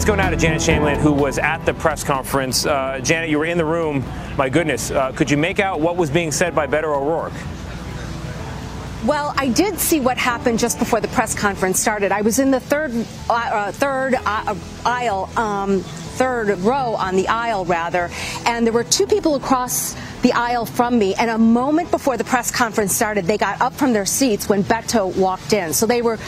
Let's 0.00 0.08
go 0.08 0.14
now 0.14 0.30
to 0.30 0.36
Janet 0.36 0.62
Shamlian, 0.62 0.96
who 0.96 1.12
was 1.12 1.38
at 1.38 1.58
the 1.66 1.74
press 1.74 2.02
conference. 2.02 2.64
Uh, 2.64 3.00
Janet, 3.02 3.28
you 3.28 3.38
were 3.38 3.44
in 3.44 3.58
the 3.58 3.66
room. 3.66 4.02
My 4.38 4.48
goodness, 4.48 4.90
uh, 4.90 5.12
could 5.12 5.30
you 5.30 5.36
make 5.36 5.60
out 5.60 5.78
what 5.78 5.96
was 5.98 6.08
being 6.08 6.32
said 6.32 6.54
by 6.54 6.66
Beto 6.66 6.84
O'Rourke? 6.84 7.34
Well, 9.04 9.34
I 9.36 9.48
did 9.48 9.78
see 9.78 10.00
what 10.00 10.16
happened 10.16 10.58
just 10.58 10.78
before 10.78 11.02
the 11.02 11.08
press 11.08 11.34
conference 11.34 11.78
started. 11.78 12.12
I 12.12 12.22
was 12.22 12.38
in 12.38 12.50
the 12.50 12.60
third 12.60 12.92
uh, 13.28 13.72
third 13.72 14.14
uh, 14.14 14.54
aisle, 14.86 15.28
um, 15.36 15.80
third 15.80 16.58
row 16.60 16.94
on 16.94 17.14
the 17.14 17.28
aisle, 17.28 17.66
rather, 17.66 18.08
and 18.46 18.64
there 18.64 18.72
were 18.72 18.84
two 18.84 19.06
people 19.06 19.34
across 19.34 19.94
the 20.22 20.32
aisle 20.32 20.64
from 20.64 20.98
me. 20.98 21.14
And 21.14 21.28
a 21.28 21.36
moment 21.36 21.90
before 21.90 22.16
the 22.16 22.24
press 22.24 22.50
conference 22.50 22.96
started, 22.96 23.26
they 23.26 23.36
got 23.36 23.60
up 23.60 23.74
from 23.74 23.92
their 23.92 24.06
seats 24.06 24.48
when 24.48 24.64
Beto 24.64 25.14
walked 25.14 25.52
in. 25.52 25.74
So 25.74 25.84
they 25.84 26.00
were 26.00 26.18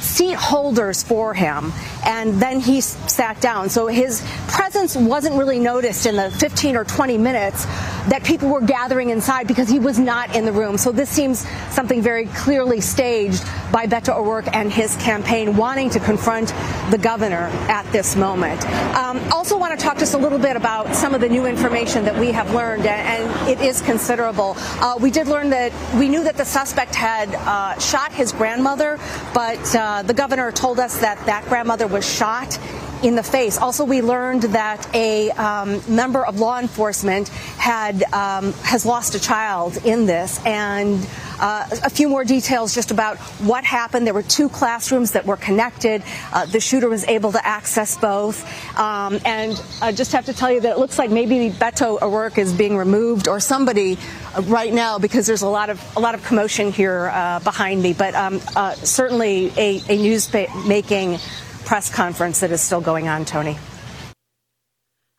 seat 0.00 0.34
holders 0.34 1.02
for 1.02 1.34
him, 1.34 1.72
and 2.04 2.40
then 2.40 2.60
he 2.60 2.80
sat 2.80 3.40
down. 3.40 3.68
So 3.68 3.86
his 3.86 4.22
presence 4.48 4.96
wasn't 4.96 5.36
really 5.36 5.58
noticed 5.58 6.06
in 6.06 6.16
the 6.16 6.30
15 6.30 6.76
or 6.76 6.84
20 6.84 7.18
minutes 7.18 7.64
that 8.08 8.22
people 8.24 8.48
were 8.48 8.60
gathering 8.60 9.10
inside 9.10 9.46
because 9.46 9.68
he 9.68 9.78
was 9.78 9.98
not 9.98 10.34
in 10.34 10.44
the 10.44 10.52
room. 10.52 10.78
So 10.78 10.92
this 10.92 11.08
seems 11.08 11.46
something 11.70 12.00
very 12.00 12.26
clearly 12.26 12.80
staged 12.80 13.44
by 13.72 13.86
Beto 13.86 14.16
O'Rourke 14.16 14.54
and 14.54 14.72
his 14.72 14.96
campaign 14.96 15.56
wanting 15.56 15.90
to 15.90 16.00
confront 16.00 16.48
the 16.90 16.98
governor 16.98 17.50
at 17.68 17.90
this 17.92 18.16
moment. 18.16 18.64
Um, 18.96 19.20
also 19.32 19.58
want 19.58 19.78
to 19.78 19.84
talk 19.84 19.98
just 19.98 20.14
a 20.14 20.18
little 20.18 20.38
bit 20.38 20.56
about 20.56 20.94
some 20.94 21.14
of 21.14 21.20
the 21.20 21.28
new 21.28 21.46
information 21.46 22.04
that 22.04 22.18
we 22.18 22.32
have 22.32 22.52
learned, 22.54 22.86
and 22.86 23.48
it 23.48 23.60
is 23.60 23.82
considerable. 23.82 24.54
Uh, 24.80 24.96
we 25.00 25.10
did 25.10 25.26
learn 25.26 25.50
that 25.50 25.72
we 25.98 26.08
knew 26.08 26.24
that 26.24 26.36
the 26.36 26.44
suspect 26.44 26.94
had 26.94 27.34
uh, 27.34 27.78
shot 27.78 28.12
his 28.12 28.32
grandmother, 28.32 28.98
but 29.34 29.74
uh, 29.74 29.87
Uh, 29.88 30.02
the 30.02 30.12
governor 30.12 30.52
told 30.52 30.78
us 30.78 30.98
that 30.98 31.16
that 31.24 31.42
grandmother 31.48 31.86
was 31.86 32.06
shot 32.06 32.58
in 33.02 33.14
the 33.14 33.22
face. 33.22 33.58
Also, 33.58 33.84
we 33.84 34.02
learned 34.02 34.42
that 34.42 34.92
a 34.94 35.30
um, 35.32 35.80
member 35.88 36.24
of 36.24 36.40
law 36.40 36.58
enforcement 36.58 37.28
had 37.58 38.02
um, 38.12 38.52
has 38.64 38.84
lost 38.84 39.14
a 39.14 39.20
child 39.20 39.76
in 39.84 40.06
this, 40.06 40.44
and 40.44 41.06
uh, 41.40 41.66
a 41.84 41.90
few 41.90 42.08
more 42.08 42.24
details 42.24 42.74
just 42.74 42.90
about 42.90 43.18
what 43.40 43.64
happened. 43.64 44.06
There 44.06 44.14
were 44.14 44.22
two 44.22 44.48
classrooms 44.48 45.12
that 45.12 45.26
were 45.26 45.36
connected. 45.36 46.02
Uh, 46.32 46.46
the 46.46 46.60
shooter 46.60 46.88
was 46.88 47.04
able 47.04 47.32
to 47.32 47.46
access 47.46 47.96
both, 47.96 48.44
um, 48.78 49.20
and 49.24 49.60
I 49.80 49.92
just 49.92 50.12
have 50.12 50.26
to 50.26 50.32
tell 50.32 50.50
you 50.50 50.60
that 50.60 50.72
it 50.72 50.78
looks 50.78 50.98
like 50.98 51.10
maybe 51.10 51.50
Beto 51.50 52.00
O'Rourke 52.02 52.38
is 52.38 52.52
being 52.52 52.76
removed 52.76 53.28
or 53.28 53.38
somebody 53.40 53.98
uh, 54.34 54.42
right 54.42 54.72
now 54.72 54.98
because 54.98 55.26
there's 55.26 55.42
a 55.42 55.48
lot 55.48 55.70
of 55.70 55.80
a 55.96 56.00
lot 56.00 56.14
of 56.14 56.24
commotion 56.24 56.72
here 56.72 57.10
uh, 57.12 57.38
behind 57.40 57.82
me. 57.82 57.92
But 57.92 58.14
um, 58.14 58.40
uh, 58.56 58.74
certainly 58.74 59.52
a, 59.56 59.80
a 59.88 59.96
news 59.96 60.32
making 60.66 61.18
press 61.68 61.94
conference 61.94 62.40
that 62.40 62.50
is 62.50 62.62
still 62.62 62.80
going 62.80 63.08
on, 63.08 63.26
Tony. 63.26 63.58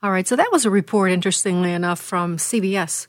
All 0.01 0.09
right, 0.09 0.27
so 0.27 0.35
that 0.35 0.51
was 0.51 0.65
a 0.65 0.71
report, 0.71 1.11
interestingly 1.11 1.71
enough, 1.71 1.99
from 1.99 2.37
CBS. 2.37 3.05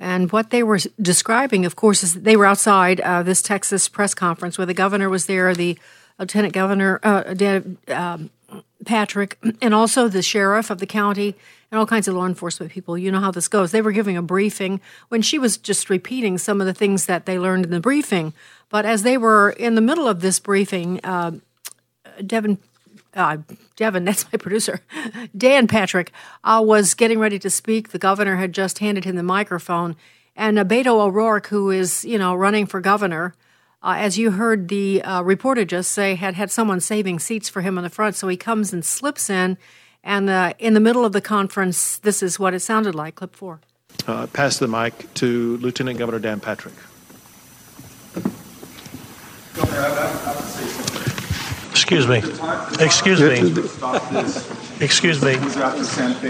And 0.00 0.32
what 0.32 0.50
they 0.50 0.64
were 0.64 0.80
describing, 1.00 1.64
of 1.64 1.76
course, 1.76 2.02
is 2.02 2.14
they 2.14 2.36
were 2.36 2.46
outside 2.46 3.00
uh, 3.00 3.22
this 3.22 3.42
Texas 3.42 3.88
press 3.88 4.12
conference 4.12 4.58
where 4.58 4.66
the 4.66 4.74
governor 4.74 5.08
was 5.08 5.26
there, 5.26 5.54
the 5.54 5.78
lieutenant 6.18 6.52
governor, 6.52 6.98
uh, 7.04 7.32
um, 7.88 8.30
Patrick, 8.84 9.38
and 9.62 9.72
also 9.72 10.08
the 10.08 10.22
sheriff 10.22 10.68
of 10.68 10.78
the 10.78 10.86
county 10.86 11.36
and 11.70 11.78
all 11.78 11.86
kinds 11.86 12.08
of 12.08 12.16
law 12.16 12.26
enforcement 12.26 12.72
people. 12.72 12.98
You 12.98 13.12
know 13.12 13.20
how 13.20 13.30
this 13.30 13.46
goes. 13.46 13.70
They 13.70 13.82
were 13.82 13.92
giving 13.92 14.16
a 14.16 14.22
briefing 14.22 14.80
when 15.10 15.22
she 15.22 15.38
was 15.38 15.58
just 15.58 15.90
repeating 15.90 16.38
some 16.38 16.60
of 16.60 16.66
the 16.66 16.74
things 16.74 17.06
that 17.06 17.24
they 17.24 17.38
learned 17.38 17.66
in 17.66 17.70
the 17.70 17.78
briefing. 17.78 18.34
But 18.68 18.84
as 18.84 19.04
they 19.04 19.16
were 19.16 19.50
in 19.50 19.76
the 19.76 19.80
middle 19.80 20.08
of 20.08 20.22
this 20.22 20.40
briefing, 20.40 20.98
uh, 21.04 21.32
Devin 22.26 22.58
uh, 23.14 23.38
Devin, 23.76 24.04
that's 24.04 24.30
my 24.32 24.36
producer, 24.38 24.80
Dan 25.36 25.66
Patrick, 25.66 26.12
uh, 26.44 26.62
was 26.64 26.94
getting 26.94 27.18
ready 27.18 27.38
to 27.38 27.50
speak. 27.50 27.90
The 27.90 27.98
governor 27.98 28.36
had 28.36 28.52
just 28.52 28.78
handed 28.78 29.04
him 29.04 29.16
the 29.16 29.22
microphone. 29.22 29.96
And 30.36 30.58
uh, 30.58 30.64
Beto 30.64 31.00
O'Rourke, 31.00 31.48
who 31.48 31.70
is, 31.70 32.04
you 32.04 32.18
know, 32.18 32.34
running 32.34 32.66
for 32.66 32.80
governor, 32.80 33.34
uh, 33.82 33.96
as 33.98 34.18
you 34.18 34.32
heard 34.32 34.68
the 34.68 35.02
uh, 35.02 35.22
reporter 35.22 35.64
just 35.64 35.92
say, 35.92 36.14
had 36.14 36.34
had 36.34 36.50
someone 36.50 36.80
saving 36.80 37.18
seats 37.18 37.48
for 37.48 37.62
him 37.62 37.78
in 37.78 37.84
the 37.84 37.90
front. 37.90 38.14
So 38.14 38.28
he 38.28 38.36
comes 38.36 38.72
and 38.72 38.84
slips 38.84 39.30
in. 39.30 39.58
And 40.02 40.30
uh, 40.30 40.54
in 40.58 40.74
the 40.74 40.80
middle 40.80 41.04
of 41.04 41.12
the 41.12 41.20
conference, 41.20 41.98
this 41.98 42.22
is 42.22 42.38
what 42.38 42.54
it 42.54 42.60
sounded 42.60 42.94
like. 42.94 43.16
Clip 43.16 43.34
four. 43.34 43.60
Uh, 44.06 44.26
pass 44.28 44.58
the 44.58 44.68
mic 44.68 45.12
to 45.14 45.56
Lieutenant 45.58 45.98
Governor 45.98 46.18
Dan 46.18 46.40
Patrick. 46.40 46.74
Governor, 49.54 49.80
I, 49.80 49.88
I, 49.88 50.32
I 50.32 50.36
would 50.36 50.44
say 50.44 50.66
something. 50.66 50.90
Excuse 51.90 52.06
me. 52.06 52.18
Excuse 52.84 53.20
me. 53.20 53.50
Excuse 54.80 55.24
me. 55.24 55.34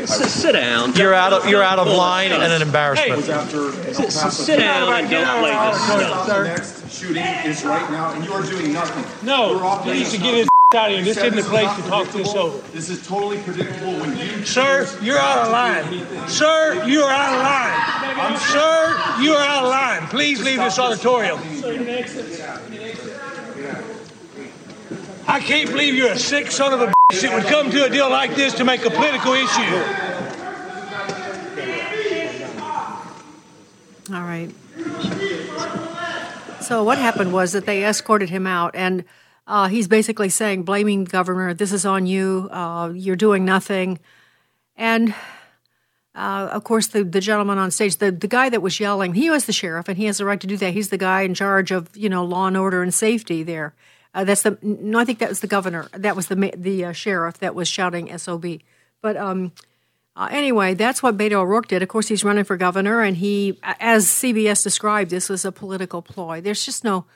Sit 0.07 0.53
down. 0.53 0.95
You're 0.95 1.13
out 1.13 1.35
of 1.35 1.47
you're 1.51 1.63
out 1.63 1.79
of 1.79 1.87
line 1.87 2.33
and 2.33 2.43
an 2.43 2.63
embarrassment. 2.63 3.27
Hey, 3.27 4.01
sit 4.31 4.59
down 4.59 4.91
and 4.95 5.11
don't 5.11 5.41
play 5.41 5.53
this 5.53 5.83
stuff. 5.85 6.45
Next 6.45 6.91
shooting 6.91 7.23
is 7.45 7.63
right 7.63 7.91
now, 7.91 8.15
and 8.15 8.25
you 8.25 8.33
are 8.33 8.43
doing 8.43 8.73
nothing. 8.73 9.05
No, 9.27 9.85
you 9.85 9.93
need 9.93 10.07
to 10.07 10.17
get 10.17 10.35
his 10.35 10.49
out 10.75 10.93
of 10.93 10.97
here. 10.97 11.05
This 11.05 11.19
isn't 11.19 11.37
the 11.37 11.43
place 11.43 11.77
to 11.77 11.83
talk 11.91 12.09
this 12.09 12.35
over. 12.35 12.57
This 12.69 12.89
is 12.89 13.07
totally 13.07 13.43
predictable 13.43 13.93
when 14.01 14.17
you. 14.17 14.47
Sir, 14.47 14.89
you're 15.03 15.19
out 15.19 15.47
of 15.47 15.53
line. 15.53 16.29
Sir, 16.29 16.87
you 16.87 17.03
are 17.03 17.13
out 17.13 17.35
of 17.35 17.43
line. 17.43 18.39
Sir, 18.39 19.23
you 19.23 19.33
are 19.33 19.45
out 19.45 19.65
of 19.65 19.69
line. 19.69 20.09
Please 20.09 20.43
leave 20.43 20.59
this 20.59 20.79
auditorium. 20.79 21.39
I 25.31 25.39
can't 25.39 25.71
believe 25.71 25.95
you're 25.95 26.11
a 26.11 26.19
sick 26.19 26.51
son 26.51 26.73
of 26.73 26.81
a 26.81 26.87
bitch 26.87 27.23
that 27.23 27.33
would 27.33 27.45
come 27.47 27.71
to 27.71 27.85
a 27.85 27.89
deal 27.89 28.11
like 28.11 28.35
this 28.35 28.53
to 28.55 28.65
make 28.65 28.85
a 28.85 28.91
political 28.91 29.33
issue. 29.33 29.77
All 34.13 34.23
right. 34.23 34.51
So 36.61 36.83
what 36.83 36.99
happened 36.99 37.33
was 37.33 37.53
that 37.53 37.65
they 37.65 37.85
escorted 37.85 38.29
him 38.29 38.45
out, 38.45 38.75
and 38.75 39.05
uh, 39.47 39.69
he's 39.69 39.87
basically 39.87 40.31
saying, 40.31 40.65
blaming 40.65 41.05
the 41.05 41.11
governor, 41.11 41.55
this 41.55 41.73
is 41.73 41.87
on 41.87 42.07
you, 42.07 42.49
uh, 42.51 42.91
you're 42.93 43.15
doing 43.15 43.45
nothing. 43.45 44.01
And 44.77 45.15
uh, 46.17 46.49
of 46.51 46.65
course, 46.65 46.89
the, 46.89 47.05
the 47.05 47.21
gentleman 47.21 47.57
on 47.57 47.71
stage, 47.71 47.99
the, 47.99 48.11
the 48.11 48.27
guy 48.27 48.49
that 48.49 48.63
was 48.63 48.81
yelling, 48.81 49.15
he 49.15 49.31
was 49.31 49.45
the 49.45 49.53
sheriff, 49.53 49.89
and 49.89 49.97
he 49.97 50.07
has 50.07 50.19
the 50.19 50.25
right 50.25 50.41
to 50.41 50.49
do 50.49 50.57
that. 50.57 50.75
He's 50.75 50.89
the 50.89 50.99
guy 50.99 51.21
in 51.21 51.35
charge 51.35 51.71
of, 51.71 51.97
you 51.97 52.09
know, 52.09 52.25
law 52.25 52.49
and 52.49 52.57
order 52.57 52.83
and 52.83 52.93
safety 52.93 53.45
there. 53.45 53.75
Uh, 54.13 54.25
that's 54.25 54.43
the 54.43 54.59
no, 54.63 54.99
I 54.99 55.05
think 55.05 55.21
that 55.21 55.29
was 55.29 55.41
the 55.41 55.47
governor. 55.47 55.89
That 55.93 56.17
was 56.17 56.27
the 56.27 56.53
the 56.57 56.87
uh, 56.87 56.93
sheriff 56.93 57.39
that 57.39 57.55
was 57.55 57.69
shouting 57.69 58.17
"sob." 58.19 58.45
But 59.03 59.17
um, 59.17 59.53
uh, 60.17 60.29
anyway, 60.31 60.75
that's 60.75 61.03
what 61.03 61.17
Beto 61.17 61.35
O'Rourke 61.35 61.69
did. 61.69 61.83
Of 61.83 61.89
course, 61.89 62.09
he's 62.09 62.25
running 62.25 62.45
for 62.45 62.57
governor, 62.57 63.03
and 63.03 63.17
he, 63.17 63.59
as 63.63 64.07
CBS 64.07 64.63
described, 64.63 65.11
this 65.11 65.29
was 65.29 65.45
a 65.45 65.53
political 65.53 66.03
ploy. 66.03 66.41
There's 66.41 66.65
just 66.65 66.83
no 66.83 67.07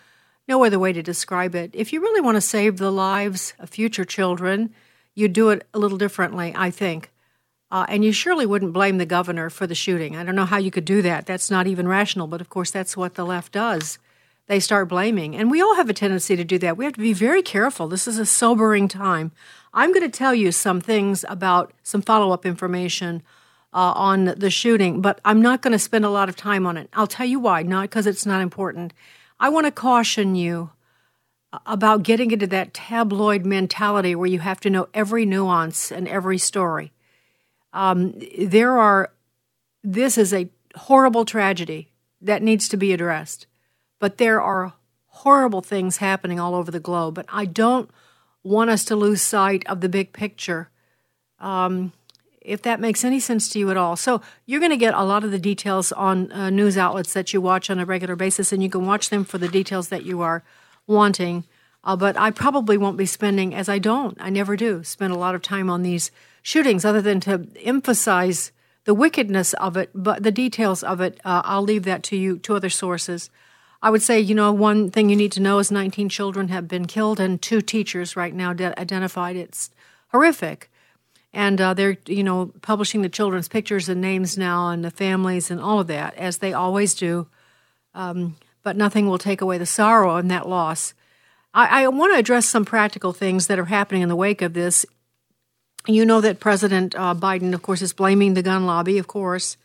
no 0.46 0.62
other 0.64 0.78
way 0.78 0.92
to 0.92 1.02
describe 1.02 1.54
it. 1.54 1.70
If 1.72 1.92
you 1.92 2.00
really 2.00 2.20
want 2.20 2.36
to 2.36 2.40
save 2.40 2.76
the 2.76 2.92
lives 2.92 3.54
of 3.58 3.70
future 3.70 4.04
children, 4.04 4.72
you 5.14 5.26
do 5.26 5.50
it 5.50 5.66
a 5.74 5.78
little 5.78 5.98
differently, 5.98 6.52
I 6.54 6.70
think. 6.70 7.10
Uh, 7.70 7.86
and 7.88 8.04
you 8.04 8.12
surely 8.12 8.46
wouldn't 8.46 8.72
blame 8.72 8.98
the 8.98 9.06
governor 9.06 9.50
for 9.50 9.66
the 9.66 9.74
shooting. 9.74 10.16
I 10.16 10.22
don't 10.22 10.36
know 10.36 10.44
how 10.44 10.58
you 10.58 10.70
could 10.70 10.84
do 10.84 11.02
that. 11.02 11.26
That's 11.26 11.50
not 11.50 11.66
even 11.66 11.88
rational, 11.88 12.26
but 12.26 12.40
of 12.40 12.50
course, 12.50 12.70
that's 12.70 12.96
what 12.96 13.14
the 13.14 13.24
left 13.24 13.52
does 13.52 13.98
they 14.46 14.60
start 14.60 14.88
blaming. 14.88 15.34
And 15.34 15.50
we 15.50 15.62
all 15.62 15.76
have 15.76 15.88
a 15.88 15.94
tendency 15.94 16.36
to 16.36 16.44
do 16.44 16.58
that. 16.58 16.76
We 16.76 16.84
have 16.84 16.94
to 16.94 17.00
be 17.00 17.12
very 17.12 17.42
careful. 17.42 17.88
This 17.88 18.06
is 18.06 18.18
a 18.18 18.26
sobering 18.26 18.88
time. 18.88 19.32
I'm 19.72 19.92
going 19.92 20.08
to 20.08 20.16
tell 20.16 20.34
you 20.34 20.52
some 20.52 20.80
things 20.80 21.24
about 21.28 21.72
some 21.82 22.02
follow 22.02 22.32
up 22.32 22.44
information 22.44 23.22
uh, 23.72 23.92
on 23.96 24.26
the 24.36 24.50
shooting, 24.50 25.00
but 25.00 25.20
I'm 25.24 25.42
not 25.42 25.62
going 25.62 25.72
to 25.72 25.78
spend 25.78 26.04
a 26.04 26.10
lot 26.10 26.28
of 26.28 26.36
time 26.36 26.66
on 26.66 26.76
it. 26.76 26.88
I'll 26.92 27.06
tell 27.06 27.26
you 27.26 27.40
why, 27.40 27.62
not 27.62 27.82
because 27.82 28.06
it's 28.06 28.26
not 28.26 28.40
important. 28.40 28.92
I 29.40 29.48
want 29.48 29.66
to 29.66 29.72
caution 29.72 30.36
you 30.36 30.70
about 31.66 32.02
getting 32.02 32.30
into 32.30 32.46
that 32.48 32.74
tabloid 32.74 33.44
mentality 33.44 34.14
where 34.14 34.28
you 34.28 34.38
have 34.40 34.60
to 34.60 34.70
know 34.70 34.88
every 34.94 35.26
nuance 35.26 35.90
and 35.90 36.06
every 36.08 36.38
story. 36.38 36.92
Um, 37.72 38.14
there 38.38 38.78
are, 38.78 39.12
this 39.82 40.16
is 40.16 40.32
a 40.32 40.48
horrible 40.76 41.24
tragedy 41.24 41.90
that 42.20 42.42
needs 42.42 42.68
to 42.68 42.76
be 42.76 42.92
addressed, 42.92 43.46
but 43.98 44.18
there 44.18 44.40
are 44.40 44.72
horrible 45.06 45.60
things 45.60 45.98
happening 45.98 46.40
all 46.40 46.54
over 46.54 46.70
the 46.70 46.80
globe. 46.80 47.18
And 47.18 47.28
I 47.30 47.44
don't 47.44 47.90
want 48.42 48.70
us 48.70 48.84
to 48.86 48.96
lose 48.96 49.22
sight 49.22 49.64
of 49.66 49.80
the 49.80 49.88
big 49.88 50.12
picture. 50.12 50.68
Um, 51.40 51.92
if 52.40 52.60
that 52.62 52.78
makes 52.78 53.04
any 53.04 53.18
sense 53.18 53.48
to 53.48 53.58
you 53.58 53.70
at 53.70 53.76
all. 53.76 53.96
So, 53.96 54.20
you're 54.44 54.60
going 54.60 54.70
to 54.70 54.76
get 54.76 54.92
a 54.94 55.02
lot 55.02 55.24
of 55.24 55.30
the 55.30 55.38
details 55.38 55.92
on 55.92 56.30
uh, 56.30 56.50
news 56.50 56.76
outlets 56.76 57.14
that 57.14 57.32
you 57.32 57.40
watch 57.40 57.70
on 57.70 57.78
a 57.78 57.86
regular 57.86 58.16
basis, 58.16 58.52
and 58.52 58.62
you 58.62 58.68
can 58.68 58.84
watch 58.84 59.08
them 59.08 59.24
for 59.24 59.38
the 59.38 59.48
details 59.48 59.88
that 59.88 60.04
you 60.04 60.20
are 60.20 60.44
wanting. 60.86 61.44
Uh, 61.82 61.96
but 61.96 62.18
I 62.18 62.30
probably 62.30 62.76
won't 62.76 62.96
be 62.96 63.06
spending, 63.06 63.54
as 63.54 63.68
I 63.68 63.78
don't, 63.78 64.16
I 64.20 64.30
never 64.30 64.56
do, 64.56 64.84
spend 64.84 65.12
a 65.12 65.18
lot 65.18 65.34
of 65.34 65.42
time 65.42 65.70
on 65.70 65.82
these 65.82 66.10
shootings 66.42 66.84
other 66.84 67.00
than 67.00 67.20
to 67.20 67.46
emphasize 67.62 68.52
the 68.84 68.94
wickedness 68.94 69.54
of 69.54 69.76
it, 69.76 69.90
but 69.94 70.22
the 70.22 70.30
details 70.30 70.82
of 70.82 71.00
it, 71.00 71.18
uh, 71.24 71.40
I'll 71.44 71.62
leave 71.62 71.84
that 71.84 72.02
to 72.04 72.16
you, 72.16 72.38
to 72.40 72.54
other 72.54 72.70
sources. 72.70 73.30
I 73.84 73.90
would 73.90 74.00
say, 74.00 74.18
you 74.18 74.34
know, 74.34 74.50
one 74.50 74.90
thing 74.90 75.10
you 75.10 75.14
need 75.14 75.32
to 75.32 75.42
know 75.42 75.58
is 75.58 75.70
19 75.70 76.08
children 76.08 76.48
have 76.48 76.66
been 76.66 76.86
killed 76.86 77.20
and 77.20 77.40
two 77.40 77.60
teachers 77.60 78.16
right 78.16 78.32
now 78.32 78.54
de- 78.54 78.80
identified. 78.80 79.36
It's 79.36 79.70
horrific. 80.08 80.70
And 81.34 81.60
uh, 81.60 81.74
they're, 81.74 81.98
you 82.06 82.24
know, 82.24 82.50
publishing 82.62 83.02
the 83.02 83.10
children's 83.10 83.46
pictures 83.46 83.90
and 83.90 84.00
names 84.00 84.38
now 84.38 84.70
and 84.70 84.82
the 84.82 84.90
families 84.90 85.50
and 85.50 85.60
all 85.60 85.80
of 85.80 85.88
that, 85.88 86.14
as 86.14 86.38
they 86.38 86.54
always 86.54 86.94
do. 86.94 87.26
Um, 87.94 88.36
but 88.62 88.74
nothing 88.74 89.06
will 89.06 89.18
take 89.18 89.42
away 89.42 89.58
the 89.58 89.66
sorrow 89.66 90.16
and 90.16 90.30
that 90.30 90.48
loss. 90.48 90.94
I, 91.52 91.84
I 91.84 91.88
want 91.88 92.14
to 92.14 92.18
address 92.18 92.46
some 92.46 92.64
practical 92.64 93.12
things 93.12 93.48
that 93.48 93.58
are 93.58 93.66
happening 93.66 94.00
in 94.00 94.08
the 94.08 94.16
wake 94.16 94.40
of 94.40 94.54
this. 94.54 94.86
You 95.86 96.06
know 96.06 96.22
that 96.22 96.40
President 96.40 96.94
uh, 96.94 97.14
Biden, 97.14 97.52
of 97.52 97.60
course, 97.60 97.82
is 97.82 97.92
blaming 97.92 98.32
the 98.32 98.42
gun 98.42 98.64
lobby, 98.64 98.96
of 98.96 99.08
course, 99.08 99.58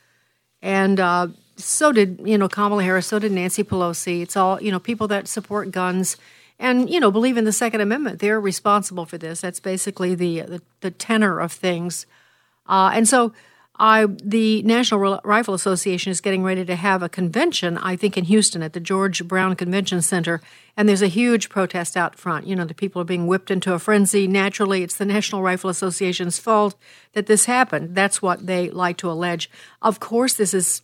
and 0.61 0.99
uh, 0.99 1.27
so 1.59 1.91
did 1.91 2.21
you 2.23 2.37
know 2.37 2.47
Kamala 2.47 2.83
Harris, 2.83 3.07
so 3.07 3.19
did 3.19 3.31
Nancy 3.31 3.63
Pelosi. 3.63 4.21
It's 4.21 4.35
all 4.35 4.61
you 4.61 4.71
know 4.71 4.79
people 4.79 5.07
that 5.09 5.27
support 5.27 5.71
guns 5.71 6.17
and 6.57 6.89
you 6.89 6.99
know 6.99 7.11
believe 7.11 7.37
in 7.37 7.45
the 7.45 7.51
Second 7.51 7.81
Amendment. 7.81 8.19
They're 8.19 8.39
responsible 8.39 9.05
for 9.05 9.17
this. 9.17 9.41
That's 9.41 9.59
basically 9.59 10.15
the 10.15 10.41
the, 10.41 10.61
the 10.81 10.91
tenor 10.91 11.39
of 11.39 11.51
things, 11.51 12.05
uh, 12.67 12.91
and 12.93 13.07
so 13.07 13.33
I, 13.79 14.07
the 14.21 14.61
National 14.63 15.21
Rifle 15.23 15.53
Association 15.53 16.11
is 16.11 16.19
getting 16.19 16.43
ready 16.43 16.65
to 16.65 16.75
have 16.75 17.01
a 17.01 17.07
convention, 17.07 17.77
I 17.77 17.95
think, 17.95 18.17
in 18.17 18.25
Houston 18.25 18.61
at 18.61 18.73
the 18.73 18.81
George 18.81 19.25
Brown 19.25 19.55
Convention 19.55 20.01
Center. 20.01 20.41
And 20.75 20.87
there's 20.87 21.01
a 21.01 21.07
huge 21.07 21.47
protest 21.47 21.95
out 21.95 22.15
front. 22.15 22.45
You 22.45 22.57
know, 22.57 22.65
the 22.65 22.73
people 22.73 23.01
are 23.01 23.05
being 23.05 23.25
whipped 23.25 23.49
into 23.49 23.73
a 23.73 23.79
frenzy. 23.79 24.27
Naturally, 24.27 24.83
it's 24.83 24.97
the 24.97 25.05
National 25.05 25.41
Rifle 25.41 25.69
Association's 25.69 26.39
fault 26.39 26.75
that 27.13 27.27
this 27.27 27.45
happened. 27.45 27.95
That's 27.95 28.21
what 28.21 28.47
they 28.47 28.69
like 28.69 28.97
to 28.97 29.09
allege. 29.09 29.49
Of 29.81 30.01
course, 30.01 30.33
this 30.33 30.53
is 30.53 30.81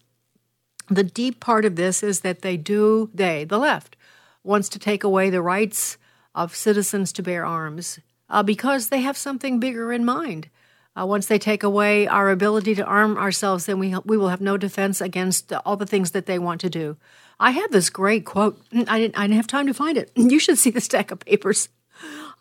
the 0.88 1.04
deep 1.04 1.40
part 1.40 1.66
of 1.66 1.76
this 1.76 2.04
is 2.04 2.22
that 2.22 2.42
they 2.42 2.58
do, 2.58 3.10
they, 3.14 3.44
the 3.44 3.58
left, 3.58 3.96
wants 4.44 4.70
to 4.70 4.80
take 4.80 5.04
away 5.04 5.30
the 5.30 5.42
rights 5.42 5.98
of 6.34 6.56
citizens 6.56 7.12
to 7.14 7.24
bear 7.24 7.46
arms 7.46 8.00
uh, 8.30 8.44
because 8.44 8.90
they 8.90 9.02
have 9.02 9.18
something 9.18 9.60
bigger 9.60 9.92
in 9.92 10.06
mind. 10.06 10.50
Uh, 10.98 11.06
once 11.06 11.26
they 11.26 11.40
take 11.40 11.64
away 11.64 12.08
our 12.08 12.30
ability 12.30 12.74
to 12.76 12.86
arm 12.86 13.18
ourselves, 13.18 13.66
then 13.66 13.80
we 13.80 13.94
we 14.06 14.18
will 14.18 14.30
have 14.30 14.40
no 14.40 14.56
defense 14.56 15.02
against 15.02 15.52
all 15.66 15.76
the 15.76 15.86
things 15.86 16.12
that 16.12 16.26
they 16.26 16.40
want 16.40 16.62
to 16.62 16.70
do. 16.70 16.96
I 17.38 17.52
have 17.52 17.72
this 17.72 17.90
great 17.90 18.26
quote. 18.26 18.62
I 18.74 19.00
didn't 19.00 19.18
I 19.18 19.24
didn't 19.24 19.36
have 19.36 19.48
time 19.48 19.68
to 19.68 19.74
find 19.74 19.98
it. 19.98 20.12
You 20.16 20.40
should 20.40 20.58
see 20.58 20.70
the 20.70 20.82
stack 20.82 21.12
of 21.12 21.20
papers. 21.20 21.70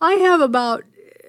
I 0.01 0.15
have 0.15 0.41
about 0.41 0.85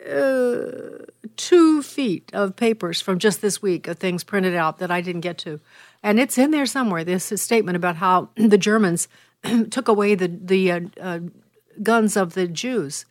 uh, 0.07 1.05
two 1.35 1.81
feet 1.81 2.29
of 2.33 2.55
papers 2.55 3.01
from 3.01 3.17
just 3.17 3.41
this 3.41 3.61
week 3.61 3.87
of 3.87 3.97
things 3.97 4.23
printed 4.23 4.55
out 4.55 4.77
that 4.79 4.91
I 4.91 5.01
didn't 5.01 5.21
get 5.21 5.37
to, 5.39 5.59
and 6.05 6.19
it's 6.19 6.37
in 6.37 6.51
there 6.51 6.67
somewhere. 6.67 7.03
This 7.03 7.33
statement 7.41 7.75
about 7.75 7.95
how 7.95 8.29
the 8.35 8.59
Germans 8.59 9.07
took 9.71 9.87
away 9.87 10.15
the 10.15 10.27
the 10.27 10.71
uh, 10.71 10.79
uh, 11.01 11.19
guns 11.81 12.15
of 12.15 12.35
the 12.35 12.47
Jews, 12.47 13.05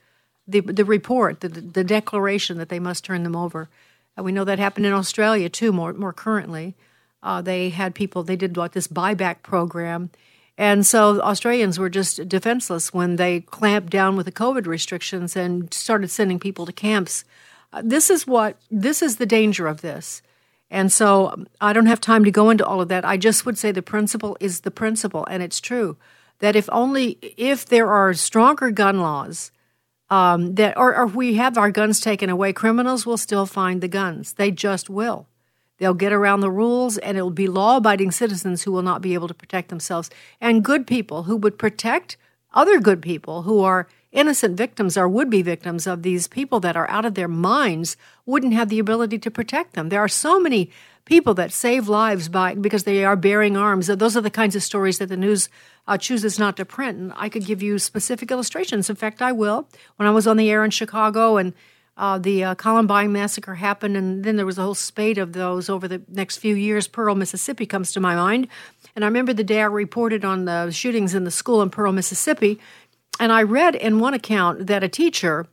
the 0.46 0.60
the 0.60 0.84
report, 0.84 1.40
the 1.40 1.48
the 1.48 1.84
declaration 1.84 2.56
that 2.58 2.68
they 2.68 2.78
must 2.78 3.04
turn 3.04 3.24
them 3.24 3.36
over. 3.36 3.68
Uh, 4.16 4.22
we 4.22 4.32
know 4.32 4.44
that 4.44 4.60
happened 4.60 4.86
in 4.86 4.92
Australia 4.92 5.48
too, 5.48 5.72
more 5.72 5.92
more 5.92 6.12
currently. 6.12 6.76
Uh, 7.22 7.42
they 7.42 7.70
had 7.70 7.94
people. 7.94 8.22
They 8.22 8.36
did 8.36 8.56
like 8.56 8.72
this 8.72 8.86
buyback 8.86 9.42
program, 9.42 10.10
and 10.56 10.86
so 10.86 11.20
Australians 11.20 11.80
were 11.80 11.90
just 11.90 12.28
defenseless 12.28 12.94
when 12.94 13.16
they 13.16 13.40
clamped 13.40 13.90
down 13.90 14.14
with 14.14 14.26
the 14.26 14.32
COVID 14.32 14.66
restrictions 14.66 15.34
and 15.34 15.74
started 15.74 16.10
sending 16.10 16.38
people 16.38 16.64
to 16.64 16.72
camps. 16.72 17.24
Uh, 17.72 17.82
this 17.84 18.08
is 18.08 18.24
what 18.24 18.56
this 18.70 19.02
is 19.02 19.16
the 19.16 19.26
danger 19.26 19.66
of 19.66 19.80
this. 19.80 20.22
And 20.70 20.90
so 20.90 21.44
I 21.60 21.72
don't 21.72 21.86
have 21.86 22.00
time 22.00 22.24
to 22.24 22.30
go 22.30 22.50
into 22.50 22.66
all 22.66 22.80
of 22.80 22.88
that. 22.88 23.04
I 23.04 23.16
just 23.16 23.46
would 23.46 23.58
say 23.58 23.70
the 23.70 23.82
principle 23.82 24.36
is 24.40 24.60
the 24.60 24.70
principle, 24.70 25.26
and 25.30 25.42
it's 25.42 25.60
true 25.60 25.96
that 26.40 26.56
if 26.56 26.68
only 26.72 27.18
if 27.36 27.66
there 27.66 27.88
are 27.88 28.12
stronger 28.12 28.70
gun 28.70 29.00
laws 29.00 29.52
um, 30.10 30.56
that 30.56 30.76
or, 30.76 30.96
or 30.96 31.06
we 31.06 31.34
have 31.34 31.56
our 31.56 31.70
guns 31.70 32.00
taken 32.00 32.28
away, 32.28 32.52
criminals 32.52 33.06
will 33.06 33.16
still 33.16 33.46
find 33.46 33.80
the 33.80 33.88
guns. 33.88 34.34
They 34.34 34.50
just 34.50 34.90
will. 34.90 35.26
They'll 35.78 35.94
get 35.94 36.12
around 36.12 36.40
the 36.40 36.50
rules, 36.50 36.98
and 36.98 37.18
it 37.18 37.22
will 37.22 37.30
be 37.30 37.48
law 37.48 37.78
abiding 37.78 38.12
citizens 38.12 38.62
who 38.62 38.72
will 38.72 38.82
not 38.82 39.02
be 39.02 39.14
able 39.14 39.28
to 39.28 39.34
protect 39.34 39.68
themselves, 39.70 40.10
and 40.40 40.64
good 40.64 40.86
people 40.86 41.24
who 41.24 41.36
would 41.36 41.58
protect 41.58 42.16
other 42.52 42.78
good 42.78 43.02
people 43.02 43.42
who 43.42 43.60
are 43.60 43.88
innocent 44.14 44.56
victims 44.56 44.96
or 44.96 45.08
would 45.08 45.28
be 45.28 45.42
victims 45.42 45.86
of 45.86 46.02
these 46.02 46.26
people 46.26 46.60
that 46.60 46.76
are 46.76 46.88
out 46.88 47.04
of 47.04 47.14
their 47.14 47.28
minds 47.28 47.96
wouldn't 48.24 48.54
have 48.54 48.70
the 48.70 48.78
ability 48.78 49.18
to 49.18 49.30
protect 49.30 49.74
them. 49.74 49.90
There 49.90 50.00
are 50.00 50.08
so 50.08 50.40
many 50.40 50.70
people 51.04 51.34
that 51.34 51.52
save 51.52 51.88
lives 51.88 52.28
by 52.30 52.54
because 52.54 52.84
they 52.84 53.04
are 53.04 53.16
bearing 53.16 53.56
arms. 53.56 53.88
Those 53.88 54.16
are 54.16 54.22
the 54.22 54.30
kinds 54.30 54.56
of 54.56 54.62
stories 54.62 54.98
that 54.98 55.08
the 55.08 55.16
news 55.16 55.50
uh, 55.86 55.98
chooses 55.98 56.38
not 56.38 56.56
to 56.56 56.64
print. 56.64 56.96
And 56.96 57.12
I 57.16 57.28
could 57.28 57.44
give 57.44 57.62
you 57.62 57.78
specific 57.78 58.30
illustrations. 58.30 58.88
In 58.88 58.96
fact, 58.96 59.20
I 59.20 59.32
will. 59.32 59.68
When 59.96 60.08
I 60.08 60.12
was 60.12 60.26
on 60.26 60.38
the 60.38 60.50
air 60.50 60.64
in 60.64 60.70
Chicago 60.70 61.36
and 61.36 61.52
uh, 61.96 62.18
the 62.18 62.42
uh, 62.42 62.54
Columbine 62.56 63.12
massacre 63.12 63.54
happened, 63.54 63.96
and 63.96 64.24
then 64.24 64.34
there 64.34 64.46
was 64.46 64.58
a 64.58 64.62
whole 64.62 64.74
spate 64.74 65.16
of 65.16 65.32
those 65.32 65.68
over 65.68 65.86
the 65.86 66.02
next 66.08 66.38
few 66.38 66.54
years. 66.56 66.88
Pearl, 66.88 67.14
Mississippi 67.14 67.66
comes 67.66 67.92
to 67.92 68.00
my 68.00 68.16
mind. 68.16 68.48
And 68.96 69.04
I 69.04 69.08
remember 69.08 69.32
the 69.32 69.44
day 69.44 69.60
I 69.60 69.66
reported 69.66 70.24
on 70.24 70.44
the 70.44 70.70
shootings 70.70 71.14
in 71.14 71.24
the 71.24 71.30
school 71.30 71.62
in 71.62 71.70
Pearl, 71.70 71.92
Mississippi. 71.92 72.58
And 73.20 73.32
I 73.32 73.42
read 73.42 73.74
in 73.74 74.00
one 74.00 74.14
account 74.14 74.66
that 74.66 74.82
a 74.82 74.88
teacher 74.88 75.46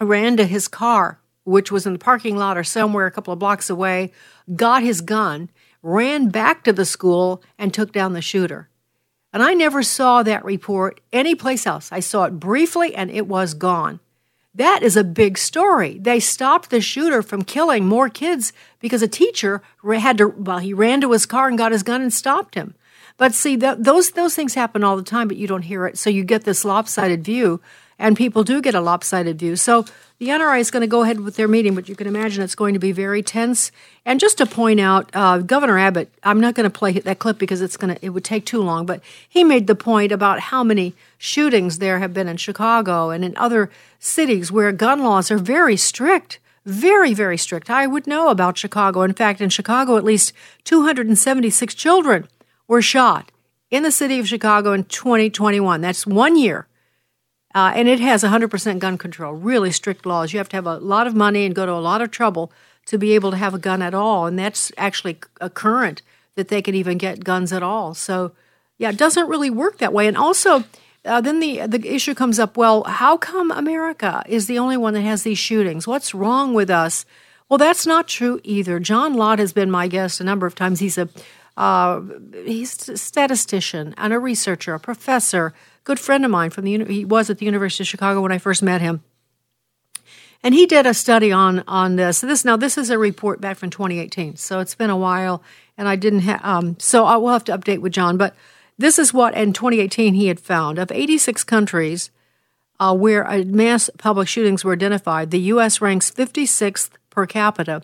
ran 0.00 0.36
to 0.36 0.46
his 0.46 0.68
car, 0.68 1.20
which 1.44 1.70
was 1.70 1.86
in 1.86 1.92
the 1.92 1.98
parking 1.98 2.36
lot 2.36 2.56
or 2.56 2.64
somewhere 2.64 3.06
a 3.06 3.10
couple 3.10 3.32
of 3.32 3.38
blocks 3.38 3.68
away, 3.68 4.12
got 4.54 4.82
his 4.82 5.00
gun, 5.00 5.50
ran 5.82 6.28
back 6.28 6.64
to 6.64 6.72
the 6.72 6.84
school, 6.84 7.42
and 7.58 7.72
took 7.72 7.92
down 7.92 8.12
the 8.12 8.22
shooter. 8.22 8.68
And 9.32 9.42
I 9.42 9.54
never 9.54 9.82
saw 9.82 10.22
that 10.22 10.44
report 10.44 11.00
anyplace 11.12 11.66
else. 11.66 11.92
I 11.92 12.00
saw 12.00 12.24
it 12.24 12.40
briefly 12.40 12.94
and 12.94 13.10
it 13.10 13.26
was 13.26 13.54
gone. 13.54 14.00
That 14.54 14.82
is 14.82 14.96
a 14.96 15.04
big 15.04 15.38
story. 15.38 15.98
They 15.98 16.18
stopped 16.18 16.70
the 16.70 16.80
shooter 16.80 17.22
from 17.22 17.42
killing 17.42 17.86
more 17.86 18.08
kids 18.08 18.52
because 18.80 19.02
a 19.02 19.08
teacher 19.08 19.62
had 19.84 20.18
to, 20.18 20.28
well, 20.28 20.58
he 20.58 20.72
ran 20.72 21.00
to 21.02 21.12
his 21.12 21.26
car 21.26 21.48
and 21.48 21.58
got 21.58 21.72
his 21.72 21.82
gun 21.82 22.02
and 22.02 22.12
stopped 22.12 22.54
him. 22.54 22.74
But 23.18 23.34
see, 23.34 23.56
those, 23.56 24.12
those 24.12 24.34
things 24.34 24.54
happen 24.54 24.84
all 24.84 24.96
the 24.96 25.02
time, 25.02 25.26
but 25.28 25.36
you 25.36 25.48
don't 25.48 25.62
hear 25.62 25.86
it. 25.86 25.98
So 25.98 26.08
you 26.08 26.24
get 26.24 26.44
this 26.44 26.64
lopsided 26.64 27.24
view, 27.24 27.60
and 27.98 28.16
people 28.16 28.44
do 28.44 28.62
get 28.62 28.76
a 28.76 28.80
lopsided 28.80 29.40
view. 29.40 29.56
So 29.56 29.84
the 30.18 30.28
NRA 30.28 30.60
is 30.60 30.70
going 30.70 30.82
to 30.82 30.86
go 30.86 31.02
ahead 31.02 31.18
with 31.18 31.34
their 31.34 31.48
meeting, 31.48 31.74
but 31.74 31.88
you 31.88 31.96
can 31.96 32.06
imagine 32.06 32.44
it's 32.44 32.54
going 32.54 32.74
to 32.74 32.80
be 32.80 32.92
very 32.92 33.20
tense. 33.20 33.72
And 34.04 34.20
just 34.20 34.38
to 34.38 34.46
point 34.46 34.78
out, 34.78 35.10
uh, 35.14 35.38
Governor 35.38 35.80
Abbott, 35.80 36.12
I'm 36.22 36.40
not 36.40 36.54
going 36.54 36.70
to 36.70 36.78
play 36.78 36.92
that 36.92 37.18
clip 37.18 37.38
because 37.38 37.60
it's 37.60 37.76
going 37.76 37.96
to 37.96 38.06
it 38.06 38.10
would 38.10 38.24
take 38.24 38.46
too 38.46 38.62
long, 38.62 38.86
but 38.86 39.00
he 39.28 39.42
made 39.42 39.66
the 39.66 39.74
point 39.74 40.12
about 40.12 40.38
how 40.38 40.62
many 40.62 40.94
shootings 41.18 41.78
there 41.78 41.98
have 41.98 42.14
been 42.14 42.28
in 42.28 42.36
Chicago 42.36 43.10
and 43.10 43.24
in 43.24 43.36
other 43.36 43.68
cities 43.98 44.52
where 44.52 44.70
gun 44.70 45.02
laws 45.02 45.32
are 45.32 45.38
very 45.38 45.76
strict. 45.76 46.38
Very, 46.64 47.14
very 47.14 47.38
strict. 47.38 47.70
I 47.70 47.86
would 47.86 48.06
know 48.06 48.28
about 48.28 48.58
Chicago. 48.58 49.00
In 49.00 49.14
fact, 49.14 49.40
in 49.40 49.48
Chicago, 49.48 49.96
at 49.96 50.04
least 50.04 50.34
276 50.64 51.74
children 51.74 52.28
were 52.68 52.82
shot 52.82 53.32
in 53.70 53.82
the 53.82 53.90
city 53.90 54.20
of 54.20 54.28
Chicago 54.28 54.72
in 54.72 54.84
2021. 54.84 55.80
That's 55.80 56.06
one 56.06 56.36
year 56.36 56.68
uh, 57.54 57.72
and 57.74 57.88
it 57.88 58.00
has 58.00 58.22
100% 58.22 58.78
gun 58.78 58.98
control, 58.98 59.32
really 59.32 59.72
strict 59.72 60.04
laws. 60.04 60.32
You 60.32 60.38
have 60.38 60.48
to 60.50 60.56
have 60.56 60.66
a 60.66 60.76
lot 60.76 61.06
of 61.06 61.14
money 61.14 61.44
and 61.44 61.54
go 61.54 61.66
to 61.66 61.72
a 61.72 61.80
lot 61.80 62.02
of 62.02 62.10
trouble 62.10 62.52
to 62.86 62.98
be 62.98 63.14
able 63.14 63.30
to 63.30 63.36
have 63.36 63.54
a 63.54 63.58
gun 63.58 63.82
at 63.82 63.94
all. 63.94 64.26
And 64.26 64.38
that's 64.38 64.70
actually 64.76 65.18
a 65.40 65.50
current 65.50 66.02
that 66.34 66.48
they 66.48 66.62
can 66.62 66.74
even 66.74 66.98
get 66.98 67.24
guns 67.24 67.52
at 67.52 67.62
all. 67.62 67.94
So, 67.94 68.32
yeah, 68.76 68.90
it 68.90 68.96
doesn't 68.96 69.28
really 69.28 69.50
work 69.50 69.78
that 69.78 69.92
way. 69.92 70.06
And 70.06 70.16
also, 70.16 70.64
uh, 71.04 71.20
then 71.20 71.40
the 71.40 71.66
the 71.66 71.84
issue 71.92 72.14
comes 72.14 72.38
up. 72.38 72.56
Well, 72.56 72.84
how 72.84 73.16
come 73.16 73.50
America 73.50 74.22
is 74.28 74.46
the 74.46 74.58
only 74.58 74.76
one 74.76 74.94
that 74.94 75.00
has 75.00 75.22
these 75.22 75.38
shootings? 75.38 75.86
What's 75.86 76.14
wrong 76.14 76.54
with 76.54 76.70
us? 76.70 77.06
Well, 77.48 77.58
that's 77.58 77.86
not 77.86 78.08
true 78.08 78.40
either. 78.44 78.78
John 78.78 79.14
Lott 79.14 79.38
has 79.38 79.52
been 79.52 79.70
my 79.70 79.88
guest 79.88 80.20
a 80.20 80.24
number 80.24 80.46
of 80.46 80.54
times. 80.54 80.80
He's 80.80 80.98
a 80.98 81.08
uh, 81.58 82.00
he's 82.44 82.88
a 82.88 82.96
statistician 82.96 83.92
and 83.98 84.12
a 84.12 84.18
researcher, 84.20 84.74
a 84.74 84.78
professor, 84.80 85.52
good 85.82 85.98
friend 85.98 86.24
of 86.24 86.30
mine 86.30 86.50
from 86.50 86.64
the 86.64 86.84
he 86.84 87.04
was 87.04 87.28
at 87.30 87.38
the 87.38 87.46
University 87.46 87.82
of 87.82 87.88
Chicago 87.88 88.22
when 88.22 88.30
I 88.30 88.38
first 88.38 88.62
met 88.62 88.80
him. 88.80 89.02
And 90.40 90.54
he 90.54 90.66
did 90.66 90.86
a 90.86 90.94
study 90.94 91.32
on 91.32 91.64
on 91.66 91.96
this. 91.96 92.20
This 92.20 92.44
now 92.44 92.56
this 92.56 92.78
is 92.78 92.90
a 92.90 92.98
report 92.98 93.40
back 93.40 93.56
from 93.56 93.70
2018, 93.70 94.36
so 94.36 94.60
it's 94.60 94.76
been 94.76 94.88
a 94.88 94.96
while, 94.96 95.42
and 95.76 95.88
I 95.88 95.96
didn't 95.96 96.20
have. 96.20 96.44
Um, 96.44 96.76
so 96.78 97.04
I 97.04 97.16
will 97.16 97.30
have 97.30 97.42
to 97.46 97.58
update 97.58 97.80
with 97.80 97.92
John. 97.92 98.16
But 98.16 98.36
this 98.78 98.96
is 98.96 99.12
what 99.12 99.34
in 99.34 99.52
2018 99.52 100.14
he 100.14 100.28
had 100.28 100.38
found 100.38 100.78
of 100.78 100.92
86 100.92 101.42
countries 101.42 102.12
uh, 102.78 102.94
where 102.94 103.26
mass 103.46 103.90
public 103.98 104.28
shootings 104.28 104.64
were 104.64 104.74
identified. 104.74 105.32
The 105.32 105.40
U.S. 105.40 105.80
ranks 105.80 106.08
56th 106.08 106.90
per 107.10 107.26
capita 107.26 107.82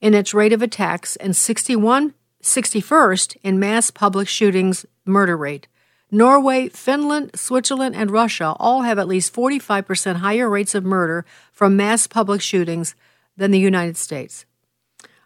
in 0.00 0.14
its 0.14 0.34
rate 0.34 0.52
of 0.52 0.62
attacks 0.62 1.14
and 1.14 1.36
61 1.36 2.14
61st 2.42 3.36
in 3.42 3.58
mass 3.58 3.90
public 3.90 4.28
shootings 4.28 4.86
murder 5.04 5.36
rate. 5.36 5.68
Norway, 6.10 6.68
Finland, 6.68 7.32
Switzerland, 7.34 7.94
and 7.94 8.10
Russia 8.10 8.54
all 8.58 8.82
have 8.82 8.98
at 8.98 9.08
least 9.08 9.34
45% 9.34 10.16
higher 10.16 10.48
rates 10.48 10.74
of 10.74 10.84
murder 10.84 11.26
from 11.52 11.76
mass 11.76 12.06
public 12.06 12.40
shootings 12.40 12.94
than 13.36 13.50
the 13.50 13.58
United 13.58 13.96
States. 13.96 14.46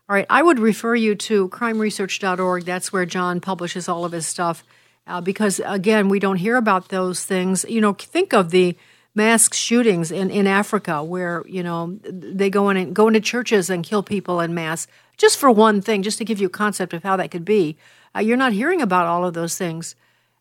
All 0.08 0.16
right, 0.16 0.26
I 0.28 0.42
would 0.42 0.58
refer 0.58 0.94
you 0.96 1.14
to 1.14 1.48
crimeresearch.org. 1.50 2.64
That's 2.64 2.92
where 2.92 3.06
John 3.06 3.40
publishes 3.40 3.88
all 3.88 4.04
of 4.04 4.12
his 4.12 4.26
stuff. 4.26 4.64
Uh, 5.06 5.20
because 5.20 5.60
again, 5.64 6.08
we 6.08 6.18
don't 6.18 6.36
hear 6.36 6.56
about 6.56 6.88
those 6.88 7.24
things. 7.24 7.64
You 7.68 7.80
know, 7.80 7.92
think 7.92 8.32
of 8.32 8.50
the 8.50 8.76
mass 9.14 9.54
shootings 9.54 10.10
in, 10.10 10.30
in 10.30 10.46
Africa 10.46 11.02
where, 11.02 11.44
you 11.46 11.62
know, 11.62 11.98
they 12.04 12.50
go 12.50 12.70
in 12.70 12.76
and 12.76 12.94
go 12.94 13.08
into 13.08 13.20
churches 13.20 13.70
and 13.70 13.84
kill 13.84 14.02
people 14.02 14.40
in 14.40 14.54
mass. 14.54 14.86
Just 15.16 15.38
for 15.38 15.50
one 15.50 15.80
thing, 15.80 16.02
just 16.02 16.18
to 16.18 16.24
give 16.24 16.40
you 16.40 16.46
a 16.46 16.50
concept 16.50 16.92
of 16.92 17.02
how 17.02 17.16
that 17.16 17.30
could 17.30 17.44
be. 17.44 17.76
Uh, 18.14 18.20
you're 18.20 18.36
not 18.36 18.52
hearing 18.52 18.82
about 18.82 19.06
all 19.06 19.24
of 19.24 19.34
those 19.34 19.56
things. 19.56 19.94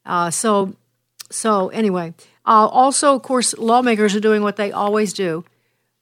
Uh, 0.05 0.31
so, 0.31 0.75
so 1.29 1.69
anyway, 1.69 2.13
uh, 2.45 2.67
also, 2.67 3.15
of 3.15 3.21
course, 3.21 3.57
lawmakers 3.57 4.15
are 4.15 4.19
doing 4.19 4.41
what 4.41 4.55
they 4.55 4.71
always 4.71 5.13
do. 5.13 5.45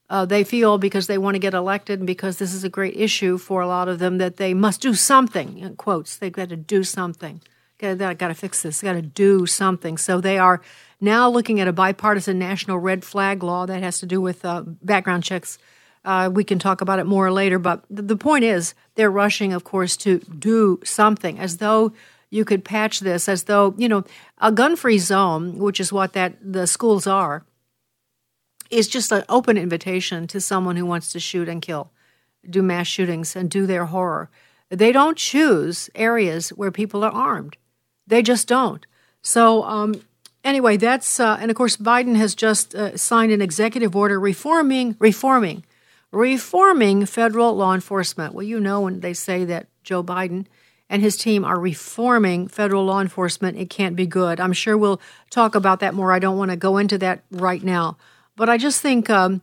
Uh, 0.09 0.25
they 0.25 0.43
feel 0.43 0.77
because 0.79 1.05
they 1.05 1.19
want 1.19 1.35
to 1.35 1.39
get 1.39 1.53
elected 1.53 1.99
and 1.99 2.07
because 2.07 2.37
this 2.37 2.53
is 2.53 2.63
a 2.63 2.69
great 2.69 2.95
issue 2.95 3.37
for 3.37 3.61
a 3.61 3.67
lot 3.67 3.87
of 3.87 3.99
them 3.99 4.17
that 4.17 4.37
they 4.37 4.53
must 4.53 4.81
do 4.81 4.95
something. 4.95 5.59
In 5.59 5.75
quotes, 5.75 6.15
they've 6.15 6.31
got 6.31 6.49
to 6.49 6.55
do 6.55 6.83
something. 6.83 7.41
Got, 7.77 8.17
got 8.17 8.27
to 8.27 8.33
fix 8.33 8.63
this. 8.63 8.81
Got 8.81 8.93
to 8.93 9.01
do 9.01 9.45
something. 9.45 9.97
So 9.97 10.19
they 10.19 10.39
are 10.39 10.61
now 10.99 11.29
looking 11.29 11.59
at 11.59 11.67
a 11.67 11.73
bipartisan 11.73 12.39
national 12.39 12.79
red 12.79 13.05
flag 13.05 13.43
law 13.43 13.65
that 13.67 13.83
has 13.83 13.99
to 13.99 14.05
do 14.05 14.19
with 14.19 14.43
uh, 14.43 14.63
background 14.65 15.23
checks. 15.23 15.59
Uh, 16.05 16.29
we 16.31 16.43
can 16.43 16.59
talk 16.59 16.81
about 16.81 16.99
it 16.99 17.05
more 17.05 17.31
later, 17.31 17.59
but 17.59 17.83
the 17.89 18.15
point 18.15 18.43
is 18.43 18.73
they're 18.95 19.11
rushing, 19.11 19.53
of 19.53 19.63
course, 19.63 19.97
to 19.97 20.19
do 20.19 20.79
something 20.83 21.37
as 21.37 21.57
though 21.57 21.91
you 22.29 22.45
could 22.45 22.63
patch 22.63 22.99
this 22.99 23.27
as 23.27 23.43
though, 23.43 23.73
you 23.77 23.89
know, 23.89 24.03
a 24.37 24.51
gun 24.51 24.75
free 24.75 24.99
zone, 24.99 25.57
which 25.57 25.79
is 25.79 25.91
what 25.91 26.13
that 26.13 26.35
the 26.41 26.67
schools 26.67 27.07
are, 27.07 27.43
is 28.69 28.87
just 28.87 29.11
an 29.11 29.23
open 29.27 29.57
invitation 29.57 30.27
to 30.27 30.39
someone 30.39 30.75
who 30.75 30.85
wants 30.85 31.11
to 31.11 31.19
shoot 31.19 31.49
and 31.49 31.61
kill, 31.61 31.91
do 32.49 32.61
mass 32.61 32.87
shootings 32.87 33.35
and 33.35 33.49
do 33.49 33.65
their 33.65 33.85
horror. 33.85 34.29
They 34.69 34.91
don't 34.91 35.17
choose 35.17 35.89
areas 35.95 36.49
where 36.49 36.71
people 36.71 37.03
are 37.03 37.11
armed. 37.11 37.57
They 38.05 38.21
just 38.21 38.47
don't. 38.47 38.85
So, 39.21 39.63
um, 39.63 40.01
anyway, 40.43 40.77
that's 40.77 41.19
uh, 41.19 41.37
and 41.41 41.49
of 41.49 41.57
course 41.57 41.77
Biden 41.77 42.15
has 42.15 42.35
just 42.35 42.75
uh, 42.75 42.95
signed 42.95 43.31
an 43.31 43.41
executive 43.41 43.95
order 43.95 44.19
reforming, 44.19 44.95
reforming, 44.99 45.63
reforming 46.11 47.05
federal 47.05 47.55
law 47.55 47.73
enforcement. 47.73 48.33
Well, 48.33 48.43
you 48.43 48.59
know 48.59 48.81
when 48.81 49.01
they 49.01 49.13
say 49.13 49.45
that 49.45 49.67
Joe 49.83 50.03
Biden 50.03 50.45
and 50.89 51.01
his 51.01 51.17
team 51.17 51.45
are 51.45 51.59
reforming 51.59 52.47
federal 52.47 52.85
law 52.85 52.99
enforcement, 52.99 53.57
it 53.57 53.69
can't 53.69 53.95
be 53.95 54.07
good. 54.07 54.39
I'm 54.39 54.53
sure 54.53 54.77
we'll 54.77 55.01
talk 55.29 55.53
about 55.53 55.79
that 55.81 55.93
more. 55.93 56.11
I 56.11 56.19
don't 56.19 56.37
want 56.37 56.51
to 56.51 56.57
go 56.57 56.77
into 56.77 56.97
that 56.97 57.23
right 57.31 57.63
now. 57.63 57.97
But 58.35 58.49
I 58.49 58.57
just 58.57 58.81
think 58.81 59.09
um, 59.09 59.41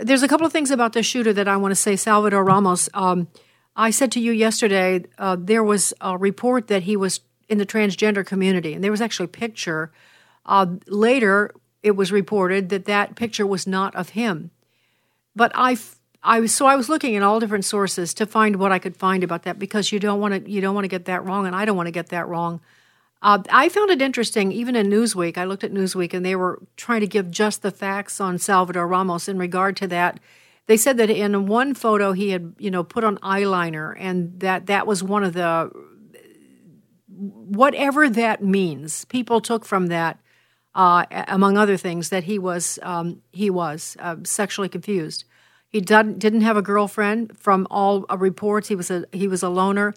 there's 0.00 0.22
a 0.22 0.28
couple 0.28 0.46
of 0.46 0.52
things 0.52 0.70
about 0.70 0.92
the 0.92 1.02
shooter 1.02 1.32
that 1.32 1.48
I 1.48 1.56
want 1.56 1.72
to 1.72 1.76
say. 1.76 1.96
Salvador 1.96 2.44
Ramos. 2.44 2.88
Um, 2.94 3.28
I 3.74 3.90
said 3.90 4.12
to 4.12 4.20
you 4.20 4.32
yesterday 4.32 5.04
uh, 5.18 5.36
there 5.38 5.64
was 5.64 5.94
a 6.00 6.16
report 6.16 6.68
that 6.68 6.84
he 6.84 6.96
was 6.96 7.20
in 7.48 7.58
the 7.58 7.66
transgender 7.66 8.24
community, 8.24 8.74
and 8.74 8.84
there 8.84 8.90
was 8.90 9.00
actually 9.00 9.24
a 9.24 9.28
picture. 9.28 9.90
Uh, 10.46 10.66
later, 10.86 11.52
it 11.82 11.92
was 11.92 12.12
reported 12.12 12.68
that 12.68 12.84
that 12.84 13.16
picture 13.16 13.46
was 13.46 13.66
not 13.66 13.94
of 13.96 14.10
him. 14.10 14.50
But 15.40 15.52
I 15.54 15.78
I 16.22 16.40
was 16.40 16.52
so 16.52 16.66
I 16.66 16.76
was 16.76 16.90
looking 16.90 17.16
at 17.16 17.22
all 17.22 17.40
different 17.40 17.64
sources 17.64 18.12
to 18.12 18.26
find 18.26 18.56
what 18.56 18.72
I 18.72 18.78
could 18.78 18.94
find 18.94 19.24
about 19.24 19.44
that 19.44 19.58
because 19.58 19.90
you 19.90 19.98
don't 19.98 20.20
want 20.20 20.34
to 20.34 20.50
you 20.50 20.60
don't 20.60 20.74
want 20.74 20.84
to 20.84 20.88
get 20.88 21.06
that 21.06 21.24
wrong, 21.24 21.46
and 21.46 21.56
I 21.56 21.64
don't 21.64 21.78
want 21.78 21.86
to 21.86 21.92
get 21.92 22.10
that 22.10 22.28
wrong. 22.28 22.60
Uh, 23.22 23.42
I 23.48 23.70
found 23.70 23.90
it 23.90 24.02
interesting, 24.02 24.52
even 24.52 24.76
in 24.76 24.88
Newsweek. 24.88 25.38
I 25.38 25.44
looked 25.44 25.64
at 25.64 25.72
Newsweek, 25.72 26.12
and 26.12 26.26
they 26.26 26.36
were 26.36 26.60
trying 26.76 27.00
to 27.00 27.06
give 27.06 27.30
just 27.30 27.62
the 27.62 27.70
facts 27.70 28.20
on 28.20 28.36
Salvador 28.36 28.86
Ramos 28.86 29.28
in 29.28 29.38
regard 29.38 29.78
to 29.78 29.86
that. 29.86 30.20
They 30.66 30.76
said 30.76 30.98
that 30.98 31.08
in 31.08 31.46
one 31.46 31.72
photo 31.72 32.12
he 32.12 32.28
had, 32.32 32.54
you 32.58 32.70
know, 32.70 32.84
put 32.84 33.02
on 33.02 33.16
eyeliner, 33.18 33.96
and 33.98 34.38
that 34.40 34.66
that 34.66 34.86
was 34.86 35.02
one 35.02 35.24
of 35.24 35.32
the 35.32 35.70
whatever 37.08 38.10
that 38.10 38.44
means. 38.44 39.06
People 39.06 39.40
took 39.40 39.64
from 39.64 39.86
that, 39.86 40.20
uh, 40.74 41.06
among 41.28 41.56
other 41.56 41.78
things, 41.78 42.10
that 42.10 42.24
he 42.24 42.38
was 42.38 42.78
um, 42.82 43.22
he 43.32 43.48
was 43.48 43.96
uh, 44.00 44.16
sexually 44.22 44.68
confused. 44.68 45.24
He 45.70 45.80
didn't 45.80 46.40
have 46.40 46.56
a 46.56 46.62
girlfriend. 46.62 47.38
From 47.38 47.66
all 47.70 48.04
reports, 48.16 48.68
he 48.68 48.74
was 48.74 48.90
a 48.90 49.04
he 49.12 49.28
was 49.28 49.42
a 49.42 49.48
loner. 49.48 49.94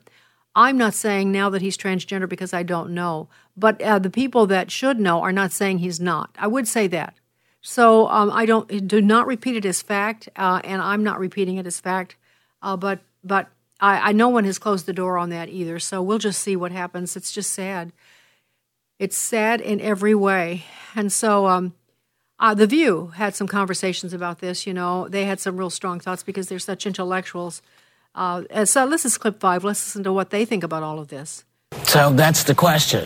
I'm 0.56 0.78
not 0.78 0.94
saying 0.94 1.32
now 1.32 1.50
that 1.50 1.64
he's 1.64 1.76
transgender 1.76 2.30
because 2.30 2.54
I 2.54 2.62
don't 2.62 2.92
know, 2.92 3.28
but 3.58 3.82
uh, 3.82 3.98
the 3.98 4.12
people 4.12 4.46
that 4.48 4.70
should 4.70 5.00
know 5.00 5.22
are 5.22 5.32
not 5.32 5.52
saying 5.52 5.80
he's 5.80 6.00
not. 6.00 6.30
I 6.38 6.46
would 6.46 6.68
say 6.68 6.86
that. 6.88 7.16
So 7.62 8.08
um, 8.10 8.30
I 8.32 8.46
don't 8.46 8.88
do 8.88 9.02
not 9.02 9.26
repeat 9.26 9.56
it 9.56 9.66
as 9.66 9.82
fact, 9.82 10.30
uh, 10.36 10.62
and 10.64 10.80
I'm 10.80 11.04
not 11.04 11.20
repeating 11.20 11.58
it 11.58 11.66
as 11.66 11.80
fact. 11.80 12.18
Uh, 12.62 12.78
but 12.78 13.00
but 13.24 13.48
I, 13.80 14.10
I 14.10 14.12
no 14.12 14.30
one 14.30 14.44
has 14.44 14.60
closed 14.60 14.86
the 14.86 14.94
door 14.94 15.18
on 15.18 15.30
that 15.30 15.50
either. 15.50 15.80
So 15.80 16.04
we'll 16.04 16.20
just 16.20 16.42
see 16.42 16.56
what 16.56 16.72
happens. 16.72 17.16
It's 17.16 17.32
just 17.32 17.52
sad. 17.52 17.94
It's 19.00 19.18
sad 19.18 19.60
in 19.60 19.82
every 19.82 20.14
way, 20.14 20.66
and 20.94 21.12
so 21.12 21.48
um, 21.48 21.74
uh, 22.40 22.54
the 22.54 22.68
View 22.68 23.08
had 23.16 23.36
some 23.36 23.48
conversations 23.48 24.14
about 24.14 24.40
this. 24.40 24.68
You 24.68 24.74
know, 24.74 25.08
they 25.08 25.26
had 25.26 25.40
some 25.40 25.58
real 25.58 25.70
strong 25.70 26.00
thoughts 26.00 26.24
because 26.24 26.48
they're 26.48 26.60
such 26.60 26.86
intellectuals. 26.86 27.62
Uh, 28.16 28.66
so 28.66 28.90
this 28.90 29.06
is 29.06 29.18
clip 29.18 29.40
five. 29.40 29.64
Let's 29.64 29.88
listen 29.88 30.04
to 30.04 30.14
what 30.14 30.30
they 30.30 30.46
think 30.46 30.64
about 30.64 30.84
all 30.84 31.00
of 31.00 31.08
this. 31.08 31.46
So 31.86 32.12
that's 32.12 32.44
the 32.44 32.56
question. 32.56 33.06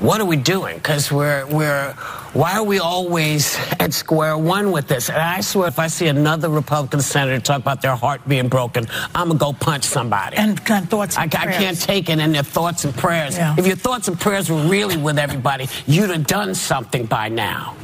What 0.00 0.20
are 0.20 0.24
we 0.24 0.36
doing? 0.36 0.76
Because 0.76 1.12
we're 1.12 1.46
we're 1.46 1.92
why 2.32 2.56
are 2.56 2.62
we 2.62 2.78
always 2.78 3.58
at 3.80 3.92
square 3.92 4.38
one 4.38 4.72
with 4.72 4.88
this? 4.88 5.08
And 5.10 5.18
I 5.18 5.40
swear, 5.42 5.68
if 5.68 5.78
I 5.78 5.88
see 5.88 6.06
another 6.06 6.48
Republican 6.48 7.00
senator 7.00 7.38
talk 7.38 7.60
about 7.60 7.82
their 7.82 7.96
heart 7.96 8.26
being 8.26 8.48
broken, 8.48 8.86
I'm 9.14 9.28
gonna 9.28 9.38
go 9.38 9.52
punch 9.52 9.84
somebody. 9.84 10.36
And, 10.36 10.60
and 10.70 10.88
thoughts. 10.88 11.18
And 11.18 11.34
I, 11.34 11.42
I, 11.42 11.52
can't 11.52 11.78
take 11.78 12.08
it 12.08 12.18
in 12.18 12.32
their 12.32 12.42
thoughts 12.42 12.84
and 12.84 12.94
prayers. 12.94 13.36
Yeah. 13.36 13.56
If 13.58 13.66
your 13.66 13.76
thoughts 13.76 14.08
and 14.08 14.18
prayers 14.18 14.48
were 14.48 14.62
really 14.62 14.96
with 14.96 15.18
everybody, 15.18 15.68
you'd 15.86 16.10
have 16.10 16.26
done 16.26 16.54
something 16.54 17.04
by 17.04 17.28
now. 17.28 17.76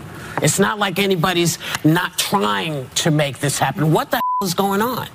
It's 0.42 0.58
not 0.58 0.78
like 0.78 0.98
anybody's 0.98 1.58
not 1.84 2.18
trying 2.18 2.88
to 2.96 3.10
make 3.10 3.38
this 3.38 3.58
happen. 3.58 3.92
What 3.92 4.10
the 4.10 4.16
hell 4.16 4.46
is 4.46 4.54
going 4.54 4.82
on? 4.82 5.08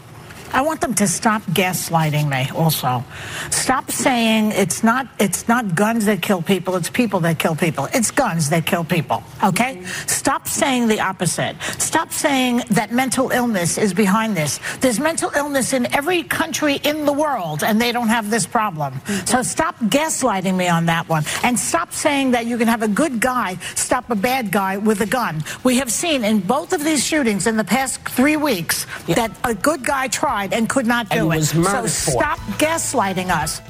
I 0.53 0.62
want 0.62 0.81
them 0.81 0.93
to 0.96 1.08
stop 1.08 1.41
gaslighting 1.43 2.29
me 2.29 2.50
also. 2.55 3.03
Stop 3.50 3.91
saying 3.91 4.51
it's 4.51 4.84
not 4.84 5.08
it's 5.20 5.48
not 5.48 5.75
guns 5.75 6.05
that 6.05 6.22
kill 6.22 6.41
people, 6.41 6.75
it's 6.75 6.89
people 6.89 7.20
that 7.22 7.39
kill 7.39 7.55
people. 7.55 7.88
It's 7.93 8.12
guns 8.12 8.50
that 8.50 8.65
kill 8.65 8.84
people. 8.84 9.24
Okay? 9.43 9.84
Stop 10.08 10.48
saying 10.48 10.88
the 10.88 11.00
opposite. 11.00 11.55
Stop 11.77 12.12
saying 12.12 12.63
that 12.72 12.91
mental 12.91 13.31
illness 13.31 13.77
is 13.77 13.93
behind 13.93 14.36
this. 14.36 14.60
There's 14.79 15.00
mental 15.00 15.31
illness 15.36 15.74
in 15.74 15.93
every 15.93 16.24
country 16.24 16.75
in 16.84 17.05
the 17.05 17.13
world 17.13 17.63
and 17.63 17.79
they 17.79 17.91
don't 17.91 18.10
have 18.10 18.29
this 18.29 18.46
problem. 18.46 19.00
So 19.25 19.43
stop 19.43 19.77
gaslighting 19.79 20.55
me 20.55 20.67
on 20.67 20.86
that 20.88 21.08
one 21.08 21.24
and 21.43 21.58
stop 21.58 21.93
saying 21.93 22.31
that 22.31 22.46
you 22.46 22.58
can 22.58 22.67
have 22.67 22.81
a 22.81 22.88
good 22.88 23.20
guy 23.20 23.58
stop 23.75 24.10
a 24.10 24.15
bad 24.15 24.51
guy 24.51 24.77
with 24.77 25.01
a 25.01 25.05
gun. 25.05 25.43
We 25.63 25.77
have 25.77 25.91
seen 25.91 26.24
in 26.24 26.39
both 26.39 26.74
of 26.74 26.84
these 26.84 27.05
shootings 27.05 27.48
in 27.48 27.58
the 27.58 27.63
past 27.63 28.00
3 28.10 28.38
weeks 28.38 28.86
yeah. 29.08 29.15
that 29.15 29.31
a 29.43 29.53
good 29.53 29.84
guy 29.84 30.08
tried 30.08 30.40
tried 30.41 30.57
and 30.57 30.69
could 30.69 30.86
not 30.86 31.10
do 31.10 31.31
it. 31.31 31.43
so 31.43 31.86
stop 31.88 32.39
gaslighting 32.57 33.29
us. 33.29 33.62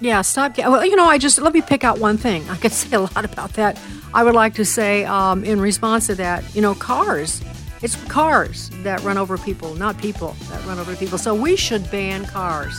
Yeah, 0.00 0.22
stop. 0.22 0.56
Well, 0.58 0.84
you 0.84 0.96
know, 0.96 1.06
I 1.06 1.18
just 1.18 1.40
let 1.40 1.52
me 1.52 1.60
pick 1.60 1.82
out 1.82 1.98
one 1.98 2.16
thing. 2.16 2.48
I 2.48 2.56
could 2.56 2.72
say 2.82 2.96
a 2.96 3.00
lot 3.00 3.24
about 3.24 3.54
that. 3.54 3.80
I 4.14 4.24
would 4.24 4.34
like 4.34 4.54
to 4.54 4.64
say, 4.64 5.04
um, 5.04 5.44
in 5.44 5.60
response 5.60 6.06
to 6.06 6.14
that, 6.16 6.54
you 6.54 6.62
know, 6.62 6.74
cars. 6.74 7.42
It's 7.80 7.94
cars 8.06 8.70
that 8.82 9.00
run 9.02 9.18
over 9.18 9.38
people, 9.38 9.74
not 9.76 9.96
people 9.98 10.34
that 10.50 10.64
run 10.66 10.80
over 10.80 10.96
people. 10.96 11.16
So 11.16 11.32
we 11.32 11.54
should 11.54 11.88
ban 11.92 12.24
cars. 12.24 12.76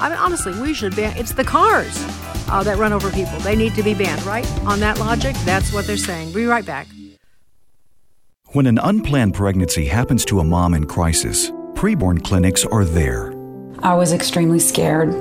I 0.00 0.08
mean, 0.08 0.18
honestly, 0.18 0.60
we 0.60 0.74
should 0.74 0.96
ban. 0.96 1.16
It's 1.16 1.34
the 1.34 1.44
cars 1.44 1.94
uh, 2.48 2.62
that 2.64 2.76
run 2.76 2.92
over 2.92 3.12
people. 3.12 3.38
They 3.40 3.54
need 3.54 3.76
to 3.76 3.84
be 3.84 3.94
banned, 3.94 4.24
right? 4.24 4.48
On 4.62 4.80
that 4.80 4.98
logic, 4.98 5.36
that's 5.44 5.72
what 5.72 5.86
they're 5.86 5.96
saying. 5.96 6.32
Be 6.32 6.46
right 6.46 6.66
back. 6.66 6.88
When 8.46 8.66
an 8.66 8.78
unplanned 8.78 9.34
pregnancy 9.34 9.86
happens 9.86 10.24
to 10.24 10.40
a 10.40 10.44
mom 10.44 10.74
in 10.74 10.86
crisis 10.86 11.52
preborn 11.80 12.22
clinics 12.22 12.66
are 12.66 12.84
there. 12.84 13.32
I 13.78 13.94
was 13.94 14.12
extremely 14.12 14.58
scared. 14.58 15.12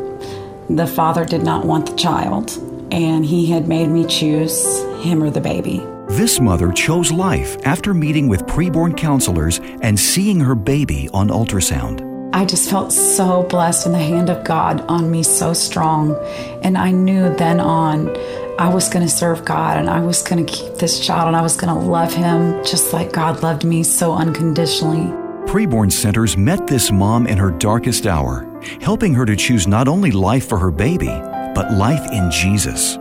The 0.70 0.86
father 0.86 1.24
did 1.24 1.42
not 1.42 1.66
want 1.66 1.86
the 1.86 1.96
child. 1.96 2.52
and 2.92 3.24
he 3.24 3.46
had 3.46 3.68
made 3.68 3.88
me 3.88 4.04
choose 4.06 4.82
him 5.04 5.22
or 5.24 5.30
the 5.30 5.40
baby. 5.40 5.78
This 6.10 6.40
mother 6.40 6.72
chose 6.72 7.12
life 7.12 7.56
after 7.66 7.94
meeting 7.94 8.28
with 8.28 8.48
preborn 8.48 8.98
counselors 8.98 9.60
and 9.84 9.98
seeing 9.98 10.40
her 10.40 10.56
baby 10.56 11.08
on 11.14 11.30
ultrasound. 11.30 12.02
I 12.34 12.46
just 12.46 12.68
felt 12.68 12.92
so 12.92 13.44
blessed 13.44 13.86
and 13.86 13.94
the 13.94 14.00
hand 14.00 14.32
of 14.32 14.44
God 14.44 14.82
on 14.90 15.12
me 15.12 15.22
so 15.22 15.54
strong. 15.54 16.16
And 16.64 16.80
I 16.80 16.90
knew 16.90 17.34
then 17.36 17.60
on 17.60 18.10
I 18.58 18.74
was 18.74 18.90
going 18.90 19.06
to 19.06 19.12
serve 19.12 19.46
God 19.46 19.78
and 19.78 19.88
I 19.88 20.02
was 20.02 20.24
going 20.24 20.44
to 20.44 20.52
keep 20.52 20.74
this 20.76 21.00
child 21.00 21.28
and 21.28 21.36
I 21.36 21.42
was 21.42 21.56
going 21.56 21.74
to 21.74 21.80
love 21.80 22.12
him 22.12 22.62
just 22.66 22.92
like 22.92 23.14
God 23.14 23.44
loved 23.44 23.64
me 23.64 23.84
so 23.84 24.14
unconditionally. 24.14 25.14
Preborn 25.50 25.92
Centers 25.92 26.38
met 26.38 26.68
this 26.68 26.92
mom 26.92 27.26
in 27.26 27.36
her 27.36 27.50
darkest 27.50 28.06
hour, 28.06 28.48
helping 28.82 29.16
her 29.16 29.26
to 29.26 29.36
choose 29.36 29.66
not 29.66 29.88
only 29.88 30.12
life 30.12 30.48
for 30.48 30.60
her 30.60 30.70
baby, 30.70 31.08
but 31.56 31.74
life 31.74 32.08
in 32.12 32.30
Jesus. 32.30 33.00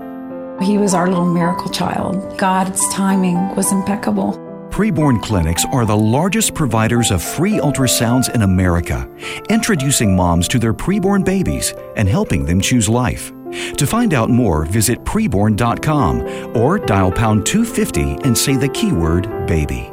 He 0.63 0.79
was 0.79 0.95
our 0.95 1.09
little 1.11 1.31
miracle 1.31 1.71
child. 1.71 2.39
God's 2.39 2.83
timing 2.89 3.55
was 3.55 3.71
impeccable. 3.71 4.33
Preborn 4.71 5.23
clinics 5.23 5.67
are 5.73 5.85
the 5.85 5.95
largest 5.95 6.55
providers 6.55 7.11
of 7.11 7.23
free 7.23 7.59
ultrasounds 7.59 8.35
in 8.35 8.41
America, 8.41 9.07
introducing 9.51 10.17
moms 10.17 10.49
to 10.49 10.59
their 10.59 10.73
preborn 10.73 11.23
babies 11.23 11.75
and 11.97 12.09
helping 12.09 12.47
them 12.47 12.63
choose 12.63 12.89
life. 12.89 13.31
To 13.77 13.87
find 13.87 14.15
out 14.15 14.31
more, 14.31 14.65
visit 14.65 15.05
preborn.com 15.05 16.57
or 16.57 16.79
dial 16.79 17.13
pound 17.13 17.45
250 17.45 18.25
and 18.25 18.39
say 18.39 18.57
the 18.57 18.71
keyword 18.71 19.47
baby. 19.47 19.93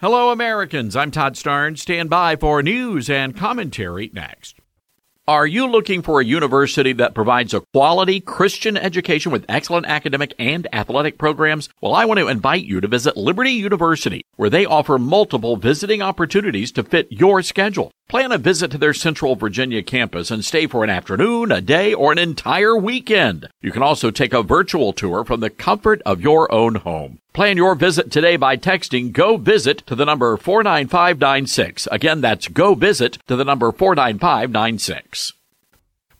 Hello, 0.00 0.30
Americans. 0.30 0.96
I'm 0.96 1.10
Todd 1.10 1.34
Starnes. 1.34 1.80
Stand 1.80 2.08
by 2.08 2.34
for 2.34 2.62
news 2.62 3.10
and 3.10 3.36
commentary 3.36 4.10
next. 4.14 4.58
Are 5.28 5.46
you 5.46 5.70
looking 5.70 6.00
for 6.00 6.22
a 6.22 6.24
university 6.24 6.94
that 6.94 7.14
provides 7.14 7.52
a 7.52 7.60
quality 7.74 8.18
Christian 8.18 8.78
education 8.78 9.30
with 9.30 9.44
excellent 9.46 9.84
academic 9.84 10.32
and 10.38 10.66
athletic 10.72 11.18
programs? 11.18 11.68
Well, 11.82 11.94
I 11.94 12.06
want 12.06 12.18
to 12.18 12.28
invite 12.28 12.64
you 12.64 12.80
to 12.80 12.88
visit 12.88 13.14
Liberty 13.14 13.50
University, 13.50 14.22
where 14.36 14.48
they 14.48 14.64
offer 14.64 14.96
multiple 14.96 15.56
visiting 15.56 16.00
opportunities 16.00 16.72
to 16.72 16.82
fit 16.82 17.08
your 17.10 17.42
schedule. 17.42 17.92
Plan 18.10 18.32
a 18.32 18.38
visit 18.38 18.72
to 18.72 18.78
their 18.78 18.92
Central 18.92 19.36
Virginia 19.36 19.84
campus 19.84 20.32
and 20.32 20.44
stay 20.44 20.66
for 20.66 20.82
an 20.82 20.90
afternoon, 20.90 21.52
a 21.52 21.60
day, 21.60 21.94
or 21.94 22.10
an 22.10 22.18
entire 22.18 22.76
weekend. 22.76 23.48
You 23.60 23.70
can 23.70 23.84
also 23.84 24.10
take 24.10 24.32
a 24.32 24.42
virtual 24.42 24.92
tour 24.92 25.24
from 25.24 25.38
the 25.38 25.48
comfort 25.48 26.02
of 26.04 26.20
your 26.20 26.52
own 26.52 26.74
home. 26.74 27.20
Plan 27.32 27.56
your 27.56 27.76
visit 27.76 28.10
today 28.10 28.34
by 28.34 28.56
texting 28.56 29.12
Go 29.12 29.36
Visit 29.36 29.86
to 29.86 29.94
the 29.94 30.04
number 30.04 30.36
49596. 30.36 31.86
Again, 31.92 32.20
that's 32.20 32.48
Go 32.48 32.74
Visit 32.74 33.18
to 33.28 33.36
the 33.36 33.44
number 33.44 33.70
49596. 33.70 35.34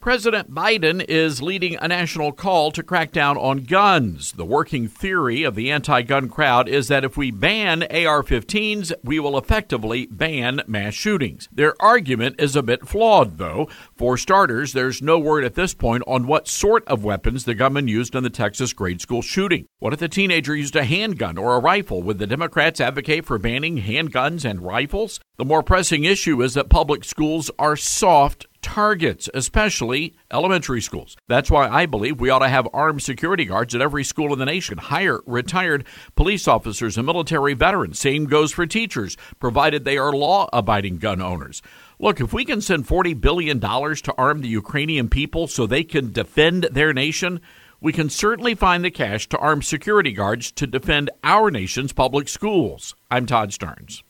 President 0.00 0.50
Biden 0.50 1.04
is 1.10 1.42
leading 1.42 1.76
a 1.76 1.86
national 1.86 2.32
call 2.32 2.70
to 2.70 2.82
crack 2.82 3.12
down 3.12 3.36
on 3.36 3.64
guns. 3.64 4.32
The 4.32 4.46
working 4.46 4.88
theory 4.88 5.42
of 5.42 5.54
the 5.54 5.70
anti 5.70 6.00
gun 6.00 6.30
crowd 6.30 6.70
is 6.70 6.88
that 6.88 7.04
if 7.04 7.18
we 7.18 7.30
ban 7.30 7.82
AR 7.82 8.22
15s, 8.22 8.94
we 9.04 9.20
will 9.20 9.36
effectively 9.36 10.06
ban 10.06 10.62
mass 10.66 10.94
shootings. 10.94 11.50
Their 11.52 11.74
argument 11.82 12.36
is 12.38 12.56
a 12.56 12.62
bit 12.62 12.88
flawed, 12.88 13.36
though. 13.36 13.68
For 13.94 14.16
starters, 14.16 14.72
there's 14.72 15.02
no 15.02 15.18
word 15.18 15.44
at 15.44 15.54
this 15.54 15.74
point 15.74 16.02
on 16.06 16.26
what 16.26 16.48
sort 16.48 16.88
of 16.88 17.04
weapons 17.04 17.44
the 17.44 17.54
gunman 17.54 17.86
used 17.86 18.14
in 18.14 18.22
the 18.22 18.30
Texas 18.30 18.72
grade 18.72 19.02
school 19.02 19.20
shooting. 19.20 19.66
What 19.80 19.92
if 19.92 19.98
the 19.98 20.08
teenager 20.08 20.56
used 20.56 20.76
a 20.76 20.84
handgun 20.84 21.36
or 21.36 21.54
a 21.54 21.60
rifle? 21.60 22.02
Would 22.04 22.16
the 22.16 22.26
Democrats 22.26 22.80
advocate 22.80 23.26
for 23.26 23.36
banning 23.36 23.82
handguns 23.82 24.48
and 24.48 24.62
rifles? 24.62 25.20
The 25.36 25.44
more 25.44 25.62
pressing 25.62 26.04
issue 26.04 26.40
is 26.40 26.54
that 26.54 26.70
public 26.70 27.04
schools 27.04 27.50
are 27.58 27.76
soft 27.76 28.46
targets, 28.62 29.28
especially 29.34 30.14
elementary 30.32 30.80
schools. 30.80 31.16
That's 31.28 31.50
why 31.50 31.68
I 31.68 31.86
believe 31.86 32.20
we 32.20 32.30
ought 32.30 32.40
to 32.40 32.48
have 32.48 32.68
armed 32.72 33.02
security 33.02 33.44
guards 33.44 33.74
at 33.74 33.80
every 33.80 34.04
school 34.04 34.32
in 34.32 34.38
the 34.38 34.44
nation, 34.44 34.78
hire 34.78 35.20
retired 35.26 35.84
police 36.16 36.46
officers 36.46 36.96
and 36.96 37.06
military 37.06 37.54
veterans. 37.54 37.98
Same 37.98 38.26
goes 38.26 38.52
for 38.52 38.66
teachers, 38.66 39.16
provided 39.38 39.84
they 39.84 39.98
are 39.98 40.12
law 40.12 40.48
abiding 40.52 40.98
gun 40.98 41.20
owners. 41.20 41.62
Look, 41.98 42.20
if 42.20 42.32
we 42.32 42.44
can 42.44 42.60
send 42.60 42.86
$40 42.86 43.20
billion 43.20 43.60
to 43.60 44.14
arm 44.16 44.40
the 44.40 44.48
Ukrainian 44.48 45.08
people 45.08 45.46
so 45.46 45.66
they 45.66 45.84
can 45.84 46.12
defend 46.12 46.64
their 46.70 46.92
nation, 46.92 47.40
we 47.80 47.92
can 47.92 48.10
certainly 48.10 48.54
find 48.54 48.84
the 48.84 48.90
cash 48.90 49.28
to 49.28 49.38
arm 49.38 49.62
security 49.62 50.12
guards 50.12 50.52
to 50.52 50.66
defend 50.66 51.10
our 51.24 51.50
nation's 51.50 51.92
public 51.92 52.28
schools. 52.28 52.94
I'm 53.10 53.26
Todd 53.26 53.50
Starnes. 53.50 54.02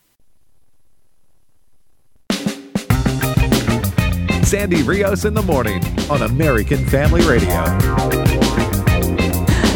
Sandy 4.50 4.82
Rios 4.82 5.24
in 5.24 5.32
the 5.32 5.42
morning 5.42 5.80
on 6.10 6.22
American 6.22 6.84
Family 6.86 7.20
Radio. 7.20 7.64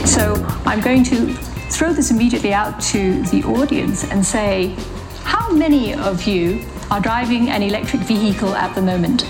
So 0.04 0.34
I'm 0.66 0.80
going 0.80 1.04
to 1.04 1.32
throw 1.70 1.92
this 1.92 2.10
immediately 2.10 2.52
out 2.52 2.80
to 2.90 3.22
the 3.26 3.44
audience 3.44 4.02
and 4.02 4.26
say, 4.26 4.74
how 5.22 5.52
many 5.52 5.94
of 5.94 6.24
you 6.24 6.66
are 6.90 7.00
driving 7.00 7.50
an 7.50 7.62
electric 7.62 8.02
vehicle 8.02 8.52
at 8.56 8.74
the 8.74 8.82
moment? 8.82 9.22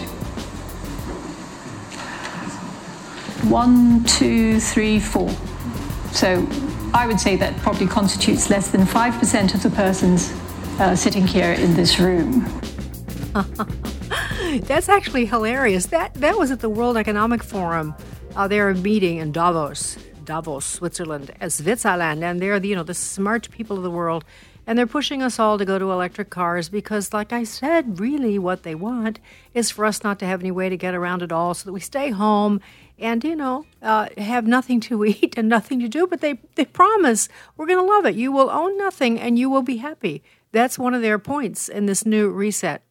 One, 3.50 4.02
two, 4.04 4.60
three, 4.60 4.98
four. 4.98 5.28
So 6.10 6.48
I 6.94 7.06
would 7.06 7.20
say 7.20 7.36
that 7.36 7.54
probably 7.58 7.86
constitutes 7.86 8.48
less 8.48 8.70
than 8.70 8.86
5% 8.86 9.54
of 9.54 9.62
the 9.62 9.68
persons 9.68 10.32
uh, 10.80 10.96
sitting 10.96 11.26
here 11.26 11.52
in 11.52 11.74
this 11.74 11.98
room. 11.98 12.50
That's 14.58 14.88
actually 14.88 15.26
hilarious. 15.26 15.86
That 15.86 16.14
that 16.14 16.38
was 16.38 16.50
at 16.50 16.60
the 16.60 16.68
World 16.68 16.96
Economic 16.96 17.42
Forum. 17.42 17.94
Uh, 18.36 18.46
they're 18.46 18.72
meeting 18.74 19.18
in 19.18 19.32
Davos, 19.32 19.98
Davos, 20.24 20.64
Switzerland, 20.64 21.32
Switzerland, 21.48 22.22
and 22.22 22.40
they're 22.40 22.60
the, 22.60 22.68
you 22.68 22.76
know 22.76 22.84
the 22.84 22.94
smart 22.94 23.50
people 23.50 23.76
of 23.76 23.82
the 23.82 23.90
world, 23.90 24.24
and 24.66 24.78
they're 24.78 24.86
pushing 24.86 25.22
us 25.22 25.38
all 25.40 25.58
to 25.58 25.64
go 25.64 25.78
to 25.78 25.90
electric 25.90 26.30
cars 26.30 26.68
because, 26.68 27.12
like 27.12 27.32
I 27.32 27.42
said, 27.42 27.98
really 27.98 28.38
what 28.38 28.62
they 28.62 28.76
want 28.76 29.18
is 29.54 29.72
for 29.72 29.84
us 29.84 30.04
not 30.04 30.20
to 30.20 30.26
have 30.26 30.40
any 30.40 30.52
way 30.52 30.68
to 30.68 30.76
get 30.76 30.94
around 30.94 31.22
at 31.22 31.32
all, 31.32 31.54
so 31.54 31.64
that 31.64 31.72
we 31.72 31.80
stay 31.80 32.10
home 32.10 32.60
and 32.96 33.24
you 33.24 33.34
know 33.34 33.66
uh, 33.82 34.08
have 34.18 34.46
nothing 34.46 34.78
to 34.80 35.04
eat 35.04 35.34
and 35.36 35.48
nothing 35.48 35.80
to 35.80 35.88
do. 35.88 36.06
But 36.06 36.20
they 36.20 36.38
they 36.54 36.64
promise 36.64 37.28
we're 37.56 37.66
going 37.66 37.84
to 37.84 37.92
love 37.92 38.06
it. 38.06 38.14
You 38.14 38.30
will 38.30 38.50
own 38.50 38.78
nothing 38.78 39.18
and 39.18 39.36
you 39.36 39.50
will 39.50 39.62
be 39.62 39.78
happy. 39.78 40.22
That's 40.52 40.78
one 40.78 40.94
of 40.94 41.02
their 41.02 41.18
points 41.18 41.68
in 41.68 41.86
this 41.86 42.06
new 42.06 42.30
reset. 42.30 42.82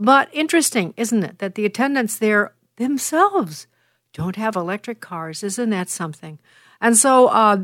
But 0.00 0.30
interesting, 0.32 0.94
isn't 0.96 1.22
it, 1.22 1.38
that 1.38 1.54
the 1.54 1.66
attendants 1.66 2.16
there 2.16 2.54
themselves 2.76 3.66
don't 4.14 4.36
have 4.36 4.56
electric 4.56 5.00
cars? 5.00 5.42
Isn't 5.42 5.70
that 5.70 5.90
something? 5.90 6.38
And 6.80 6.96
so, 6.96 7.28
uh, 7.28 7.58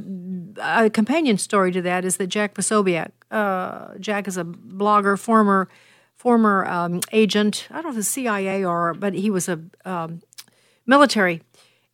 a 0.61 0.91
companion 0.91 1.39
story 1.39 1.73
to 1.73 1.81
that 1.83 2.05
is 2.05 2.19
that 2.19 2.27
Jack 2.27 2.55
Posobiec, 2.55 3.11
uh, 3.31 3.95
Jack 3.99 4.29
is 4.29 4.37
a 4.37 4.45
blogger, 4.45 5.19
former 5.19 5.69
former 6.15 6.67
um, 6.67 7.01
agent. 7.13 7.69
I 7.71 7.75
don't 7.75 7.85
know 7.85 7.91
if 7.91 7.97
the 7.97 8.03
CIA 8.03 8.65
or, 8.65 8.95
but 8.95 9.15
he 9.15 9.31
was 9.31 9.49
a 9.49 9.61
um, 9.85 10.23
military 10.87 11.43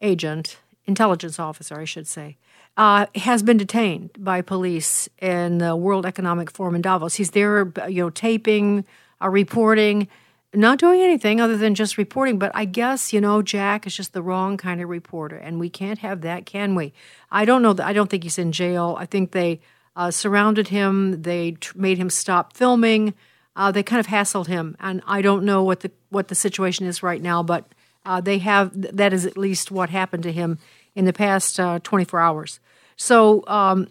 agent, 0.00 0.58
intelligence 0.86 1.38
officer, 1.38 1.78
I 1.78 1.84
should 1.84 2.06
say. 2.06 2.36
Uh, 2.76 3.06
has 3.16 3.42
been 3.42 3.58
detained 3.58 4.10
by 4.18 4.40
police 4.40 5.08
in 5.20 5.58
the 5.58 5.76
World 5.76 6.06
Economic 6.06 6.50
Forum 6.50 6.74
in 6.74 6.82
Davos. 6.82 7.16
He's 7.16 7.32
there, 7.32 7.70
you 7.88 8.04
know, 8.04 8.10
taping, 8.10 8.84
uh, 9.20 9.28
reporting, 9.28 10.08
not 10.54 10.78
doing 10.78 11.00
anything 11.00 11.40
other 11.40 11.56
than 11.56 11.74
just 11.74 11.98
reporting. 11.98 12.38
But 12.38 12.52
I 12.54 12.64
guess 12.64 13.12
you 13.12 13.20
know 13.20 13.42
Jack 13.42 13.86
is 13.86 13.96
just 13.96 14.12
the 14.12 14.22
wrong 14.22 14.56
kind 14.56 14.80
of 14.80 14.88
reporter, 14.88 15.36
and 15.36 15.58
we 15.58 15.70
can't 15.70 16.00
have 16.00 16.20
that, 16.22 16.46
can 16.46 16.74
we? 16.74 16.92
I 17.30 17.44
don't 17.44 17.62
know. 17.62 17.72
That, 17.72 17.86
I 17.86 17.92
don't 17.92 18.10
think 18.10 18.22
he's 18.22 18.38
in 18.38 18.52
jail. 18.52 18.96
I 18.98 19.06
think 19.06 19.32
they 19.32 19.60
uh, 19.96 20.10
surrounded 20.10 20.68
him. 20.68 21.22
They 21.22 21.52
tr- 21.52 21.78
made 21.78 21.98
him 21.98 22.10
stop 22.10 22.56
filming. 22.56 23.14
Uh, 23.54 23.70
they 23.70 23.82
kind 23.82 24.00
of 24.00 24.06
hassled 24.06 24.46
him, 24.46 24.76
and 24.80 25.02
I 25.06 25.22
don't 25.22 25.44
know 25.44 25.62
what 25.62 25.80
the 25.80 25.90
what 26.10 26.28
the 26.28 26.34
situation 26.34 26.86
is 26.86 27.02
right 27.02 27.20
now, 27.20 27.42
but 27.42 27.66
uh, 28.04 28.20
they 28.20 28.38
have 28.38 28.70
that 28.74 29.12
is 29.12 29.26
at 29.26 29.36
least 29.36 29.70
what 29.70 29.90
happened 29.90 30.22
to 30.24 30.32
him 30.32 30.58
in 30.94 31.04
the 31.04 31.12
past 31.12 31.58
uh, 31.58 31.78
24 31.82 32.20
hours. 32.20 32.60
So, 32.96 33.44
um, 33.46 33.88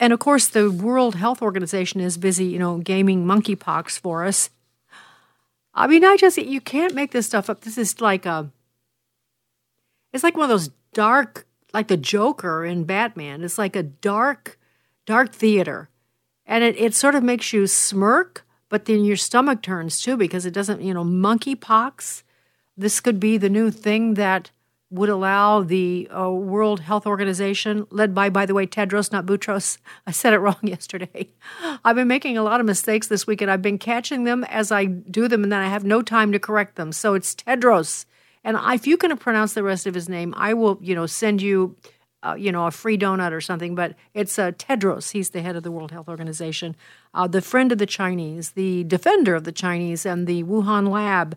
and 0.00 0.12
of 0.12 0.18
course, 0.18 0.48
the 0.48 0.70
World 0.70 1.16
Health 1.16 1.42
Organization 1.42 2.00
is 2.00 2.16
busy, 2.16 2.46
you 2.46 2.58
know, 2.58 2.78
gaming 2.78 3.24
monkeypox 3.26 3.98
for 3.98 4.24
us. 4.24 4.50
I 5.74 5.86
mean, 5.86 6.04
I 6.04 6.16
just 6.16 6.38
you 6.38 6.60
can't 6.60 6.94
make 6.94 7.12
this 7.12 7.26
stuff 7.26 7.48
up. 7.48 7.60
This 7.60 7.78
is 7.78 8.00
like 8.00 8.26
a, 8.26 8.50
it's 10.12 10.24
like 10.24 10.36
one 10.36 10.44
of 10.44 10.50
those 10.50 10.70
dark, 10.92 11.46
like 11.72 11.88
the 11.88 11.96
Joker 11.96 12.64
in 12.64 12.84
Batman. 12.84 13.42
It's 13.44 13.58
like 13.58 13.76
a 13.76 13.82
dark, 13.82 14.58
dark 15.06 15.32
theater, 15.32 15.88
and 16.46 16.64
it 16.64 16.76
it 16.78 16.94
sort 16.94 17.14
of 17.14 17.22
makes 17.22 17.52
you 17.52 17.66
smirk, 17.66 18.44
but 18.68 18.86
then 18.86 19.04
your 19.04 19.16
stomach 19.16 19.62
turns 19.62 20.00
too 20.00 20.16
because 20.16 20.46
it 20.46 20.54
doesn't, 20.54 20.82
you 20.82 20.94
know, 20.94 21.04
monkeypox. 21.04 22.22
This 22.76 23.00
could 23.00 23.18
be 23.18 23.36
the 23.38 23.50
new 23.50 23.70
thing 23.70 24.14
that 24.14 24.50
would 24.90 25.10
allow 25.10 25.62
the 25.62 26.08
uh, 26.16 26.30
World 26.30 26.80
Health 26.80 27.06
Organization, 27.06 27.86
led 27.90 28.14
by, 28.14 28.30
by 28.30 28.46
the 28.46 28.54
way, 28.54 28.66
Tedros, 28.66 29.12
not 29.12 29.26
Boutros. 29.26 29.78
I 30.06 30.12
said 30.12 30.32
it 30.32 30.38
wrong 30.38 30.56
yesterday. 30.62 31.28
I've 31.84 31.96
been 31.96 32.08
making 32.08 32.38
a 32.38 32.42
lot 32.42 32.60
of 32.60 32.66
mistakes 32.66 33.06
this 33.06 33.26
week, 33.26 33.42
and 33.42 33.50
I've 33.50 33.62
been 33.62 33.78
catching 33.78 34.24
them 34.24 34.44
as 34.44 34.72
I 34.72 34.86
do 34.86 35.28
them, 35.28 35.42
and 35.42 35.52
then 35.52 35.60
I 35.60 35.68
have 35.68 35.84
no 35.84 36.00
time 36.00 36.32
to 36.32 36.38
correct 36.38 36.76
them. 36.76 36.92
So 36.92 37.14
it's 37.14 37.34
Tedros, 37.34 38.06
and 38.44 38.56
if 38.74 38.86
you 38.86 38.96
can 38.96 39.16
pronounce 39.18 39.52
the 39.52 39.62
rest 39.62 39.86
of 39.86 39.94
his 39.94 40.08
name, 40.08 40.32
I 40.36 40.54
will, 40.54 40.78
you 40.80 40.94
know, 40.94 41.04
send 41.04 41.42
you, 41.42 41.76
uh, 42.22 42.34
you 42.38 42.50
know, 42.50 42.66
a 42.66 42.70
free 42.70 42.96
donut 42.96 43.32
or 43.32 43.42
something. 43.42 43.74
But 43.74 43.94
it's 44.14 44.38
uh, 44.38 44.52
Tedros. 44.52 45.10
He's 45.10 45.30
the 45.30 45.42
head 45.42 45.54
of 45.54 45.64
the 45.64 45.70
World 45.70 45.90
Health 45.90 46.08
Organization, 46.08 46.76
uh, 47.12 47.26
the 47.26 47.42
friend 47.42 47.72
of 47.72 47.78
the 47.78 47.86
Chinese, 47.86 48.52
the 48.52 48.84
defender 48.84 49.34
of 49.34 49.44
the 49.44 49.52
Chinese, 49.52 50.06
and 50.06 50.26
the 50.26 50.44
Wuhan 50.44 50.88
lab. 50.88 51.36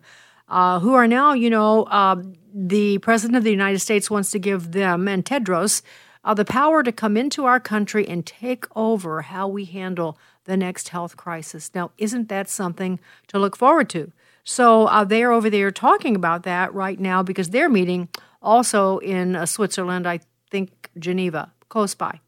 Uh, 0.52 0.80
who 0.80 0.92
are 0.92 1.08
now, 1.08 1.32
you 1.32 1.48
know, 1.48 1.84
uh, 1.84 2.22
the 2.54 2.98
President 2.98 3.38
of 3.38 3.42
the 3.42 3.50
United 3.50 3.78
States 3.78 4.10
wants 4.10 4.30
to 4.32 4.38
give 4.38 4.72
them 4.72 5.08
and 5.08 5.24
Tedros 5.24 5.80
uh, 6.24 6.34
the 6.34 6.44
power 6.44 6.82
to 6.82 6.92
come 6.92 7.16
into 7.16 7.46
our 7.46 7.58
country 7.58 8.06
and 8.06 8.26
take 8.26 8.66
over 8.76 9.22
how 9.22 9.48
we 9.48 9.64
handle 9.64 10.18
the 10.44 10.56
next 10.56 10.90
health 10.90 11.16
crisis. 11.16 11.70
Now, 11.74 11.90
isn't 11.96 12.28
that 12.28 12.50
something 12.50 13.00
to 13.28 13.38
look 13.38 13.56
forward 13.56 13.88
to? 13.90 14.12
So 14.44 14.86
uh, 14.88 15.04
they're 15.04 15.32
over 15.32 15.48
there 15.48 15.70
talking 15.70 16.14
about 16.14 16.42
that 16.42 16.74
right 16.74 17.00
now 17.00 17.22
because 17.22 17.48
they're 17.48 17.70
meeting 17.70 18.10
also 18.42 18.98
in 18.98 19.34
uh, 19.34 19.46
Switzerland, 19.46 20.06
I 20.06 20.20
think 20.50 20.90
Geneva, 20.98 21.50
close 21.70 21.94
by. 21.94 22.20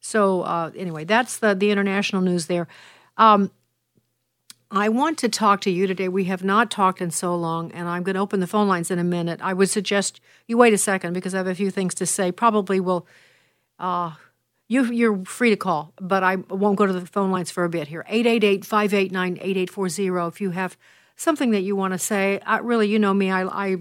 So 0.00 0.42
uh, 0.42 0.72
anyway, 0.74 1.04
that's 1.04 1.38
the 1.38 1.54
the 1.54 1.70
international 1.70 2.22
news 2.22 2.46
there. 2.46 2.66
Um, 3.16 3.52
I 4.72 4.88
want 4.88 5.18
to 5.18 5.28
talk 5.28 5.60
to 5.62 5.70
you 5.70 5.88
today. 5.88 6.08
We 6.08 6.24
have 6.24 6.44
not 6.44 6.70
talked 6.70 7.00
in 7.00 7.10
so 7.10 7.34
long, 7.34 7.72
and 7.72 7.88
I'm 7.88 8.04
going 8.04 8.14
to 8.14 8.20
open 8.20 8.38
the 8.38 8.46
phone 8.46 8.68
lines 8.68 8.90
in 8.90 9.00
a 9.00 9.04
minute. 9.04 9.40
I 9.42 9.52
would 9.52 9.68
suggest 9.68 10.20
you 10.46 10.56
wait 10.56 10.72
a 10.72 10.78
second 10.78 11.12
because 11.12 11.34
I 11.34 11.38
have 11.38 11.48
a 11.48 11.56
few 11.56 11.70
things 11.70 11.92
to 11.96 12.06
say. 12.06 12.30
Probably 12.30 12.78
will. 12.78 13.04
Uh, 13.80 14.12
you, 14.68 14.84
you're 14.84 15.24
free 15.24 15.50
to 15.50 15.56
call, 15.56 15.92
but 16.00 16.22
I 16.22 16.36
won't 16.36 16.76
go 16.76 16.86
to 16.86 16.92
the 16.92 17.04
phone 17.04 17.32
lines 17.32 17.50
for 17.50 17.64
a 17.64 17.68
bit 17.68 17.88
here. 17.88 18.04
888 18.08 18.64
589 18.64 19.38
8840. 19.40 20.28
If 20.28 20.40
you 20.40 20.50
have 20.50 20.76
something 21.16 21.50
that 21.50 21.62
you 21.62 21.74
want 21.74 21.92
to 21.92 21.98
say, 21.98 22.38
I, 22.46 22.58
really, 22.58 22.86
you 22.86 23.00
know 23.00 23.12
me, 23.12 23.32
I, 23.32 23.42
I, 23.46 23.76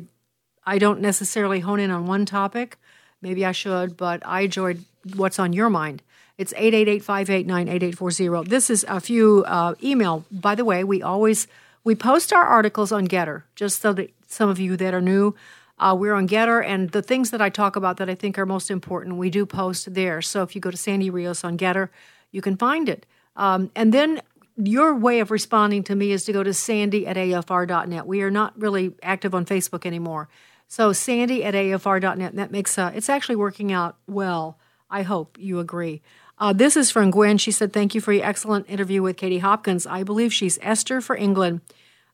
I 0.63 0.79
don't 0.79 1.01
necessarily 1.01 1.59
hone 1.59 1.79
in 1.79 1.91
on 1.91 2.07
one 2.07 2.25
topic. 2.25 2.79
Maybe 3.21 3.45
I 3.45 3.51
should, 3.51 3.95
but 3.95 4.23
I 4.25 4.41
enjoyed 4.41 4.83
what's 5.15 5.37
on 5.37 5.53
your 5.53 5.69
mind. 5.69 6.01
It's 6.39 6.53
888-589-8840. 6.53 8.47
This 8.47 8.69
is 8.69 8.85
a 8.87 9.01
few 9.01 9.43
uh, 9.45 9.75
email. 9.83 10.23
By 10.31 10.55
the 10.55 10.63
way, 10.63 10.85
we 10.85 11.01
always 11.01 11.47
we 11.83 11.95
post 11.95 12.31
our 12.31 12.45
articles 12.45 12.93
on 12.93 13.09
Gettr, 13.09 13.43
just 13.55 13.81
so 13.81 13.91
that 13.91 14.13
some 14.25 14.47
of 14.47 14.57
you 14.57 14.77
that 14.77 14.93
are 14.93 15.01
new, 15.01 15.35
uh, 15.79 15.93
we're 15.99 16.13
on 16.13 16.29
Gettr, 16.29 16.65
and 16.65 16.91
the 16.91 17.01
things 17.01 17.31
that 17.31 17.41
I 17.41 17.49
talk 17.49 17.75
about 17.75 17.97
that 17.97 18.09
I 18.09 18.15
think 18.15 18.39
are 18.39 18.45
most 18.45 18.71
important, 18.71 19.17
we 19.17 19.29
do 19.29 19.45
post 19.45 19.93
there. 19.93 20.21
So 20.21 20.41
if 20.41 20.55
you 20.55 20.61
go 20.61 20.71
to 20.71 20.77
Sandy 20.77 21.09
Rios 21.09 21.43
on 21.43 21.57
Gettr, 21.57 21.89
you 22.31 22.41
can 22.41 22.55
find 22.55 22.87
it. 22.87 23.05
Um, 23.35 23.69
and 23.75 23.93
then 23.93 24.21
your 24.55 24.95
way 24.95 25.19
of 25.19 25.31
responding 25.31 25.83
to 25.83 25.95
me 25.95 26.13
is 26.13 26.23
to 26.23 26.31
go 26.31 26.43
to 26.43 26.53
sandy 26.53 27.05
at 27.05 27.17
afr.net. 27.17 28.07
We 28.07 28.21
are 28.21 28.31
not 28.31 28.57
really 28.57 28.95
active 29.03 29.35
on 29.35 29.45
Facebook 29.45 29.85
anymore. 29.85 30.29
So 30.69 30.93
sandy 30.93 31.43
at 31.43 31.53
afr.net, 31.53 32.37
that 32.37 32.49
makes, 32.49 32.77
uh, 32.77 32.93
it's 32.95 33.09
actually 33.09 33.35
working 33.35 33.73
out 33.73 33.97
well. 34.07 34.57
I 34.89 35.03
hope 35.03 35.37
you 35.37 35.59
agree. 35.59 36.01
Uh, 36.39 36.53
this 36.53 36.77
is 36.77 36.89
from 36.89 37.11
Gwen. 37.11 37.37
She 37.37 37.51
said, 37.51 37.73
Thank 37.73 37.93
you 37.93 38.01
for 38.01 38.13
your 38.13 38.25
excellent 38.25 38.69
interview 38.69 39.01
with 39.01 39.17
Katie 39.17 39.39
Hopkins. 39.39 39.85
I 39.85 40.03
believe 40.03 40.33
she's 40.33 40.57
Esther 40.61 41.01
for 41.01 41.15
England. 41.15 41.61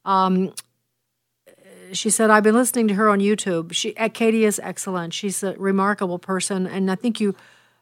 Um, 0.03 0.53
she 1.91 2.09
said, 2.09 2.31
I've 2.31 2.43
been 2.43 2.55
listening 2.55 2.87
to 2.87 2.95
her 2.95 3.09
on 3.09 3.19
YouTube. 3.19 3.73
She, 3.73 3.95
uh, 3.95 4.09
Katie 4.09 4.45
is 4.45 4.59
excellent. 4.63 5.13
She's 5.13 5.43
a 5.43 5.53
remarkable 5.53 6.17
person. 6.17 6.65
And 6.65 6.89
I 6.89 6.95
think 6.95 7.19
you 7.19 7.35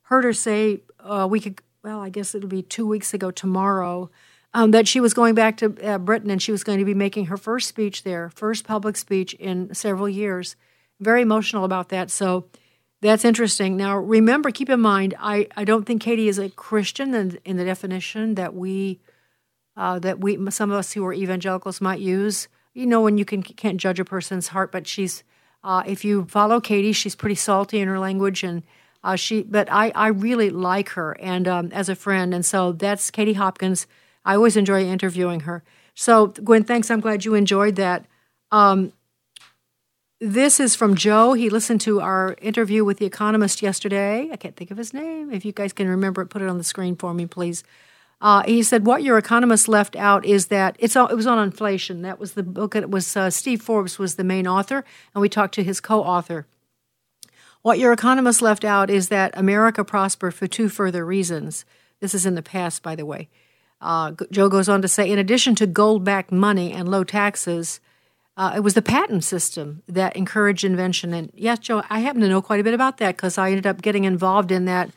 heard 0.04 0.26
her 0.26 0.34
say 0.34 0.82
uh, 1.00 1.28
we 1.30 1.40
could, 1.40 1.62
well, 1.84 2.02
I 2.02 2.10
guess 2.10 2.36
it'll 2.36 2.50
be 2.50 2.62
two 2.62 2.86
weeks 2.86 3.14
ago 3.14 3.32
tomorrow, 3.32 4.10
um, 4.54 4.72
that 4.72 4.88
she 4.88 5.00
was 5.00 5.14
going 5.14 5.36
back 5.36 5.58
to 5.58 5.76
uh, 5.82 5.98
Britain 5.98 6.30
and 6.30 6.42
she 6.42 6.52
was 6.52 6.64
going 6.64 6.80
to 6.80 6.86
be 6.86 6.94
making 6.94 7.28
her 7.28 7.38
first 7.38 7.70
speech 7.70 8.04
there, 8.04 8.30
first 8.30 8.66
public 8.66 8.98
speech 8.98 9.34
in 9.36 9.74
several 9.74 10.10
years. 10.10 10.58
Very 11.00 11.22
emotional 11.22 11.64
about 11.64 11.90
that. 11.90 12.12
So, 12.12 12.46
that's 13.04 13.26
interesting. 13.26 13.76
Now, 13.76 13.98
remember, 13.98 14.50
keep 14.50 14.70
in 14.70 14.80
mind, 14.80 15.14
I, 15.20 15.48
I 15.58 15.66
don't 15.66 15.84
think 15.84 16.02
Katie 16.02 16.30
is 16.30 16.40
a 16.40 16.50
Christian 16.50 17.14
in, 17.14 17.38
in 17.44 17.58
the 17.58 17.66
definition 17.66 18.36
that 18.36 18.54
we 18.56 19.00
uh, 19.76 20.00
that 20.00 20.20
we 20.20 20.38
some 20.52 20.72
of 20.72 20.78
us 20.78 20.94
who 20.94 21.06
are 21.06 21.14
evangelicals 21.14 21.82
might 21.82 22.00
use. 22.00 22.48
You 22.74 22.86
know, 22.86 23.02
when 23.02 23.18
you 23.18 23.26
can 23.26 23.44
can't 23.44 23.78
judge 23.78 24.00
a 24.00 24.06
person's 24.06 24.50
heart, 24.50 24.72
but 24.72 24.88
she's 24.88 25.24
uh, 25.64 25.84
if 25.86 26.06
you 26.06 26.26
follow 26.26 26.62
Katie, 26.62 26.94
she's 26.94 27.16
pretty 27.16 27.36
salty 27.36 27.80
in 27.80 27.88
her 27.88 28.00
language, 28.00 28.44
and 28.44 28.64
uh, 29.04 29.16
she. 29.16 29.44
But 29.44 29.70
I 29.72 29.92
I 29.96 30.08
really 30.08 30.50
like 30.50 30.90
her 30.90 31.18
and 31.20 31.48
um, 31.48 31.72
as 31.74 31.90
a 31.90 31.96
friend, 31.96 32.34
and 32.34 32.46
so 32.46 32.72
that's 32.72 33.12
Katie 33.12 33.34
Hopkins. 33.34 33.86
I 34.24 34.36
always 34.36 34.56
enjoy 34.56 34.86
interviewing 34.86 35.42
her. 35.42 35.64
So 35.94 36.28
Gwen, 36.28 36.64
thanks. 36.64 36.90
I'm 36.90 37.02
glad 37.02 37.26
you 37.26 37.34
enjoyed 37.34 37.76
that. 37.76 38.06
Um, 38.52 38.94
this 40.24 40.62
is 40.62 40.74
from 40.74 40.96
Joe. 40.96 41.34
He 41.34 41.50
listened 41.50 41.82
to 41.82 42.00
our 42.00 42.38
interview 42.42 42.86
with 42.86 42.98
The 42.98 43.06
Economist 43.06 43.62
yesterday. 43.62 44.30
I 44.32 44.38
can't 44.38 44.56
think 44.56 44.72
of 44.72 44.78
his 44.78 44.94
name. 44.94 45.34
If 45.34 45.44
you 45.44 45.52
guys 45.52 45.74
can 45.74 45.90
remember 45.90 46.22
it, 46.22 46.28
put 46.28 46.42
it 46.42 46.48
on 46.48 46.58
the 46.58 46.64
screen 46.64 46.96
for 46.96 47.14
me, 47.14 47.26
please. 47.26 47.62
Uh, 48.22 48.42
he 48.44 48.64
said, 48.64 48.86
"What 48.86 49.04
your 49.04 49.18
economist 49.18 49.68
left 49.68 49.98
out 49.98 50.26
is 50.26 50.48
that 50.48 50.78
it's 50.80 50.96
all, 50.96 51.08
it 51.08 51.16
was 51.16 51.28
on 51.28 51.40
inflation. 51.40 52.04
That 52.04 52.20
was 52.20 52.34
the 52.34 52.44
book. 52.44 52.74
It 52.74 52.90
was 52.90 53.18
uh, 53.18 53.32
Steve 53.32 53.62
Forbes 53.62 54.00
was 54.00 54.16
the 54.16 54.24
main 54.24 54.48
author, 54.48 54.86
and 55.14 55.22
we 55.22 55.28
talked 55.28 55.56
to 55.56 55.64
his 55.64 55.82
co-author. 55.82 56.48
What 57.62 57.80
your 57.80 57.92
economist 57.92 58.42
left 58.42 58.64
out 58.64 58.90
is 58.90 59.10
that 59.10 59.38
America 59.38 59.84
prospered 59.84 60.34
for 60.34 60.48
two 60.48 60.70
further 60.70 61.06
reasons. 61.06 61.66
This 62.00 62.16
is 62.16 62.26
in 62.26 62.36
the 62.36 62.42
past, 62.42 62.82
by 62.82 62.96
the 62.96 63.06
way. 63.06 63.28
Uh, 63.82 64.14
Joe 64.32 64.48
goes 64.48 64.70
on 64.70 64.82
to 64.84 64.88
say, 64.88 65.12
in 65.12 65.20
addition 65.20 65.54
to 65.56 65.68
gold-backed 65.68 66.32
money 66.32 66.72
and 66.72 66.88
low 66.88 67.04
taxes." 67.04 67.82
Uh, 68.36 68.54
it 68.56 68.62
was 68.62 68.74
the 68.74 68.82
patent 68.82 69.24
system 69.24 69.84
that 69.88 70.16
encouraged 70.16 70.64
invention. 70.64 71.14
And 71.14 71.32
yes, 71.36 71.60
Joe, 71.60 71.84
I 71.90 72.00
happen 72.00 72.22
to 72.22 72.28
know 72.28 72.42
quite 72.42 72.60
a 72.60 72.64
bit 72.64 72.74
about 72.74 72.98
that 72.98 73.16
because 73.16 73.38
I 73.38 73.50
ended 73.50 73.68
up 73.68 73.82
getting 73.82 74.06
involved 74.06 74.52
in 74.52 74.66
that 74.66 74.90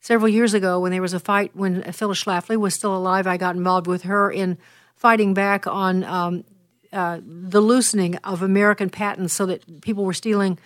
several 0.00 0.28
years 0.28 0.54
ago 0.54 0.80
when 0.80 0.92
there 0.92 1.02
was 1.02 1.12
a 1.12 1.20
fight 1.20 1.50
when 1.54 1.82
Phyllis 1.92 2.24
Schlafly 2.24 2.56
was 2.56 2.74
still 2.74 2.96
alive. 2.96 3.26
I 3.26 3.36
got 3.36 3.56
involved 3.56 3.86
with 3.86 4.02
her 4.02 4.30
in 4.30 4.56
fighting 4.96 5.34
back 5.34 5.66
on 5.66 6.02
um, 6.04 6.44
uh, 6.92 7.20
the 7.22 7.60
loosening 7.60 8.16
of 8.16 8.42
American 8.42 8.88
patents 8.88 9.34
so 9.34 9.44
that 9.46 9.82
people 9.82 10.04
were 10.04 10.14
stealing 10.14 10.58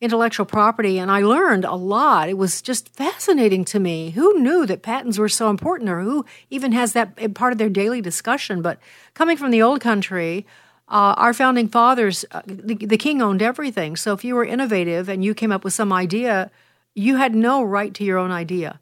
intellectual 0.00 0.46
property. 0.46 0.98
And 0.98 1.10
I 1.10 1.22
learned 1.22 1.64
a 1.64 1.74
lot. 1.74 2.28
It 2.28 2.38
was 2.38 2.62
just 2.62 2.88
fascinating 2.94 3.64
to 3.66 3.80
me. 3.80 4.10
Who 4.10 4.40
knew 4.40 4.66
that 4.66 4.82
patents 4.82 5.18
were 5.18 5.28
so 5.28 5.50
important 5.50 5.90
or 5.90 6.00
who 6.00 6.24
even 6.50 6.72
has 6.72 6.92
that 6.92 7.34
part 7.34 7.52
of 7.52 7.58
their 7.58 7.68
daily 7.68 8.00
discussion? 8.00 8.62
But 8.62 8.78
coming 9.14 9.36
from 9.36 9.50
the 9.50 9.62
old 9.62 9.80
country, 9.80 10.46
uh, 10.90 11.14
our 11.16 11.34
founding 11.34 11.68
fathers, 11.68 12.24
uh, 12.30 12.42
the, 12.46 12.74
the, 12.74 12.96
king 12.96 13.20
owned 13.20 13.42
everything. 13.42 13.94
So 13.94 14.14
if 14.14 14.24
you 14.24 14.34
were 14.34 14.44
innovative 14.44 15.08
and 15.08 15.22
you 15.22 15.34
came 15.34 15.52
up 15.52 15.62
with 15.62 15.74
some 15.74 15.92
idea, 15.92 16.50
you 16.94 17.16
had 17.16 17.34
no 17.34 17.62
right 17.62 17.92
to 17.94 18.04
your 18.04 18.18
own 18.18 18.30
idea. 18.30 18.80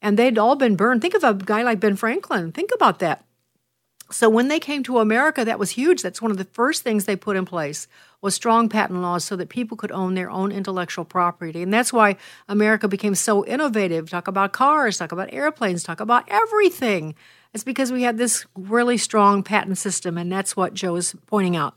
And 0.00 0.16
they'd 0.16 0.38
all 0.38 0.54
been 0.54 0.76
burned. 0.76 1.02
Think 1.02 1.14
of 1.14 1.24
a 1.24 1.34
guy 1.34 1.62
like 1.62 1.80
Ben 1.80 1.96
Franklin. 1.96 2.52
Think 2.52 2.70
about 2.72 3.00
that. 3.00 3.24
So 4.10 4.30
when 4.30 4.48
they 4.48 4.60
came 4.60 4.82
to 4.84 4.98
America, 5.00 5.44
that 5.44 5.58
was 5.58 5.70
huge. 5.70 6.00
That's 6.00 6.22
one 6.22 6.30
of 6.30 6.38
the 6.38 6.44
first 6.44 6.82
things 6.82 7.04
they 7.04 7.16
put 7.16 7.36
in 7.36 7.44
place 7.44 7.88
was 8.22 8.34
strong 8.34 8.68
patent 8.68 9.02
laws 9.02 9.24
so 9.24 9.36
that 9.36 9.48
people 9.48 9.76
could 9.76 9.92
own 9.92 10.14
their 10.14 10.30
own 10.30 10.50
intellectual 10.50 11.04
property. 11.04 11.62
And 11.62 11.74
that's 11.74 11.92
why 11.92 12.16
America 12.48 12.88
became 12.88 13.14
so 13.14 13.44
innovative. 13.44 14.08
Talk 14.08 14.26
about 14.26 14.52
cars, 14.52 14.98
talk 14.98 15.12
about 15.12 15.32
airplanes, 15.32 15.82
talk 15.82 16.00
about 16.00 16.24
everything. 16.28 17.14
It's 17.54 17.64
because 17.64 17.90
we 17.90 18.02
had 18.02 18.18
this 18.18 18.46
really 18.54 18.98
strong 18.98 19.42
patent 19.42 19.78
system, 19.78 20.18
and 20.18 20.30
that's 20.30 20.56
what 20.56 20.74
Joe 20.74 20.96
is 20.96 21.14
pointing 21.26 21.56
out. 21.56 21.74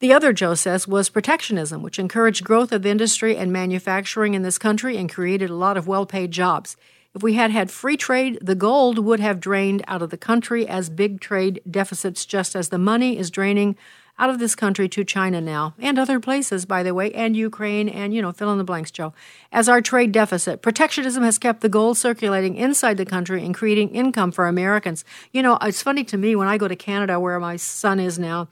The 0.00 0.12
other, 0.12 0.32
Joe 0.32 0.54
says, 0.54 0.88
was 0.88 1.10
protectionism, 1.10 1.82
which 1.82 1.98
encouraged 1.98 2.42
growth 2.42 2.72
of 2.72 2.86
industry 2.86 3.36
and 3.36 3.52
manufacturing 3.52 4.34
in 4.34 4.42
this 4.42 4.58
country 4.58 4.96
and 4.96 5.12
created 5.12 5.50
a 5.50 5.54
lot 5.54 5.76
of 5.76 5.86
well 5.86 6.06
paid 6.06 6.30
jobs. 6.30 6.76
If 7.14 7.22
we 7.22 7.34
had 7.34 7.50
had 7.50 7.70
free 7.70 7.96
trade, 7.96 8.38
the 8.40 8.54
gold 8.54 8.98
would 8.98 9.20
have 9.20 9.40
drained 9.40 9.84
out 9.86 10.00
of 10.00 10.10
the 10.10 10.16
country 10.16 10.66
as 10.66 10.88
big 10.88 11.20
trade 11.20 11.60
deficits, 11.68 12.24
just 12.24 12.56
as 12.56 12.68
the 12.68 12.78
money 12.78 13.18
is 13.18 13.30
draining 13.30 13.76
out 14.20 14.28
of 14.28 14.38
this 14.38 14.54
country 14.54 14.86
to 14.86 15.02
China 15.02 15.40
now, 15.40 15.72
and 15.78 15.98
other 15.98 16.20
places, 16.20 16.66
by 16.66 16.82
the 16.82 16.92
way, 16.92 17.10
and 17.12 17.34
Ukraine, 17.34 17.88
and, 17.88 18.12
you 18.12 18.20
know, 18.20 18.32
fill 18.32 18.52
in 18.52 18.58
the 18.58 18.64
blanks, 18.64 18.90
Joe. 18.90 19.14
As 19.50 19.66
our 19.66 19.80
trade 19.80 20.12
deficit, 20.12 20.60
protectionism 20.60 21.22
has 21.22 21.38
kept 21.38 21.62
the 21.62 21.70
gold 21.70 21.96
circulating 21.96 22.54
inside 22.54 22.98
the 22.98 23.06
country 23.06 23.42
and 23.42 23.54
creating 23.54 23.94
income 23.94 24.30
for 24.30 24.46
Americans. 24.46 25.06
You 25.32 25.42
know, 25.42 25.56
it's 25.62 25.80
funny 25.80 26.04
to 26.04 26.18
me 26.18 26.36
when 26.36 26.48
I 26.48 26.58
go 26.58 26.68
to 26.68 26.76
Canada, 26.76 27.18
where 27.18 27.40
my 27.40 27.56
son 27.56 27.98
is 27.98 28.18
now, 28.18 28.48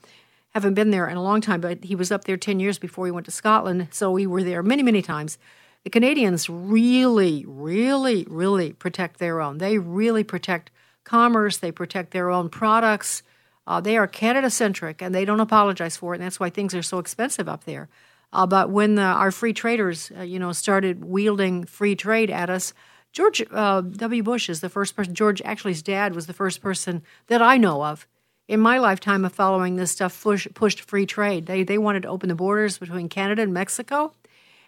haven't 0.55 0.73
been 0.73 0.89
there 0.89 1.07
in 1.07 1.17
a 1.17 1.23
long 1.23 1.39
time, 1.39 1.61
but 1.61 1.83
he 1.83 1.93
was 1.93 2.11
up 2.11 2.23
there 2.23 2.35
10 2.35 2.59
years 2.59 2.79
before 2.79 3.05
he 3.05 3.11
went 3.11 3.27
to 3.27 3.31
Scotland. 3.31 3.89
So 3.91 4.09
we 4.09 4.25
were 4.25 4.43
there 4.43 4.63
many, 4.63 4.81
many 4.81 5.03
times. 5.03 5.37
The 5.83 5.91
Canadians 5.91 6.49
really, 6.49 7.45
really, 7.47 8.25
really 8.27 8.73
protect 8.73 9.19
their 9.19 9.39
own. 9.39 9.59
They 9.59 9.77
really 9.77 10.23
protect 10.23 10.71
commerce, 11.03 11.57
they 11.57 11.71
protect 11.71 12.09
their 12.09 12.31
own 12.31 12.49
products. 12.49 13.21
Uh, 13.69 13.79
they 13.79 13.95
are 13.97 14.07
Canada 14.07 14.49
centric 14.49 14.99
and 14.99 15.13
they 15.13 15.23
don't 15.23 15.39
apologize 15.39 15.95
for 15.95 16.13
it. 16.13 16.17
And 16.17 16.25
that's 16.25 16.39
why 16.39 16.49
things 16.49 16.73
are 16.73 16.81
so 16.81 16.97
expensive 16.97 17.47
up 17.47 17.65
there. 17.65 17.87
Uh, 18.33 18.47
but 18.47 18.71
when 18.71 18.95
the, 18.95 19.03
our 19.03 19.31
free 19.31 19.53
traders, 19.53 20.11
uh, 20.17 20.23
you 20.23 20.39
know, 20.39 20.51
started 20.51 21.05
wielding 21.05 21.65
free 21.65 21.95
trade 21.95 22.31
at 22.31 22.49
us, 22.49 22.73
George 23.11 23.43
uh, 23.51 23.81
W. 23.81 24.23
Bush 24.23 24.49
is 24.49 24.61
the 24.61 24.69
first 24.69 24.95
person. 24.95 25.13
George, 25.13 25.41
actually, 25.43 25.73
his 25.73 25.83
dad 25.83 26.15
was 26.15 26.25
the 26.25 26.33
first 26.33 26.61
person 26.61 27.03
that 27.27 27.43
I 27.43 27.57
know 27.57 27.83
of 27.83 28.07
in 28.47 28.59
my 28.59 28.79
lifetime 28.79 29.23
of 29.23 29.33
following 29.33 29.75
this 29.75 29.91
stuff 29.91 30.21
push, 30.21 30.47
pushed 30.55 30.81
free 30.81 31.05
trade. 31.05 31.45
They 31.45 31.63
they 31.63 31.77
wanted 31.77 32.03
to 32.03 32.09
open 32.09 32.29
the 32.29 32.35
borders 32.35 32.77
between 32.77 33.09
Canada 33.09 33.41
and 33.41 33.53
Mexico, 33.53 34.13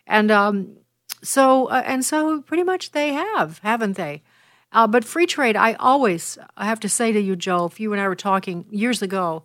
and 0.08 0.32
um, 0.32 0.78
so 1.22 1.68
uh, 1.68 1.84
and 1.86 2.04
so 2.04 2.42
pretty 2.42 2.64
much 2.64 2.94
they 2.94 3.14
have, 3.14 3.60
haven't 3.60 3.96
they? 3.96 4.24
Uh, 4.72 4.88
but 4.88 5.04
free 5.04 5.26
trade, 5.26 5.56
I 5.56 5.74
always 5.74 6.38
I 6.56 6.66
have 6.66 6.80
to 6.82 6.90
say 6.90 7.12
to 7.12 7.20
you, 7.20 7.36
Joe, 7.36 7.66
if 7.66 7.80
you 7.80 7.92
and 7.92 8.02
I 8.02 8.08
were 8.08 8.16
talking 8.16 8.66
years 8.70 9.02
ago, 9.02 9.44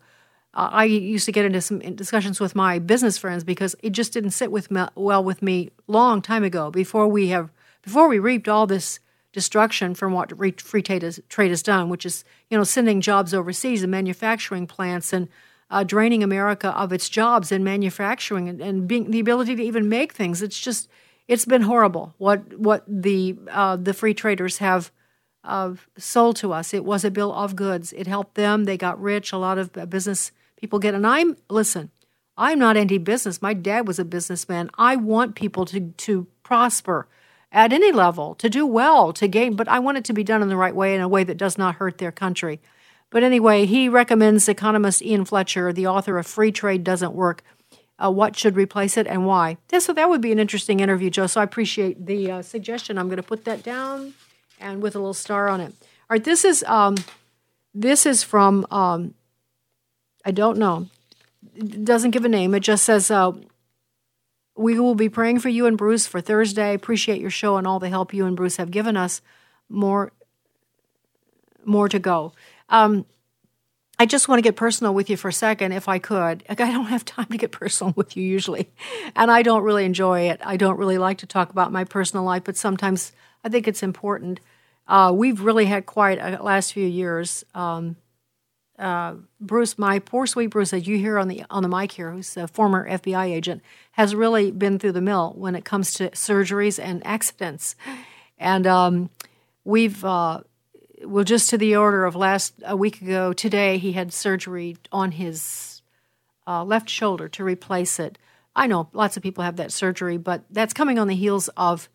uh, 0.54 0.70
I 0.72 0.84
used 0.84 1.26
to 1.26 1.32
get 1.32 1.44
into 1.44 1.60
some 1.60 1.80
discussions 1.80 2.40
with 2.40 2.54
my 2.54 2.78
business 2.78 3.18
friends 3.18 3.44
because 3.44 3.74
it 3.82 3.90
just 3.90 4.12
didn't 4.12 4.30
sit 4.30 4.52
with 4.52 4.70
me, 4.70 4.84
well 4.94 5.22
with 5.22 5.42
me 5.42 5.70
long 5.86 6.22
time 6.22 6.44
ago 6.44 6.70
before 6.70 7.08
we 7.08 7.28
have 7.28 7.50
before 7.82 8.08
we 8.08 8.18
reaped 8.18 8.48
all 8.48 8.66
this 8.66 9.00
destruction 9.32 9.94
from 9.94 10.12
what 10.12 10.32
free 10.60 10.82
trade 10.82 11.02
has, 11.02 11.20
trade 11.28 11.50
has 11.50 11.62
done, 11.62 11.90
which 11.90 12.06
is 12.06 12.24
you 12.48 12.56
know 12.56 12.64
sending 12.64 13.00
jobs 13.00 13.34
overseas 13.34 13.82
and 13.82 13.90
manufacturing 13.90 14.66
plants 14.66 15.12
and 15.12 15.28
uh, 15.70 15.82
draining 15.82 16.22
America 16.22 16.68
of 16.68 16.92
its 16.92 17.08
jobs 17.08 17.50
in 17.50 17.64
manufacturing 17.64 18.48
and, 18.48 18.60
and 18.60 18.86
being 18.86 19.10
the 19.10 19.20
ability 19.20 19.56
to 19.56 19.62
even 19.62 19.88
make 19.88 20.14
things. 20.14 20.40
It's 20.40 20.58
just 20.58 20.88
it's 21.26 21.44
been 21.44 21.62
horrible 21.62 22.14
what 22.18 22.56
what 22.58 22.84
the 22.86 23.36
uh, 23.50 23.76
the 23.76 23.92
free 23.92 24.14
traders 24.14 24.58
have 24.58 24.92
uh, 25.46 25.74
sold 25.96 26.36
to 26.36 26.52
us. 26.52 26.74
It 26.74 26.84
was 26.84 27.04
a 27.04 27.10
bill 27.10 27.32
of 27.32 27.56
goods. 27.56 27.92
It 27.92 28.06
helped 28.06 28.34
them. 28.34 28.64
They 28.64 28.76
got 28.76 29.00
rich. 29.00 29.32
A 29.32 29.38
lot 29.38 29.58
of 29.58 29.72
business 29.88 30.32
people 30.56 30.78
get. 30.78 30.94
And 30.94 31.06
I'm 31.06 31.36
listen. 31.48 31.90
I'm 32.38 32.58
not 32.58 32.76
anti-business. 32.76 33.40
My 33.40 33.54
dad 33.54 33.88
was 33.88 33.98
a 33.98 34.04
businessman. 34.04 34.68
I 34.76 34.96
want 34.96 35.34
people 35.36 35.64
to 35.66 35.80
to 35.80 36.26
prosper 36.42 37.08
at 37.52 37.72
any 37.72 37.92
level, 37.92 38.34
to 38.34 38.50
do 38.50 38.66
well, 38.66 39.12
to 39.14 39.26
gain, 39.26 39.56
but 39.56 39.68
I 39.68 39.78
want 39.78 39.96
it 39.96 40.04
to 40.06 40.12
be 40.12 40.24
done 40.24 40.42
in 40.42 40.48
the 40.48 40.56
right 40.56 40.74
way, 40.74 40.94
in 40.94 41.00
a 41.00 41.08
way 41.08 41.24
that 41.24 41.38
does 41.38 41.56
not 41.56 41.76
hurt 41.76 41.96
their 41.96 42.12
country. 42.12 42.60
But 43.08 43.22
anyway, 43.22 43.64
he 43.66 43.88
recommends 43.88 44.48
economist 44.48 45.00
Ian 45.00 45.24
Fletcher, 45.24 45.72
the 45.72 45.86
author 45.86 46.18
of 46.18 46.26
Free 46.26 46.52
Trade 46.52 46.84
Doesn't 46.84 47.14
Work, 47.14 47.42
uh, 47.98 48.10
what 48.10 48.36
should 48.36 48.56
replace 48.56 48.96
it 48.96 49.06
and 49.06 49.26
why. 49.26 49.56
Yeah, 49.72 49.78
so 49.78 49.92
that 49.94 50.10
would 50.10 50.20
be 50.20 50.32
an 50.32 50.38
interesting 50.38 50.80
interview, 50.80 51.08
Joe. 51.08 51.26
So 51.28 51.40
I 51.40 51.44
appreciate 51.44 52.04
the 52.04 52.30
uh, 52.30 52.42
suggestion. 52.42 52.98
I'm 52.98 53.06
going 53.06 53.16
to 53.16 53.22
put 53.22 53.44
that 53.46 53.62
down 53.62 54.12
and 54.60 54.82
with 54.82 54.94
a 54.94 54.98
little 54.98 55.14
star 55.14 55.48
on 55.48 55.60
it. 55.60 55.72
All 56.08 56.14
right, 56.14 56.24
this 56.24 56.44
is 56.44 56.62
um, 56.64 56.96
this 57.74 58.06
is 58.06 58.22
from 58.22 58.66
um, 58.70 59.14
I 60.24 60.30
don't 60.30 60.58
know. 60.58 60.88
It 61.54 61.84
doesn't 61.84 62.10
give 62.10 62.24
a 62.24 62.28
name. 62.28 62.54
It 62.54 62.60
just 62.60 62.84
says 62.84 63.10
uh, 63.10 63.32
we 64.56 64.78
will 64.78 64.94
be 64.94 65.08
praying 65.08 65.40
for 65.40 65.48
you 65.48 65.66
and 65.66 65.76
Bruce 65.76 66.06
for 66.06 66.20
Thursday. 66.20 66.74
Appreciate 66.74 67.20
your 67.20 67.30
show 67.30 67.56
and 67.56 67.66
all 67.66 67.78
the 67.78 67.88
help 67.88 68.14
you 68.14 68.26
and 68.26 68.36
Bruce 68.36 68.56
have 68.56 68.70
given 68.70 68.96
us. 68.96 69.20
More, 69.68 70.12
more 71.64 71.88
to 71.88 71.98
go. 71.98 72.32
Um, 72.68 73.04
I 73.98 74.06
just 74.06 74.28
want 74.28 74.38
to 74.38 74.42
get 74.42 74.56
personal 74.56 74.94
with 74.94 75.08
you 75.08 75.16
for 75.16 75.28
a 75.28 75.32
second, 75.32 75.72
if 75.72 75.88
I 75.88 75.98
could. 75.98 76.44
Like, 76.48 76.60
I 76.60 76.70
don't 76.70 76.86
have 76.86 77.04
time 77.04 77.26
to 77.26 77.38
get 77.38 77.52
personal 77.52 77.94
with 77.96 78.16
you 78.16 78.22
usually, 78.24 78.70
and 79.14 79.30
I 79.30 79.42
don't 79.42 79.62
really 79.62 79.84
enjoy 79.84 80.28
it. 80.30 80.40
I 80.44 80.56
don't 80.56 80.76
really 80.76 80.98
like 80.98 81.18
to 81.18 81.26
talk 81.26 81.50
about 81.50 81.72
my 81.72 81.84
personal 81.84 82.24
life, 82.24 82.44
but 82.44 82.56
sometimes 82.56 83.12
I 83.46 83.48
think 83.48 83.68
it's 83.68 83.84
important. 83.84 84.40
Uh, 84.88 85.12
we've 85.14 85.40
really 85.40 85.66
had 85.66 85.86
quite 85.86 86.18
a 86.18 86.42
last 86.42 86.72
few 86.72 86.84
years. 86.84 87.44
Um, 87.54 87.94
uh, 88.76 89.14
Bruce, 89.40 89.78
my 89.78 90.00
poor 90.00 90.26
sweet 90.26 90.48
Bruce, 90.48 90.72
as 90.72 90.88
you 90.88 90.98
hear 90.98 91.16
on 91.16 91.28
the 91.28 91.44
on 91.48 91.62
the 91.62 91.68
mic 91.68 91.92
here, 91.92 92.10
who's 92.10 92.36
a 92.36 92.48
former 92.48 92.90
FBI 92.90 93.26
agent, 93.26 93.62
has 93.92 94.16
really 94.16 94.50
been 94.50 94.80
through 94.80 94.92
the 94.92 95.00
mill 95.00 95.32
when 95.36 95.54
it 95.54 95.64
comes 95.64 95.94
to 95.94 96.10
surgeries 96.10 96.82
and 96.82 97.06
accidents, 97.06 97.76
and 98.36 98.66
um, 98.66 99.10
we've 99.62 100.04
uh, 100.04 100.40
well 101.04 101.22
just 101.22 101.48
to 101.50 101.56
the 101.56 101.76
order 101.76 102.04
of 102.04 102.16
last 102.16 102.52
a 102.64 102.76
week 102.76 103.00
ago 103.00 103.32
today 103.32 103.78
he 103.78 103.92
had 103.92 104.12
surgery 104.12 104.76
on 104.90 105.12
his 105.12 105.82
uh, 106.48 106.64
left 106.64 106.90
shoulder 106.90 107.28
to 107.28 107.44
replace 107.44 108.00
it. 108.00 108.18
I 108.56 108.66
know 108.66 108.88
lots 108.92 109.16
of 109.16 109.22
people 109.22 109.44
have 109.44 109.56
that 109.56 109.70
surgery, 109.70 110.16
but 110.16 110.42
that's 110.50 110.74
coming 110.74 110.98
on 110.98 111.06
the 111.06 111.14
heels 111.14 111.48
of 111.56 111.88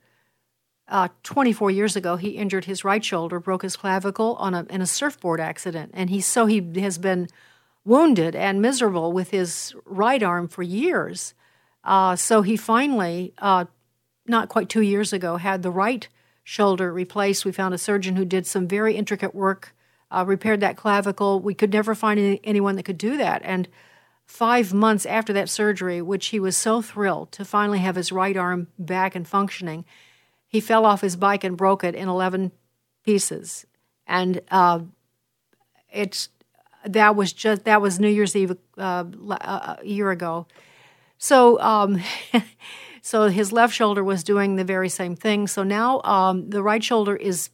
uh, 0.92 1.08
24 1.24 1.72
years 1.72 1.96
ago, 1.96 2.18
he 2.18 2.32
injured 2.32 2.66
his 2.66 2.84
right 2.84 3.04
shoulder, 3.04 3.40
broke 3.40 3.62
his 3.62 3.78
clavicle 3.78 4.36
on 4.36 4.54
a, 4.54 4.66
in 4.70 4.82
a 4.82 4.86
surfboard 4.86 5.40
accident, 5.40 5.92
and 5.94 6.10
he 6.10 6.20
so 6.20 6.46
he 6.48 6.62
has 6.82 6.98
been 6.98 7.30
wounded 7.86 8.36
and 8.36 8.62
miserable 8.62 9.14
with 9.14 9.32
his 9.32 9.74
right 9.86 10.22
arm 10.22 10.50
for 10.50 10.64
years. 10.64 11.34
Uh, 11.86 12.18
so 12.18 12.42
he 12.42 12.58
finally, 12.58 13.34
uh, 13.38 13.64
not 14.28 14.50
quite 14.50 14.68
two 14.68 14.82
years 14.82 15.14
ago, 15.14 15.38
had 15.38 15.64
the 15.64 15.72
right 15.72 16.10
shoulder 16.44 16.92
replaced. 16.92 17.46
We 17.46 17.54
found 17.54 17.74
a 17.74 17.80
surgeon 17.80 18.18
who 18.18 18.26
did 18.26 18.46
some 18.46 18.68
very 18.68 18.96
intricate 18.96 19.34
work, 19.34 19.74
uh, 20.12 20.26
repaired 20.28 20.60
that 20.60 20.76
clavicle. 20.76 21.40
We 21.40 21.54
could 21.54 21.72
never 21.72 21.96
find 21.96 22.20
any, 22.20 22.42
anyone 22.44 22.76
that 22.76 22.84
could 22.84 22.98
do 22.98 23.16
that, 23.16 23.42
and 23.46 23.70
five 24.26 24.74
months 24.74 25.06
after 25.06 25.32
that 25.32 25.48
surgery, 25.48 26.02
which 26.02 26.28
he 26.28 26.40
was 26.40 26.58
so 26.58 26.82
thrilled 26.82 27.32
to 27.32 27.46
finally 27.46 27.80
have 27.80 27.96
his 27.96 28.12
right 28.12 28.36
arm 28.36 28.68
back 28.78 29.16
and 29.16 29.26
functioning 29.26 29.86
he 30.52 30.60
fell 30.60 30.86
off 30.86 31.00
his 31.00 31.16
bike 31.16 31.46
and 31.46 31.56
broke 31.56 31.82
it 31.82 31.96
in 31.96 32.10
11 32.10 32.52
pieces. 33.06 33.66
And 34.06 34.42
uh, 34.52 34.82
it's 35.90 36.28
that 36.86 37.16
was 37.16 37.32
just 37.32 37.64
that 37.64 37.82
was 37.82 38.02
New 38.02 38.10
Year's 38.10 38.36
Eve 38.36 38.58
uh, 38.78 39.06
a 39.30 39.80
year 39.86 40.12
ago. 40.12 40.48
So 41.18 41.58
um, 41.62 42.02
so 43.02 43.30
his 43.30 43.54
left 43.54 43.74
shoulder 43.74 44.04
was 44.04 44.26
doing 44.26 44.58
the 44.58 44.66
very 44.66 44.90
same 44.90 45.16
thing. 45.16 45.48
So 45.48 45.64
now 45.64 46.02
um, 46.02 46.50
the 46.50 46.62
right 46.62 46.84
shoulder 46.84 47.16
is 47.16 47.50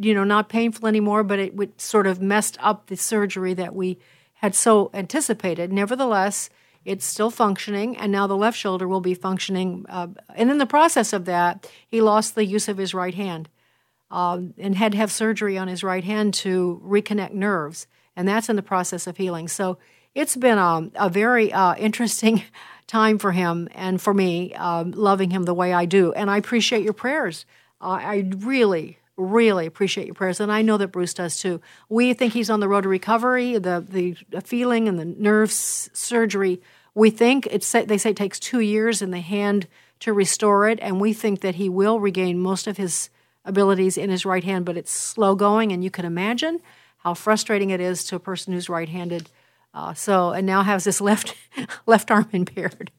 you 0.00 0.14
know 0.14 0.24
not 0.24 0.48
painful 0.48 0.88
anymore, 0.88 1.24
but 1.24 1.38
it 1.38 1.54
would 1.54 1.78
sort 1.78 2.06
of 2.06 2.22
messed 2.22 2.56
up 2.60 2.86
the 2.86 2.96
surgery 2.96 3.52
that 3.52 3.74
we 3.74 3.98
had 4.36 4.54
so 4.54 4.90
anticipated. 4.94 5.70
Nevertheless, 5.70 6.48
it's 6.84 7.04
still 7.04 7.30
functioning, 7.30 7.96
and 7.96 8.12
now 8.12 8.26
the 8.26 8.36
left 8.36 8.58
shoulder 8.58 8.86
will 8.86 9.00
be 9.00 9.14
functioning. 9.14 9.86
Uh, 9.88 10.08
and 10.34 10.50
in 10.50 10.58
the 10.58 10.66
process 10.66 11.12
of 11.12 11.24
that, 11.24 11.70
he 11.88 12.00
lost 12.00 12.34
the 12.34 12.44
use 12.44 12.68
of 12.68 12.76
his 12.76 12.94
right 12.94 13.14
hand 13.14 13.48
um, 14.10 14.54
and 14.58 14.76
had 14.76 14.92
to 14.92 14.98
have 14.98 15.10
surgery 15.10 15.56
on 15.58 15.68
his 15.68 15.82
right 15.82 16.04
hand 16.04 16.34
to 16.34 16.80
reconnect 16.84 17.32
nerves, 17.32 17.86
and 18.16 18.28
that's 18.28 18.48
in 18.48 18.56
the 18.56 18.62
process 18.62 19.06
of 19.06 19.16
healing. 19.16 19.48
So 19.48 19.78
it's 20.14 20.36
been 20.36 20.58
um, 20.58 20.92
a 20.94 21.08
very 21.08 21.52
uh, 21.52 21.74
interesting 21.74 22.42
time 22.86 23.18
for 23.18 23.32
him 23.32 23.68
and 23.74 24.00
for 24.00 24.14
me, 24.14 24.54
um, 24.54 24.92
loving 24.92 25.30
him 25.30 25.44
the 25.44 25.54
way 25.54 25.72
I 25.72 25.86
do. 25.86 26.12
And 26.12 26.30
I 26.30 26.36
appreciate 26.36 26.84
your 26.84 26.92
prayers. 26.92 27.46
Uh, 27.80 27.98
I 28.00 28.30
really, 28.38 28.98
really 29.16 29.66
appreciate 29.66 30.06
your 30.06 30.14
prayers, 30.14 30.40
and 30.40 30.50
I 30.50 30.62
know 30.62 30.76
that 30.76 30.88
Bruce 30.88 31.14
does 31.14 31.38
too. 31.38 31.60
We 31.88 32.14
think 32.14 32.32
he's 32.32 32.50
on 32.50 32.60
the 32.60 32.68
road 32.68 32.82
to 32.82 32.88
recovery. 32.88 33.58
The 33.58 34.16
the 34.30 34.40
feeling 34.40 34.88
and 34.88 34.98
the 34.98 35.04
nerve 35.04 35.52
surgery 35.52 36.60
we 36.94 37.10
think 37.10 37.48
it's 37.50 37.70
they 37.72 37.98
say 37.98 38.10
it 38.10 38.16
takes 38.16 38.38
two 38.38 38.60
years 38.60 39.02
in 39.02 39.10
the 39.10 39.20
hand 39.20 39.66
to 40.00 40.12
restore 40.12 40.68
it, 40.68 40.78
and 40.80 41.00
we 41.00 41.12
think 41.12 41.40
that 41.40 41.56
he 41.56 41.68
will 41.68 41.98
regain 41.98 42.38
most 42.38 42.66
of 42.66 42.76
his 42.76 43.10
abilities 43.44 43.98
in 43.98 44.10
his 44.10 44.24
right 44.24 44.44
hand, 44.44 44.64
but 44.64 44.76
it's 44.76 44.90
slow 44.90 45.34
going, 45.34 45.72
and 45.72 45.82
you 45.82 45.90
can 45.90 46.04
imagine 46.04 46.60
how 46.98 47.14
frustrating 47.14 47.70
it 47.70 47.80
is 47.80 48.04
to 48.04 48.16
a 48.16 48.20
person 48.20 48.52
who's 48.52 48.68
right-handed. 48.68 49.28
Uh, 49.74 49.92
so 49.92 50.30
and 50.30 50.46
now 50.46 50.62
has 50.62 50.84
this 50.84 51.00
left 51.00 51.34
left 51.86 52.10
arm 52.10 52.28
impaired. 52.32 52.90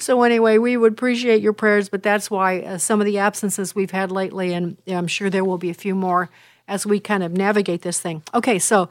So 0.00 0.22
anyway, 0.22 0.58
we 0.58 0.76
would 0.76 0.92
appreciate 0.92 1.42
your 1.42 1.52
prayers, 1.52 1.88
but 1.88 2.02
that's 2.02 2.30
why 2.30 2.60
uh, 2.60 2.78
some 2.78 3.00
of 3.00 3.06
the 3.06 3.18
absences 3.18 3.74
we've 3.74 3.90
had 3.90 4.10
lately, 4.12 4.52
and 4.52 4.76
I'm 4.86 5.06
sure 5.06 5.30
there 5.30 5.44
will 5.44 5.58
be 5.58 5.70
a 5.70 5.74
few 5.74 5.94
more 5.94 6.30
as 6.68 6.86
we 6.86 7.00
kind 7.00 7.22
of 7.22 7.32
navigate 7.32 7.82
this 7.82 8.00
thing. 8.00 8.22
Okay, 8.34 8.58
so 8.58 8.88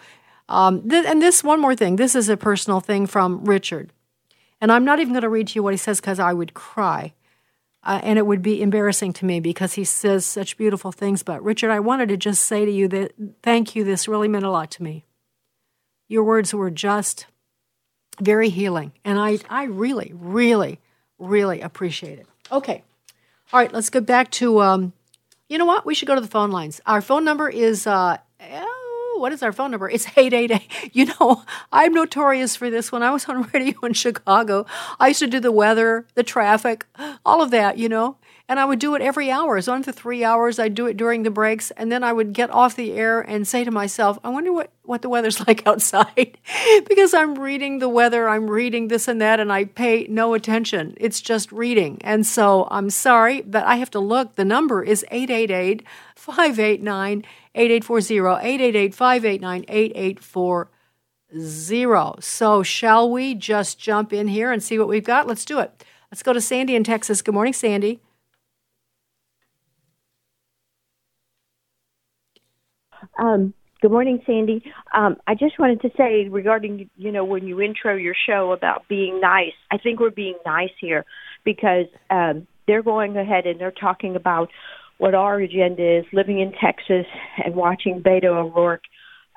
um, 0.49 0.87
th- 0.87 1.05
and 1.05 1.21
this 1.21 1.43
one 1.43 1.59
more 1.59 1.75
thing. 1.75 1.95
This 1.95 2.15
is 2.15 2.29
a 2.29 2.37
personal 2.37 2.79
thing 2.79 3.07
from 3.07 3.45
Richard. 3.45 3.91
And 4.61 4.71
I'm 4.71 4.85
not 4.85 4.99
even 4.99 5.13
going 5.13 5.23
to 5.23 5.29
read 5.29 5.49
to 5.49 5.55
you 5.55 5.63
what 5.63 5.73
he 5.73 5.77
says 5.77 5.99
because 5.99 6.19
I 6.19 6.33
would 6.33 6.53
cry. 6.53 7.13
Uh, 7.83 7.99
and 8.01 8.17
it 8.17 8.25
would 8.25 8.41
be 8.41 8.61
embarrassing 8.61 9.11
to 9.11 9.25
me 9.25 9.41
because 9.41 9.73
he 9.73 9.83
says 9.83 10.25
such 10.25 10.57
beautiful 10.57 10.93
things. 10.93 11.21
But 11.21 11.43
Richard, 11.43 11.69
I 11.69 11.81
wanted 11.81 12.07
to 12.09 12.17
just 12.17 12.45
say 12.45 12.65
to 12.65 12.71
you 12.71 12.87
that 12.87 13.13
thank 13.41 13.75
you. 13.75 13.83
This 13.83 14.07
really 14.07 14.29
meant 14.29 14.45
a 14.45 14.51
lot 14.51 14.71
to 14.71 14.83
me. 14.83 15.03
Your 16.07 16.23
words 16.23 16.53
were 16.53 16.71
just 16.71 17.25
very 18.21 18.49
healing. 18.49 18.91
And 19.03 19.19
I, 19.19 19.39
I 19.49 19.65
really, 19.65 20.11
really, 20.15 20.79
really 21.19 21.61
appreciate 21.61 22.19
it. 22.19 22.27
Okay. 22.51 22.83
All 23.51 23.59
right, 23.59 23.71
let's 23.71 23.89
get 23.89 24.05
back 24.05 24.31
to, 24.31 24.61
um, 24.61 24.93
you 25.49 25.57
know 25.57 25.65
what? 25.65 25.85
We 25.85 25.93
should 25.93 26.07
go 26.07 26.15
to 26.15 26.21
the 26.21 26.27
phone 26.27 26.51
lines. 26.51 26.81
Our 26.85 27.01
phone 27.01 27.23
number 27.23 27.49
is, 27.49 27.85
uh, 27.85 28.17
oh, 28.41 29.15
what 29.19 29.31
is 29.31 29.43
our 29.43 29.51
phone 29.51 29.71
number? 29.71 29.89
It's 29.89 30.05
888. 30.17 30.95
You 30.95 31.05
know, 31.19 31.43
I'm 31.71 31.93
notorious 31.93 32.55
for 32.55 32.69
this. 32.69 32.91
When 32.91 33.03
I 33.03 33.11
was 33.11 33.25
on 33.25 33.43
radio 33.53 33.79
in 33.83 33.93
Chicago, 33.93 34.65
I 34.99 35.09
used 35.09 35.19
to 35.19 35.27
do 35.27 35.39
the 35.39 35.51
weather, 35.51 36.07
the 36.15 36.23
traffic, 36.23 36.85
all 37.25 37.41
of 37.41 37.51
that, 37.51 37.77
you 37.77 37.89
know 37.89 38.17
and 38.49 38.59
I 38.59 38.65
would 38.65 38.79
do 38.79 38.93
it 38.95 39.01
every 39.01 39.31
hour. 39.31 39.57
It's 39.57 39.69
on 39.69 39.83
for 39.83 39.93
three 39.93 40.23
hours. 40.23 40.59
I'd 40.59 40.75
do 40.75 40.85
it 40.85 40.97
during 40.97 41.23
the 41.23 41.31
breaks, 41.31 41.71
and 41.71 41.91
then 41.91 42.03
I 42.03 42.11
would 42.11 42.33
get 42.33 42.49
off 42.49 42.75
the 42.75 42.91
air 42.91 43.21
and 43.21 43.47
say 43.47 43.63
to 43.63 43.71
myself, 43.71 44.19
I 44.23 44.29
wonder 44.29 44.51
what, 44.51 44.69
what 44.83 45.01
the 45.01 45.09
weather's 45.09 45.39
like 45.47 45.65
outside. 45.65 46.37
because 46.87 47.13
I'm 47.13 47.35
reading 47.35 47.79
the 47.79 47.87
weather, 47.87 48.27
I'm 48.27 48.49
reading 48.49 48.89
this 48.89 49.07
and 49.07 49.21
that, 49.21 49.39
and 49.39 49.51
I 49.51 49.65
pay 49.65 50.07
no 50.09 50.33
attention. 50.33 50.93
It's 50.97 51.21
just 51.21 51.51
reading. 51.51 51.99
And 52.01 52.27
so 52.27 52.67
I'm 52.69 52.89
sorry, 52.89 53.41
but 53.41 53.63
I 53.63 53.77
have 53.77 53.91
to 53.91 53.99
look. 53.99 54.35
The 54.35 54.45
number 54.45 54.83
is 54.83 55.05
888 55.09 55.83
589 56.15 57.23
8840, 57.55 58.45
888 58.45 58.95
589 58.95 59.65
8840. 59.67 60.69
So, 62.21 62.61
shall 62.61 63.09
we 63.09 63.33
just 63.33 63.79
jump 63.79 64.13
in 64.13 64.27
here 64.27 64.51
and 64.51 64.61
see 64.61 64.77
what 64.77 64.87
we've 64.87 65.03
got? 65.03 65.25
Let's 65.27 65.45
do 65.45 65.59
it. 65.59 65.83
Let's 66.11 66.21
go 66.21 66.33
to 66.33 66.41
Sandy 66.41 66.75
in 66.75 66.83
Texas. 66.83 67.23
Good 67.23 67.33
morning, 67.33 67.53
Sandy. 67.53 67.99
Um, 73.17 73.53
good 73.81 73.91
morning, 73.91 74.21
Sandy. 74.25 74.63
Um, 74.93 75.17
I 75.27 75.35
just 75.35 75.59
wanted 75.59 75.81
to 75.81 75.89
say 75.97 76.27
regarding, 76.29 76.89
you 76.95 77.11
know, 77.11 77.25
when 77.25 77.47
you 77.47 77.61
intro 77.61 77.95
your 77.95 78.15
show 78.27 78.51
about 78.51 78.87
being 78.87 79.19
nice, 79.19 79.53
I 79.71 79.77
think 79.77 79.99
we're 79.99 80.11
being 80.11 80.37
nice 80.45 80.71
here 80.79 81.05
because 81.43 81.85
um, 82.09 82.47
they're 82.67 82.83
going 82.83 83.17
ahead 83.17 83.45
and 83.45 83.59
they're 83.59 83.71
talking 83.71 84.15
about 84.15 84.49
what 84.97 85.15
our 85.15 85.39
agenda 85.39 85.99
is 85.99 86.05
living 86.13 86.39
in 86.39 86.53
Texas 86.53 87.05
and 87.43 87.55
watching 87.55 88.01
Beto 88.01 88.25
O'Rourke 88.25 88.83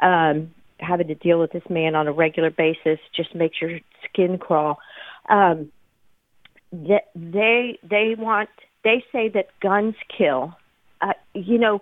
um, 0.00 0.50
having 0.78 1.08
to 1.08 1.14
deal 1.14 1.40
with 1.40 1.52
this 1.52 1.62
man 1.70 1.94
on 1.94 2.06
a 2.06 2.12
regular 2.12 2.50
basis 2.50 2.98
just 3.14 3.34
makes 3.34 3.56
your 3.60 3.78
skin 4.04 4.38
crawl. 4.38 4.78
Um, 5.28 5.72
they 6.72 7.78
they 7.82 8.14
want 8.18 8.50
they 8.84 9.02
say 9.10 9.28
that 9.30 9.46
guns 9.60 9.94
kill. 10.16 10.54
Uh, 11.00 11.12
you 11.34 11.58
know, 11.58 11.80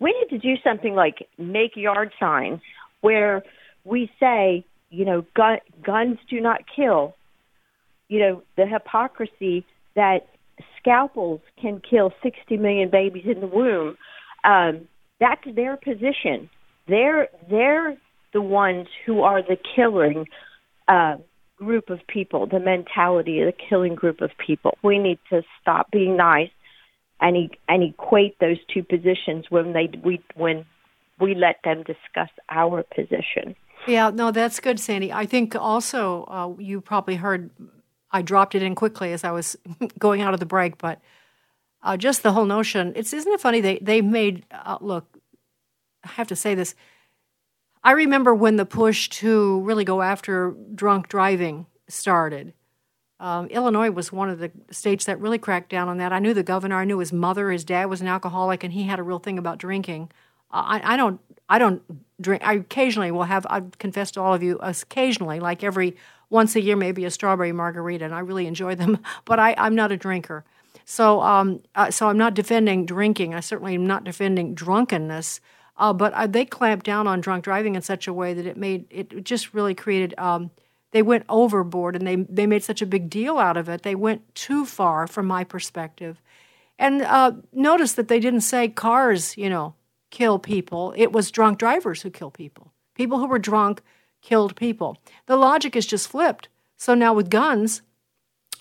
we 0.00 0.12
need 0.12 0.28
to 0.30 0.38
do 0.38 0.60
something 0.62 0.94
like 0.94 1.28
make 1.38 1.76
yard 1.76 2.12
signs 2.18 2.60
where 3.00 3.42
we 3.84 4.10
say, 4.18 4.64
you 4.90 5.04
know, 5.04 5.24
gun, 5.36 5.58
guns 5.84 6.18
do 6.28 6.40
not 6.40 6.62
kill. 6.74 7.14
You 8.08 8.20
know, 8.20 8.42
the 8.56 8.66
hypocrisy 8.66 9.64
that 9.94 10.26
scalpels 10.78 11.40
can 11.60 11.80
kill 11.88 12.12
60 12.22 12.56
million 12.56 12.90
babies 12.90 13.24
in 13.26 13.40
the 13.40 13.46
womb. 13.46 13.96
Um, 14.44 14.88
that's 15.20 15.44
their 15.54 15.76
position. 15.76 16.50
They're 16.86 17.28
they're 17.48 17.96
the 18.32 18.42
ones 18.42 18.88
who 19.06 19.22
are 19.22 19.42
the 19.42 19.56
killing 19.74 20.26
uh, 20.88 21.16
group 21.56 21.88
of 21.88 22.00
people, 22.06 22.46
the 22.46 22.60
mentality 22.60 23.40
the 23.40 23.52
killing 23.52 23.94
group 23.94 24.20
of 24.20 24.30
people. 24.44 24.76
We 24.82 24.98
need 24.98 25.18
to 25.30 25.42
stop 25.62 25.90
being 25.90 26.16
nice 26.16 26.50
and 27.24 27.50
and 27.68 27.82
equate 27.82 28.38
those 28.38 28.58
two 28.72 28.84
positions 28.84 29.46
when 29.48 29.72
they 29.72 29.90
we 30.04 30.22
when 30.36 30.64
we 31.18 31.34
let 31.34 31.56
them 31.64 31.82
discuss 31.82 32.28
our 32.50 32.84
position. 32.94 33.56
Yeah, 33.86 34.10
no, 34.10 34.30
that's 34.30 34.60
good, 34.60 34.78
Sandy. 34.78 35.12
I 35.12 35.26
think 35.26 35.56
also 35.56 36.24
uh, 36.24 36.52
you 36.60 36.80
probably 36.80 37.16
heard 37.16 37.50
I 38.10 38.22
dropped 38.22 38.54
it 38.54 38.62
in 38.62 38.74
quickly 38.74 39.12
as 39.12 39.24
I 39.24 39.30
was 39.30 39.56
going 39.98 40.20
out 40.20 40.34
of 40.34 40.40
the 40.40 40.46
break, 40.46 40.78
but 40.78 41.00
uh, 41.82 41.96
just 41.96 42.22
the 42.22 42.32
whole 42.32 42.46
notion. 42.46 42.92
It's 42.94 43.12
isn't 43.12 43.32
it 43.32 43.40
funny 43.40 43.60
they 43.60 43.78
they 43.78 44.02
made 44.02 44.44
uh, 44.50 44.78
look. 44.80 45.06
I 46.04 46.08
have 46.08 46.28
to 46.28 46.36
say 46.36 46.54
this. 46.54 46.74
I 47.82 47.92
remember 47.92 48.34
when 48.34 48.56
the 48.56 48.66
push 48.66 49.08
to 49.20 49.60
really 49.60 49.84
go 49.84 50.02
after 50.02 50.54
drunk 50.74 51.08
driving 51.08 51.66
started 51.88 52.52
um, 53.20 53.46
Illinois 53.46 53.90
was 53.90 54.12
one 54.12 54.28
of 54.28 54.38
the 54.38 54.50
states 54.70 55.04
that 55.04 55.20
really 55.20 55.38
cracked 55.38 55.70
down 55.70 55.88
on 55.88 55.98
that. 55.98 56.12
I 56.12 56.18
knew 56.18 56.34
the 56.34 56.42
governor. 56.42 56.76
I 56.76 56.84
knew 56.84 56.98
his 56.98 57.12
mother. 57.12 57.50
His 57.50 57.64
dad 57.64 57.86
was 57.86 58.00
an 58.00 58.08
alcoholic, 58.08 58.64
and 58.64 58.72
he 58.72 58.84
had 58.84 58.98
a 58.98 59.02
real 59.02 59.18
thing 59.18 59.38
about 59.38 59.58
drinking. 59.58 60.10
Uh, 60.50 60.62
I, 60.66 60.94
I, 60.94 60.96
don't. 60.96 61.20
I 61.48 61.58
don't 61.58 61.82
drink. 62.20 62.42
I 62.44 62.54
occasionally 62.54 63.10
will 63.10 63.24
have. 63.24 63.46
I 63.48 63.62
confess 63.78 64.10
to 64.12 64.20
all 64.20 64.34
of 64.34 64.42
you, 64.42 64.58
occasionally, 64.60 65.40
like 65.40 65.62
every 65.62 65.96
once 66.28 66.56
a 66.56 66.60
year, 66.60 66.76
maybe 66.76 67.04
a 67.04 67.10
strawberry 67.10 67.52
margarita, 67.52 68.04
and 68.04 68.14
I 68.14 68.20
really 68.20 68.46
enjoy 68.46 68.74
them. 68.74 68.98
But 69.24 69.38
I, 69.38 69.54
I'm 69.56 69.74
not 69.74 69.92
a 69.92 69.96
drinker. 69.96 70.44
So, 70.84 71.22
um, 71.22 71.60
uh, 71.74 71.90
so 71.90 72.08
I'm 72.08 72.18
not 72.18 72.34
defending 72.34 72.84
drinking. 72.84 73.34
I 73.34 73.40
certainly 73.40 73.74
am 73.74 73.86
not 73.86 74.04
defending 74.04 74.54
drunkenness. 74.54 75.40
Uh, 75.76 75.92
but 75.92 76.12
uh, 76.12 76.26
they 76.26 76.44
clamped 76.44 76.86
down 76.86 77.06
on 77.06 77.20
drunk 77.20 77.44
driving 77.44 77.74
in 77.74 77.82
such 77.82 78.06
a 78.06 78.12
way 78.12 78.32
that 78.34 78.46
it 78.46 78.56
made 78.56 78.86
it 78.90 79.24
just 79.24 79.54
really 79.54 79.74
created. 79.74 80.14
Um, 80.18 80.50
they 80.94 81.02
went 81.02 81.24
overboard 81.28 81.96
and 81.96 82.06
they, 82.06 82.14
they 82.14 82.46
made 82.46 82.62
such 82.62 82.80
a 82.80 82.86
big 82.86 83.10
deal 83.10 83.36
out 83.36 83.56
of 83.56 83.68
it. 83.68 83.82
They 83.82 83.96
went 83.96 84.32
too 84.36 84.64
far 84.64 85.08
from 85.08 85.26
my 85.26 85.42
perspective. 85.42 86.22
And 86.78 87.02
uh, 87.02 87.32
notice 87.52 87.94
that 87.94 88.06
they 88.06 88.20
didn't 88.20 88.42
say 88.42 88.68
cars, 88.68 89.36
you 89.36 89.50
know, 89.50 89.74
kill 90.12 90.38
people. 90.38 90.94
It 90.96 91.10
was 91.10 91.32
drunk 91.32 91.58
drivers 91.58 92.02
who 92.02 92.10
kill 92.10 92.30
people. 92.30 92.72
People 92.94 93.18
who 93.18 93.26
were 93.26 93.40
drunk 93.40 93.82
killed 94.22 94.54
people. 94.54 94.96
The 95.26 95.34
logic 95.34 95.74
is 95.74 95.84
just 95.84 96.06
flipped. 96.06 96.46
So 96.76 96.94
now 96.94 97.12
with 97.12 97.28
guns, 97.28 97.82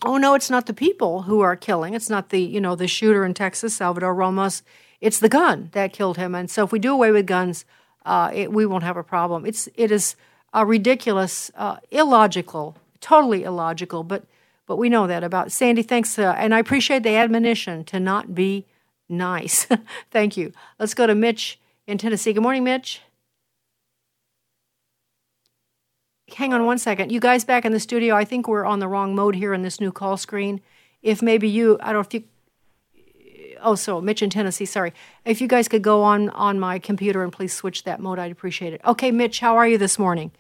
oh 0.04 0.18
no, 0.18 0.34
it's 0.34 0.50
not 0.50 0.66
the 0.66 0.74
people 0.74 1.24
who 1.24 1.42
are 1.42 1.56
killing. 1.56 1.94
It's 1.94 2.10
not 2.10 2.30
the, 2.30 2.42
you 2.42 2.60
know, 2.60 2.76
the 2.76 2.88
shooter 2.88 3.24
in 3.24 3.36
Texas, 3.36 3.76
Salvador 3.76 4.16
Ramos. 4.16 4.64
It's 5.00 5.20
the 5.20 5.30
gun 5.30 5.70
that 5.74 5.94
killed 5.94 6.18
him. 6.18 6.34
And 6.34 6.50
so 6.50 6.64
if 6.64 6.72
we 6.72 6.80
do 6.80 6.94
away 6.94 7.12
with 7.12 7.28
guns, 7.28 7.64
uh, 8.08 8.32
it, 8.34 8.52
we 8.52 8.66
won't 8.66 8.84
have 8.84 8.98
a 8.98 9.04
problem. 9.04 9.46
It's, 9.46 9.70
it 9.76 9.92
is 9.92 10.16
uh, 10.56 10.66
ridiculous, 10.66 11.52
uh, 11.56 11.78
illogical, 11.92 12.76
totally 13.02 13.44
illogical. 13.44 14.04
But 14.04 14.24
but 14.66 14.78
we 14.78 14.90
know 14.90 15.08
that 15.08 15.24
about 15.24 15.52
Sandy. 15.52 15.84
Thanks, 15.84 16.18
uh, 16.18 16.36
and 16.38 16.56
I 16.56 16.60
appreciate 16.60 17.04
the 17.04 17.16
admonition 17.16 17.84
to 17.86 18.00
not 18.00 18.34
be 18.34 18.66
nice. 19.10 19.68
Thank 20.12 20.38
you. 20.38 20.54
Let's 20.80 20.94
go 20.94 21.06
to 21.06 21.16
Mitch 21.16 21.60
in 21.86 21.98
Tennessee. 21.98 22.34
Good 22.34 22.44
morning, 22.44 22.64
Mitch. 22.64 23.02
Hang 26.36 26.54
on 26.54 26.66
one 26.66 26.78
second. 26.78 27.12
You 27.12 27.20
guys 27.20 27.44
back 27.44 27.66
in 27.66 27.74
the 27.74 27.80
studio, 27.80 28.16
I 28.16 28.26
think 28.26 28.48
we're 28.48 28.66
on 28.66 28.80
the 28.80 28.88
wrong 28.88 29.14
mode 29.14 29.36
here 29.36 29.54
in 29.54 29.62
this 29.62 29.80
new 29.80 29.92
call 29.92 30.18
screen. 30.18 30.62
If 31.02 31.22
maybe 31.22 31.50
you, 31.50 31.78
I 31.82 31.88
don't 31.88 31.96
know 31.96 32.00
if 32.00 32.14
you, 32.14 32.24
oh, 33.62 33.76
so 33.76 34.02
Mitch 34.02 34.24
in 34.24 34.30
Tennessee, 34.30 34.66
sorry. 34.66 34.94
If 35.26 35.42
you 35.42 35.48
guys 35.48 35.68
could 35.68 35.82
go 35.82 36.02
on 36.02 36.30
on 36.32 36.60
my 36.60 36.80
computer 36.80 37.24
and 37.24 37.32
please 37.32 37.54
switch 37.54 37.84
that 37.84 38.00
mode, 38.00 38.18
I'd 38.18 38.32
appreciate 38.32 38.74
it. 38.74 38.82
Okay, 38.86 39.12
Mitch, 39.12 39.42
how 39.42 39.58
are 39.58 39.68
you 39.68 39.78
this 39.78 40.00
morning? 40.00 40.32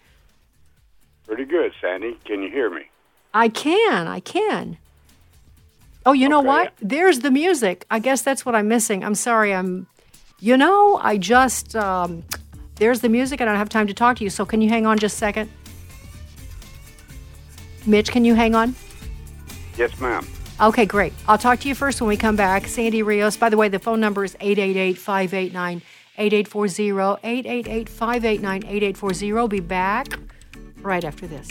Pretty 1.28 1.46
good, 1.46 1.74
Sandy. 1.80 2.18
Can 2.26 2.42
you 2.44 2.50
hear 2.50 2.70
me? 2.70 2.90
I 3.34 3.50
can. 3.50 4.08
I 4.08 4.20
can. 4.20 4.78
Oh, 6.06 6.12
you 6.12 6.28
know 6.28 6.42
what? 6.42 6.74
There's 6.82 7.20
the 7.20 7.32
music. 7.32 7.86
I 7.90 8.00
guess 8.00 8.22
that's 8.22 8.46
what 8.46 8.56
I'm 8.56 8.68
missing. 8.68 9.04
I'm 9.04 9.16
sorry. 9.16 9.54
I'm, 9.54 9.88
you 10.40 10.58
know, 10.58 11.00
I 11.02 11.18
just, 11.18 11.76
um, 11.78 12.24
there's 12.76 13.00
the 13.00 13.10
music. 13.10 13.40
I 13.40 13.46
don't 13.46 13.56
have 13.56 13.70
time 13.70 13.88
to 13.88 13.94
talk 13.94 14.18
to 14.18 14.24
you. 14.24 14.30
So 14.30 14.46
can 14.46 14.62
you 14.62 14.68
hang 14.68 14.86
on 14.86 15.00
just 15.00 15.16
a 15.16 15.18
second? 15.18 15.50
Mitch, 17.86 18.12
can 18.12 18.26
you 18.26 18.36
hang 18.36 18.54
on? 18.54 18.76
Yes, 19.78 19.98
ma'am. 20.00 20.28
Okay, 20.62 20.86
great. 20.86 21.14
I'll 21.28 21.38
talk 21.38 21.60
to 21.62 21.70
you 21.70 21.76
first 21.76 22.02
when 22.02 22.10
we 22.10 22.18
come 22.18 22.36
back. 22.36 22.68
Sandy 22.68 23.02
Rios. 23.02 23.38
By 23.38 23.50
the 23.50 23.58
way, 23.58 23.70
the 23.70 23.80
phone 23.80 24.00
number 24.00 24.24
is 24.26 24.36
888 24.42 24.98
589 24.98 25.82
8840. 26.18 27.20
888 27.24 27.90
589 27.90 28.64
8840. 28.66 29.48
Be 29.48 29.60
back 29.62 30.20
right 30.84 31.04
after 31.04 31.28
this. 31.28 31.48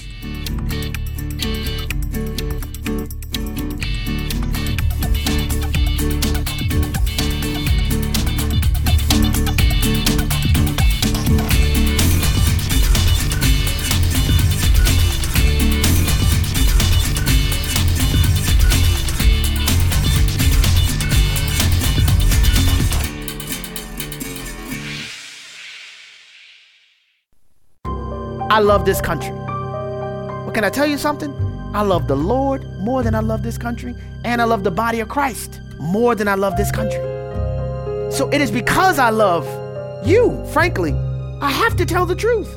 I 28.53 28.59
love 28.59 28.85
this 28.85 29.01
country. 29.01 29.33
But 30.45 30.53
can 30.53 30.63
I 30.63 30.69
tell 30.69 30.87
you 30.87 30.99
something? 30.99 31.33
I 31.73 31.81
love 31.81 32.07
the 32.07 32.17
Lord 32.17 32.63
more 32.81 33.03
than 33.03 33.15
I 33.15 33.21
love 33.21 33.43
this 33.43 33.57
country, 33.57 33.95
and 34.25 34.43
I 34.43 34.45
love 34.45 34.63
the 34.63 34.71
body 34.71 35.01
of 35.01 35.09
Christ 35.09 35.59
more 35.81 36.15
than 36.15 36.29
I 36.29 36.35
love 36.35 36.59
this 36.59 36.71
country. 36.71 37.01
So 38.13 38.29
it 38.31 38.43
is 38.43 38.51
because 38.51 38.99
I 38.99 39.09
love 39.09 39.47
you, 40.07 40.45
frankly, 40.53 40.93
I 41.41 41.51
have 41.51 41.77
to 41.77 41.87
tell 41.87 42.05
the 42.05 42.15
truth. 42.15 42.55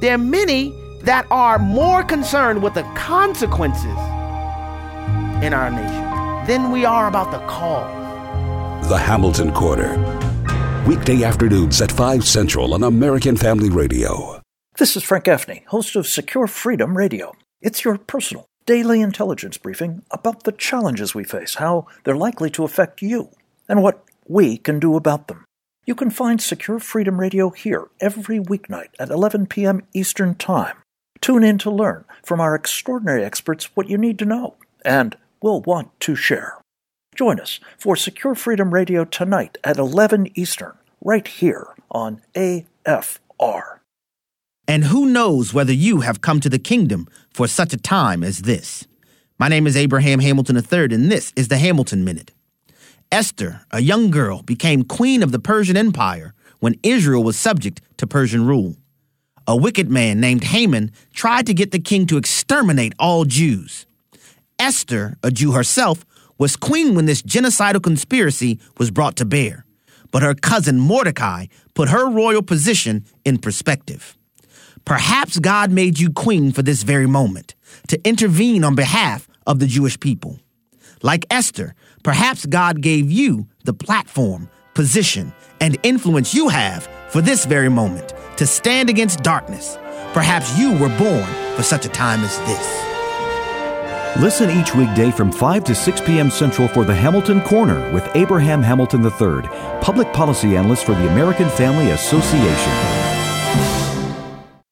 There 0.00 0.16
are 0.16 0.18
many 0.18 0.74
that 1.02 1.28
are 1.30 1.60
more 1.60 2.02
concerned 2.02 2.60
with 2.60 2.74
the 2.74 2.82
consequences 2.96 3.98
in 5.44 5.54
our 5.54 5.70
nation 5.70 6.46
than 6.48 6.72
we 6.72 6.84
are 6.84 7.06
about 7.06 7.30
the 7.30 7.38
cause. 7.46 8.88
The 8.88 8.98
Hamilton 8.98 9.52
Corner. 9.52 9.94
Weekday 10.88 11.22
afternoons 11.22 11.80
at 11.80 11.92
5 11.92 12.24
Central 12.24 12.74
on 12.74 12.82
American 12.82 13.36
Family 13.36 13.70
Radio. 13.70 14.43
This 14.76 14.96
is 14.96 15.04
Frank 15.04 15.26
Gaffney, 15.26 15.62
host 15.68 15.94
of 15.94 16.04
Secure 16.04 16.48
Freedom 16.48 16.96
Radio. 16.96 17.36
It's 17.62 17.84
your 17.84 17.96
personal 17.96 18.46
daily 18.66 19.00
intelligence 19.00 19.56
briefing 19.56 20.02
about 20.10 20.42
the 20.42 20.50
challenges 20.50 21.14
we 21.14 21.22
face, 21.22 21.54
how 21.54 21.86
they're 22.02 22.16
likely 22.16 22.50
to 22.50 22.64
affect 22.64 23.00
you, 23.00 23.30
and 23.68 23.84
what 23.84 24.02
we 24.26 24.58
can 24.58 24.80
do 24.80 24.96
about 24.96 25.28
them. 25.28 25.44
You 25.86 25.94
can 25.94 26.10
find 26.10 26.42
Secure 26.42 26.80
Freedom 26.80 27.20
Radio 27.20 27.50
here 27.50 27.86
every 28.00 28.40
weeknight 28.40 28.88
at 28.98 29.10
11 29.10 29.46
p.m. 29.46 29.82
Eastern 29.92 30.34
Time. 30.34 30.76
Tune 31.20 31.44
in 31.44 31.58
to 31.58 31.70
learn 31.70 32.04
from 32.24 32.40
our 32.40 32.56
extraordinary 32.56 33.24
experts 33.24 33.76
what 33.76 33.88
you 33.88 33.96
need 33.96 34.18
to 34.18 34.24
know 34.24 34.56
and 34.84 35.16
will 35.40 35.60
want 35.60 36.00
to 36.00 36.16
share. 36.16 36.58
Join 37.14 37.38
us 37.38 37.60
for 37.78 37.94
Secure 37.94 38.34
Freedom 38.34 38.74
Radio 38.74 39.04
tonight 39.04 39.56
at 39.62 39.78
11 39.78 40.36
Eastern, 40.36 40.72
right 41.00 41.28
here 41.28 41.68
on 41.92 42.22
AFR. 42.34 43.78
And 44.66 44.84
who 44.84 45.06
knows 45.06 45.52
whether 45.52 45.72
you 45.72 46.00
have 46.00 46.22
come 46.22 46.40
to 46.40 46.48
the 46.48 46.58
kingdom 46.58 47.06
for 47.30 47.46
such 47.46 47.72
a 47.72 47.78
time 47.78 48.24
as 48.24 48.40
this? 48.40 48.86
My 49.38 49.48
name 49.48 49.66
is 49.66 49.76
Abraham 49.76 50.20
Hamilton 50.20 50.56
III, 50.56 50.94
and 50.94 51.12
this 51.12 51.32
is 51.36 51.48
the 51.48 51.58
Hamilton 51.58 52.04
Minute. 52.04 52.30
Esther, 53.12 53.60
a 53.70 53.82
young 53.82 54.10
girl, 54.10 54.42
became 54.42 54.82
queen 54.82 55.22
of 55.22 55.32
the 55.32 55.38
Persian 55.38 55.76
Empire 55.76 56.34
when 56.60 56.76
Israel 56.82 57.22
was 57.22 57.38
subject 57.38 57.82
to 57.98 58.06
Persian 58.06 58.46
rule. 58.46 58.76
A 59.46 59.54
wicked 59.54 59.90
man 59.90 60.18
named 60.18 60.44
Haman 60.44 60.90
tried 61.12 61.46
to 61.46 61.54
get 61.54 61.70
the 61.70 61.78
king 61.78 62.06
to 62.06 62.16
exterminate 62.16 62.94
all 62.98 63.26
Jews. 63.26 63.84
Esther, 64.58 65.18
a 65.22 65.30
Jew 65.30 65.52
herself, 65.52 66.06
was 66.38 66.56
queen 66.56 66.94
when 66.94 67.04
this 67.04 67.20
genocidal 67.20 67.82
conspiracy 67.82 68.58
was 68.78 68.90
brought 68.90 69.16
to 69.16 69.26
bear, 69.26 69.66
but 70.10 70.22
her 70.22 70.34
cousin 70.34 70.80
Mordecai 70.80 71.46
put 71.74 71.90
her 71.90 72.08
royal 72.08 72.42
position 72.42 73.04
in 73.26 73.36
perspective. 73.36 74.16
Perhaps 74.84 75.38
God 75.38 75.70
made 75.70 75.98
you 75.98 76.10
queen 76.10 76.52
for 76.52 76.62
this 76.62 76.82
very 76.82 77.06
moment, 77.06 77.54
to 77.88 77.98
intervene 78.06 78.62
on 78.64 78.74
behalf 78.74 79.28
of 79.46 79.58
the 79.58 79.66
Jewish 79.66 79.98
people. 79.98 80.38
Like 81.02 81.24
Esther, 81.30 81.74
perhaps 82.02 82.44
God 82.44 82.82
gave 82.82 83.10
you 83.10 83.46
the 83.64 83.72
platform, 83.72 84.48
position, 84.74 85.32
and 85.60 85.78
influence 85.82 86.34
you 86.34 86.48
have 86.48 86.86
for 87.08 87.22
this 87.22 87.46
very 87.46 87.70
moment 87.70 88.12
to 88.36 88.46
stand 88.46 88.90
against 88.90 89.22
darkness. 89.22 89.78
Perhaps 90.12 90.58
you 90.58 90.72
were 90.72 90.96
born 90.98 91.26
for 91.56 91.62
such 91.62 91.86
a 91.86 91.88
time 91.88 92.20
as 92.20 92.38
this. 92.40 94.22
Listen 94.22 94.50
each 94.50 94.74
weekday 94.74 95.10
from 95.10 95.32
5 95.32 95.64
to 95.64 95.74
6 95.74 96.00
p.m. 96.02 96.30
Central 96.30 96.68
for 96.68 96.84
the 96.84 96.94
Hamilton 96.94 97.40
Corner 97.40 97.90
with 97.92 98.08
Abraham 98.14 98.62
Hamilton 98.62 99.02
III, 99.02 99.48
public 99.80 100.12
policy 100.12 100.56
analyst 100.56 100.84
for 100.84 100.92
the 100.92 101.08
American 101.10 101.48
Family 101.48 101.90
Association. 101.90 103.03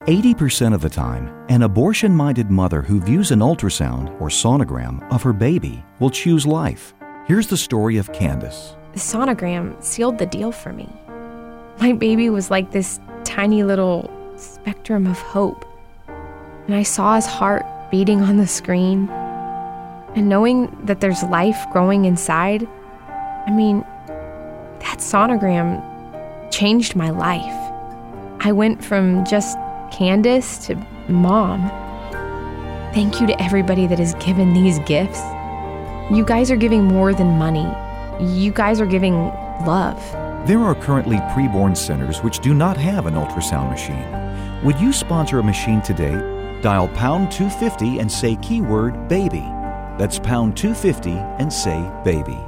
80% 0.07 0.75
of 0.75 0.81
the 0.81 0.91
time, 0.91 1.33
an 1.49 1.63
abortion 1.63 2.13
minded 2.13 2.51
mother 2.51 2.83
who 2.83 3.01
views 3.01 3.31
an 3.31 3.39
ultrasound 3.39 4.09
or 4.21 4.27
sonogram 4.27 5.01
of 5.13 5.23
her 5.23 5.33
baby 5.33 5.85
will 6.01 6.11
choose 6.11 6.45
life. 6.45 6.93
Here's 7.27 7.47
the 7.47 7.57
story 7.57 7.99
of 7.99 8.13
Candace. 8.13 8.75
The 8.95 8.99
sonogram 8.99 9.81
sealed 9.81 10.19
the 10.19 10.27
deal 10.27 10.51
for 10.51 10.73
me. 10.73 10.89
My 11.79 11.93
baby 11.93 12.31
was 12.31 12.51
like 12.51 12.73
this 12.73 12.99
tiny 13.23 13.63
little 13.63 14.11
spectrum 14.37 15.07
of 15.07 15.21
hope. 15.21 15.65
And 16.67 16.75
I 16.75 16.83
saw 16.83 17.15
his 17.15 17.27
heart 17.27 17.65
beating 17.93 18.23
on 18.23 18.39
the 18.39 18.49
screen. 18.49 19.09
And 20.17 20.29
knowing 20.29 20.77
that 20.85 21.01
there's 21.01 21.23
life 21.23 21.65
growing 21.71 22.07
inside, 22.07 22.67
I 23.47 23.53
mean, 23.53 23.83
that 24.81 24.99
sonogram 24.99 25.81
changed 26.51 26.97
my 26.97 27.11
life. 27.11 27.73
I 28.45 28.51
went 28.51 28.85
from 28.85 29.25
just 29.25 29.57
Candace 29.93 30.59
to 30.67 30.75
mom. 31.09 31.69
Thank 32.95 33.21
you 33.21 33.27
to 33.27 33.41
everybody 33.41 33.87
that 33.87 33.99
has 33.99 34.15
given 34.15 34.55
these 34.55 34.79
gifts. 34.81 35.21
You 36.11 36.25
guys 36.27 36.51
are 36.51 36.57
giving 36.57 36.85
more 36.85 37.15
than 37.15 37.39
money. 37.39 37.71
You 38.21 38.53
guys 38.53 38.81
are 38.81 38.87
giving 38.87 39.15
love. 39.67 40.01
There 40.47 40.61
are 40.61 40.75
currently 40.75 41.19
preborn 41.35 41.77
centers 41.77 42.21
which 42.21 42.41
do 42.41 42.55
not 42.55 42.77
have 42.77 43.07
an 43.07 43.15
ultrasound 43.15 43.71
machine. 43.71 44.65
Would 44.65 44.81
you 44.81 44.93
sponsor 44.93 45.39
a 45.39 45.45
machine 45.45 45.83
today? 45.83 46.15
Dial 46.63 46.89
pound 46.89 47.31
250 47.31 47.99
and 47.99 48.11
say 48.11 48.37
keyword 48.43 49.09
baby. 49.09 49.45
That's 49.99 50.19
pound 50.19 50.57
250 50.57 51.11
and 51.11 51.53
say 51.53 51.91
baby. 52.03 52.39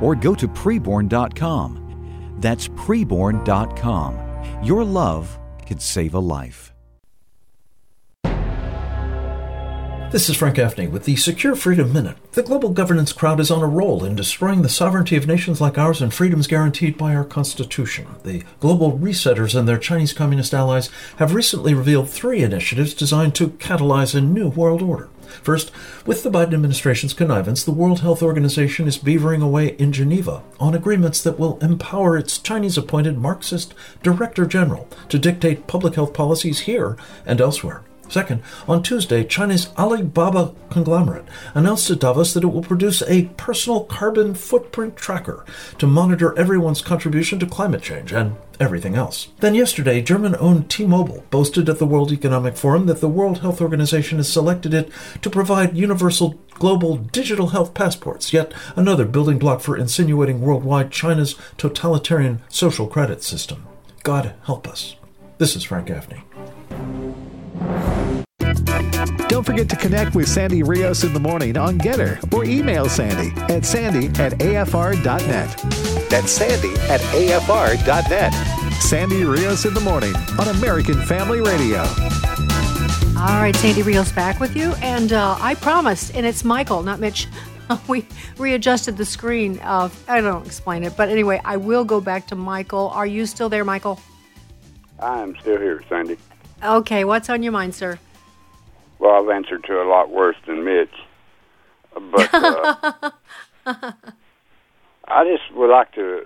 Or 0.00 0.14
go 0.14 0.34
to 0.34 0.46
preborn.com. 0.46 2.36
That's 2.38 2.68
preborn.com. 2.68 4.18
Your 4.62 4.84
love 4.84 5.38
could 5.66 5.80
save 5.80 6.14
a 6.14 6.18
life. 6.18 6.71
This 10.12 10.28
is 10.28 10.36
Frank 10.36 10.56
Gaffney 10.56 10.88
with 10.88 11.06
the 11.06 11.16
Secure 11.16 11.56
Freedom 11.56 11.90
Minute. 11.90 12.18
The 12.32 12.42
global 12.42 12.68
governance 12.68 13.14
crowd 13.14 13.40
is 13.40 13.50
on 13.50 13.62
a 13.62 13.66
roll 13.66 14.04
in 14.04 14.14
destroying 14.14 14.60
the 14.60 14.68
sovereignty 14.68 15.16
of 15.16 15.26
nations 15.26 15.58
like 15.58 15.78
ours 15.78 16.02
and 16.02 16.12
freedoms 16.12 16.46
guaranteed 16.46 16.98
by 16.98 17.14
our 17.14 17.24
Constitution. 17.24 18.06
The 18.22 18.42
global 18.60 18.98
resetters 18.98 19.58
and 19.58 19.66
their 19.66 19.78
Chinese 19.78 20.12
communist 20.12 20.52
allies 20.52 20.90
have 21.16 21.32
recently 21.32 21.72
revealed 21.72 22.10
three 22.10 22.42
initiatives 22.42 22.92
designed 22.92 23.34
to 23.36 23.52
catalyze 23.52 24.14
a 24.14 24.20
new 24.20 24.48
world 24.48 24.82
order. 24.82 25.08
First, 25.42 25.72
with 26.04 26.22
the 26.24 26.30
Biden 26.30 26.52
administration's 26.52 27.14
connivance, 27.14 27.64
the 27.64 27.72
World 27.72 28.00
Health 28.00 28.22
Organization 28.22 28.86
is 28.86 28.98
beavering 28.98 29.42
away 29.42 29.68
in 29.78 29.92
Geneva 29.92 30.42
on 30.60 30.74
agreements 30.74 31.22
that 31.22 31.38
will 31.38 31.58
empower 31.60 32.18
its 32.18 32.36
Chinese 32.36 32.76
appointed 32.76 33.16
Marxist 33.16 33.72
Director 34.02 34.44
General 34.44 34.86
to 35.08 35.18
dictate 35.18 35.66
public 35.66 35.94
health 35.94 36.12
policies 36.12 36.60
here 36.60 36.98
and 37.24 37.40
elsewhere. 37.40 37.82
Second, 38.12 38.42
on 38.68 38.82
Tuesday, 38.82 39.24
China's 39.24 39.70
Alibaba 39.78 40.54
conglomerate 40.68 41.24
announced 41.54 41.86
to 41.86 41.96
Davos 41.96 42.34
that 42.34 42.44
it 42.44 42.48
will 42.48 42.60
produce 42.60 43.00
a 43.08 43.30
personal 43.38 43.84
carbon 43.84 44.34
footprint 44.34 44.98
tracker 44.98 45.46
to 45.78 45.86
monitor 45.86 46.38
everyone's 46.38 46.82
contribution 46.82 47.38
to 47.38 47.46
climate 47.46 47.80
change 47.80 48.12
and 48.12 48.36
everything 48.60 48.96
else. 48.96 49.28
Then 49.40 49.54
yesterday, 49.54 50.02
German 50.02 50.36
owned 50.38 50.68
T 50.68 50.84
Mobile 50.84 51.24
boasted 51.30 51.70
at 51.70 51.78
the 51.78 51.86
World 51.86 52.12
Economic 52.12 52.58
Forum 52.58 52.84
that 52.84 53.00
the 53.00 53.08
World 53.08 53.38
Health 53.38 53.62
Organization 53.62 54.18
has 54.18 54.30
selected 54.30 54.74
it 54.74 54.90
to 55.22 55.30
provide 55.30 55.74
universal 55.74 56.38
global 56.50 56.96
digital 56.98 57.46
health 57.48 57.72
passports, 57.72 58.30
yet 58.34 58.52
another 58.76 59.06
building 59.06 59.38
block 59.38 59.62
for 59.62 59.74
insinuating 59.74 60.42
worldwide 60.42 60.90
China's 60.90 61.34
totalitarian 61.56 62.42
social 62.50 62.86
credit 62.86 63.22
system. 63.22 63.66
God 64.02 64.34
help 64.44 64.68
us. 64.68 64.96
This 65.38 65.56
is 65.56 65.64
Frank 65.64 65.86
Gaffney. 65.86 66.22
Don't 69.28 69.44
forget 69.44 69.68
to 69.70 69.76
connect 69.76 70.14
with 70.14 70.28
Sandy 70.28 70.62
Rios 70.62 71.04
in 71.04 71.12
the 71.12 71.20
morning 71.20 71.56
on 71.56 71.78
Gettr 71.78 72.32
or 72.32 72.44
email 72.44 72.88
Sandy 72.88 73.32
at 73.52 73.64
sandy 73.64 74.08
at 74.22 74.32
afr.net. 74.34 75.56
That's 76.10 76.30
sandy 76.30 76.72
at 76.90 77.00
afr.net. 77.00 78.32
Sandy 78.74 79.24
Rios 79.24 79.64
in 79.64 79.74
the 79.74 79.80
morning 79.80 80.14
on 80.38 80.48
American 80.48 81.00
Family 81.02 81.40
Radio. 81.40 81.80
All 83.18 83.40
right, 83.40 83.54
Sandy 83.56 83.82
Rios 83.82 84.12
back 84.12 84.38
with 84.38 84.54
you. 84.54 84.74
And 84.82 85.12
uh, 85.12 85.36
I 85.40 85.54
promised, 85.54 86.14
and 86.14 86.26
it's 86.26 86.44
Michael, 86.44 86.82
not 86.82 87.00
Mitch. 87.00 87.26
we 87.88 88.06
readjusted 88.38 88.96
the 88.96 89.04
screen. 89.04 89.58
Uh, 89.62 89.88
I 90.08 90.20
don't 90.20 90.46
explain 90.46 90.84
it, 90.84 90.96
but 90.96 91.08
anyway, 91.08 91.40
I 91.44 91.56
will 91.56 91.84
go 91.84 92.00
back 92.00 92.26
to 92.28 92.34
Michael. 92.34 92.90
Are 92.90 93.06
you 93.06 93.26
still 93.26 93.48
there, 93.48 93.64
Michael? 93.64 94.00
I'm 95.00 95.36
still 95.36 95.58
here, 95.58 95.82
Sandy. 95.88 96.18
Okay, 96.62 97.04
what's 97.04 97.28
on 97.28 97.42
your 97.42 97.50
mind, 97.50 97.74
sir? 97.74 97.98
Well, 99.00 99.20
I've 99.20 99.28
answered 99.34 99.64
to 99.64 99.82
a 99.82 99.86
lot 99.88 100.10
worse 100.10 100.36
than 100.46 100.64
Mitch, 100.64 100.94
but 101.92 102.32
uh, 102.32 103.10
I 105.08 105.24
just 105.24 105.56
would 105.56 105.70
like 105.70 105.92
to 105.94 106.20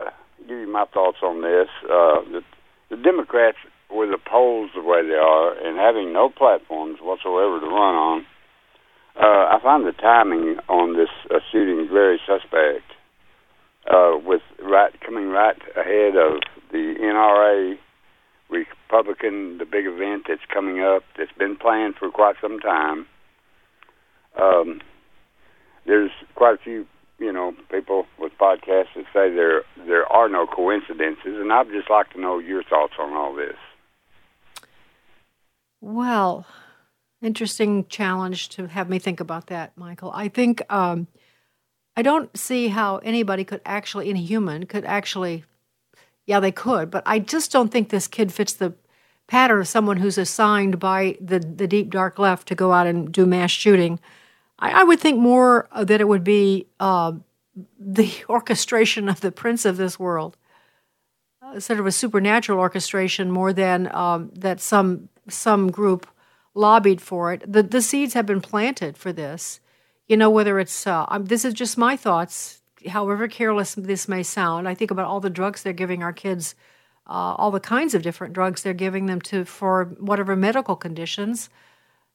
uh, 0.00 0.10
give 0.46 0.58
you 0.58 0.72
my 0.72 0.84
thoughts 0.94 1.18
on 1.24 1.42
this. 1.42 1.66
Uh, 1.82 2.22
the, 2.30 2.42
the 2.88 2.96
Democrats, 2.98 3.56
with 3.90 4.10
the 4.10 4.18
polls 4.18 4.70
the 4.76 4.82
way 4.82 5.02
they 5.02 5.14
are, 5.14 5.58
and 5.58 5.76
having 5.76 6.12
no 6.12 6.28
platforms 6.28 6.98
whatsoever 7.02 7.58
to 7.58 7.66
run 7.66 7.94
on, 7.96 8.26
uh, 9.16 9.56
I 9.56 9.58
find 9.60 9.84
the 9.84 9.92
timing 9.92 10.58
on 10.68 10.96
this 10.96 11.10
uh, 11.34 11.40
shooting 11.50 11.88
very 11.92 12.20
suspect. 12.24 12.84
Uh, 13.90 14.12
with 14.24 14.42
right 14.62 14.92
coming 15.00 15.30
right 15.30 15.56
ahead 15.74 16.14
of 16.14 16.38
the 16.70 16.94
NRA 17.00 17.76
Republican, 18.50 19.58
the 19.58 19.64
big 19.64 19.86
event 19.86 20.24
that's 20.28 20.44
coming 20.52 20.80
up, 20.80 21.02
that's 21.16 21.32
been 21.32 21.56
planned 21.56 21.96
for 21.96 22.10
quite 22.10 22.36
some 22.40 22.58
time. 22.60 23.06
Um, 24.40 24.80
there's 25.86 26.10
quite 26.34 26.54
a 26.54 26.58
few, 26.58 26.86
you 27.18 27.32
know, 27.32 27.54
people 27.70 28.06
with 28.18 28.32
podcasts 28.38 28.94
that 28.94 29.04
say 29.12 29.32
there 29.34 29.62
there 29.86 30.06
are 30.06 30.28
no 30.28 30.46
coincidences, 30.46 31.38
and 31.40 31.52
I'd 31.52 31.68
just 31.70 31.90
like 31.90 32.12
to 32.12 32.20
know 32.20 32.38
your 32.38 32.62
thoughts 32.62 32.94
on 32.98 33.12
all 33.12 33.34
this. 33.34 33.56
Well, 35.80 36.46
interesting 37.22 37.86
challenge 37.86 38.50
to 38.50 38.66
have 38.66 38.88
me 38.88 38.98
think 38.98 39.20
about 39.20 39.46
that, 39.46 39.76
Michael. 39.76 40.12
I 40.14 40.28
think 40.28 40.62
um, 40.70 41.08
I 41.96 42.02
don't 42.02 42.36
see 42.36 42.68
how 42.68 42.98
anybody 42.98 43.44
could 43.44 43.60
actually, 43.64 44.10
any 44.10 44.22
human, 44.22 44.66
could 44.66 44.84
actually, 44.84 45.44
yeah, 46.30 46.38
they 46.38 46.52
could, 46.52 46.92
but 46.92 47.02
I 47.06 47.18
just 47.18 47.50
don't 47.50 47.72
think 47.72 47.88
this 47.88 48.06
kid 48.06 48.32
fits 48.32 48.52
the 48.52 48.72
pattern 49.26 49.62
of 49.62 49.66
someone 49.66 49.96
who's 49.96 50.16
assigned 50.16 50.78
by 50.78 51.18
the, 51.20 51.40
the 51.40 51.66
deep, 51.66 51.90
dark 51.90 52.20
left 52.20 52.46
to 52.46 52.54
go 52.54 52.72
out 52.72 52.86
and 52.86 53.10
do 53.10 53.26
mass 53.26 53.50
shooting. 53.50 53.98
I, 54.60 54.82
I 54.82 54.84
would 54.84 55.00
think 55.00 55.18
more 55.18 55.68
that 55.76 56.00
it 56.00 56.06
would 56.06 56.22
be 56.22 56.68
uh, 56.78 57.14
the 57.80 58.14
orchestration 58.28 59.08
of 59.08 59.20
the 59.22 59.32
prince 59.32 59.64
of 59.64 59.76
this 59.76 59.98
world. 59.98 60.36
Uh, 61.42 61.58
sort 61.58 61.80
of 61.80 61.86
a 61.86 61.90
supernatural 61.90 62.60
orchestration 62.60 63.32
more 63.32 63.52
than 63.52 63.92
um, 63.92 64.30
that 64.32 64.60
some 64.60 65.08
some 65.28 65.72
group 65.72 66.06
lobbied 66.54 67.00
for 67.00 67.32
it. 67.32 67.42
The 67.44 67.64
the 67.64 67.82
seeds 67.82 68.14
have 68.14 68.26
been 68.26 68.40
planted 68.40 68.96
for 68.96 69.12
this. 69.12 69.58
You 70.06 70.16
know, 70.16 70.30
whether 70.30 70.60
it's 70.60 70.86
uh, 70.86 71.06
um, 71.08 71.24
this 71.24 71.44
is 71.44 71.54
just 71.54 71.76
my 71.76 71.96
thoughts. 71.96 72.59
However 72.88 73.28
careless 73.28 73.74
this 73.74 74.08
may 74.08 74.22
sound, 74.22 74.68
I 74.68 74.74
think 74.74 74.90
about 74.90 75.06
all 75.06 75.20
the 75.20 75.30
drugs 75.30 75.62
they're 75.62 75.72
giving 75.72 76.02
our 76.02 76.12
kids, 76.12 76.54
uh, 77.06 77.34
all 77.36 77.50
the 77.50 77.60
kinds 77.60 77.94
of 77.94 78.02
different 78.02 78.32
drugs 78.32 78.62
they're 78.62 78.72
giving 78.72 79.06
them 79.06 79.20
to 79.22 79.44
for 79.44 79.96
whatever 79.98 80.36
medical 80.36 80.76
conditions. 80.76 81.50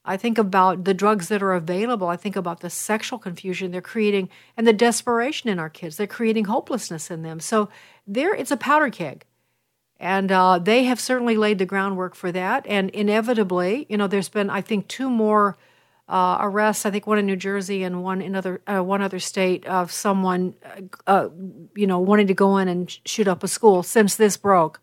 I 0.06 0.18
think 0.18 0.38
about 0.38 0.84
the 0.84 0.94
drugs 0.94 1.30
that 1.30 1.42
are 1.42 1.54
available. 1.54 2.08
I 2.08 2.16
think 2.16 2.36
about 2.36 2.60
the 2.60 2.70
sexual 2.70 3.18
confusion 3.18 3.72
they're 3.72 3.82
creating 3.82 4.30
and 4.56 4.68
the 4.68 4.74
desperation 4.74 5.50
in 5.50 5.58
our 5.58 5.70
kids. 5.70 5.98
They're 5.98 6.08
creating 6.08 6.46
hopelessness 6.46 7.10
in 7.10 7.24
them. 7.24 7.40
So 7.40 7.70
there, 8.06 8.34
it's 8.34 8.52
a 8.52 8.58
powder 8.58 8.90
keg. 8.90 9.26
And 10.00 10.32
uh, 10.32 10.60
they 10.60 10.84
have 10.84 11.00
certainly 11.00 11.38
laid 11.38 11.58
the 11.58 11.66
groundwork 11.66 12.16
for 12.16 12.32
that. 12.32 12.68
And 12.68 12.90
inevitably, 12.92 13.88
you 13.90 13.98
know, 13.98 14.08
there's 14.08 14.30
been, 14.30 14.50
I 14.50 14.62
think, 14.62 14.88
two 14.88 15.10
more 15.10 15.58
uh, 16.08 16.38
arrests. 16.42 16.86
I 16.86 16.92
think 16.92 17.08
one 17.08 17.18
in 17.18 17.26
New 17.26 17.36
Jersey 17.36 17.84
and 17.84 18.04
one 18.04 18.22
in 18.22 18.36
other 18.36 18.62
uh, 18.68 18.84
one 18.84 19.02
other 19.02 19.20
state 19.20 19.66
of 19.66 19.92
someone, 19.92 20.56
uh, 20.64 20.82
uh, 21.08 21.30
you 21.76 21.88
know, 21.88 22.00
wanting 22.00 22.28
to 22.28 22.34
go 22.34 22.58
in 22.58 22.68
and 22.68 23.00
shoot 23.06 23.28
up 23.28 23.44
a 23.44 23.48
school 23.48 23.84
since 23.84 24.16
this 24.16 24.38
broke. 24.38 24.80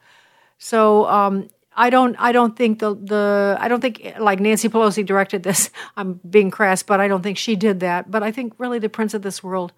So 0.59 1.07
um, 1.07 1.49
I 1.77 1.91
don't, 1.91 2.17
I 2.19 2.33
don't 2.33 2.57
think 2.57 2.81
the 2.81 2.95
the 2.95 3.57
I 3.61 3.69
don't 3.69 3.81
think 3.81 4.15
like 4.19 4.41
Nancy 4.41 4.69
Pelosi 4.69 5.05
directed 5.07 5.43
this. 5.43 5.71
I'm 5.97 6.21
being 6.29 6.51
crass, 6.51 6.83
but 6.83 7.01
I 7.01 7.09
don't 7.09 7.23
think 7.23 7.39
she 7.39 7.57
did 7.57 7.81
that. 7.81 8.11
But 8.11 8.23
I 8.23 8.33
think 8.33 8.55
really 8.59 8.79
the 8.79 8.89
prince 8.89 9.15
of 9.15 9.23
this 9.23 9.43
world 9.43 9.73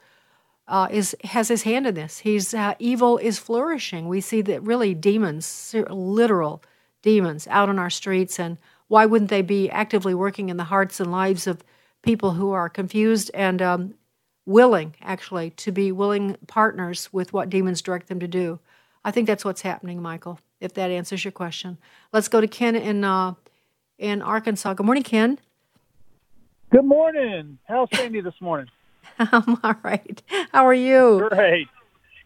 uh, 0.66 0.88
is 0.90 1.14
has 1.24 1.48
his 1.48 1.62
hand 1.62 1.86
in 1.86 1.94
this. 1.94 2.18
He's 2.18 2.54
uh, 2.54 2.74
evil 2.78 3.18
is 3.18 3.38
flourishing. 3.38 4.08
We 4.08 4.20
see 4.20 4.40
that 4.42 4.62
really 4.62 4.94
demons, 4.94 5.74
literal 5.90 6.62
demons, 7.02 7.46
out 7.48 7.68
on 7.68 7.78
our 7.78 7.90
streets, 7.90 8.38
and 8.40 8.56
why 8.88 9.06
wouldn't 9.06 9.30
they 9.30 9.42
be 9.42 9.70
actively 9.70 10.14
working 10.14 10.48
in 10.48 10.56
the 10.56 10.64
hearts 10.64 11.00
and 11.00 11.10
lives 11.10 11.46
of 11.46 11.64
people 12.02 12.32
who 12.32 12.52
are 12.52 12.68
confused 12.68 13.30
and 13.34 13.62
um, 13.62 13.94
willing, 14.46 14.94
actually, 15.00 15.50
to 15.50 15.72
be 15.72 15.90
willing 15.90 16.36
partners 16.46 17.12
with 17.12 17.32
what 17.32 17.48
demons 17.48 17.82
direct 17.82 18.08
them 18.08 18.20
to 18.20 18.28
do? 18.28 18.58
I 19.04 19.10
think 19.10 19.26
that's 19.26 19.44
what's 19.44 19.62
happening, 19.62 20.00
Michael. 20.00 20.38
If 20.60 20.74
that 20.74 20.90
answers 20.90 21.24
your 21.24 21.32
question, 21.32 21.78
let's 22.12 22.28
go 22.28 22.40
to 22.40 22.48
Ken 22.48 22.74
in 22.74 23.04
uh, 23.04 23.34
in 23.98 24.22
Arkansas. 24.22 24.74
Good 24.74 24.86
morning, 24.86 25.02
Ken. 25.02 25.38
Good 26.70 26.84
morning. 26.84 27.58
How's 27.68 27.88
Sandy 27.94 28.20
this 28.20 28.40
morning? 28.40 28.68
I'm 29.18 29.58
all 29.62 29.76
right. 29.82 30.22
How 30.52 30.66
are 30.66 30.74
you? 30.74 31.28
Great. 31.30 31.68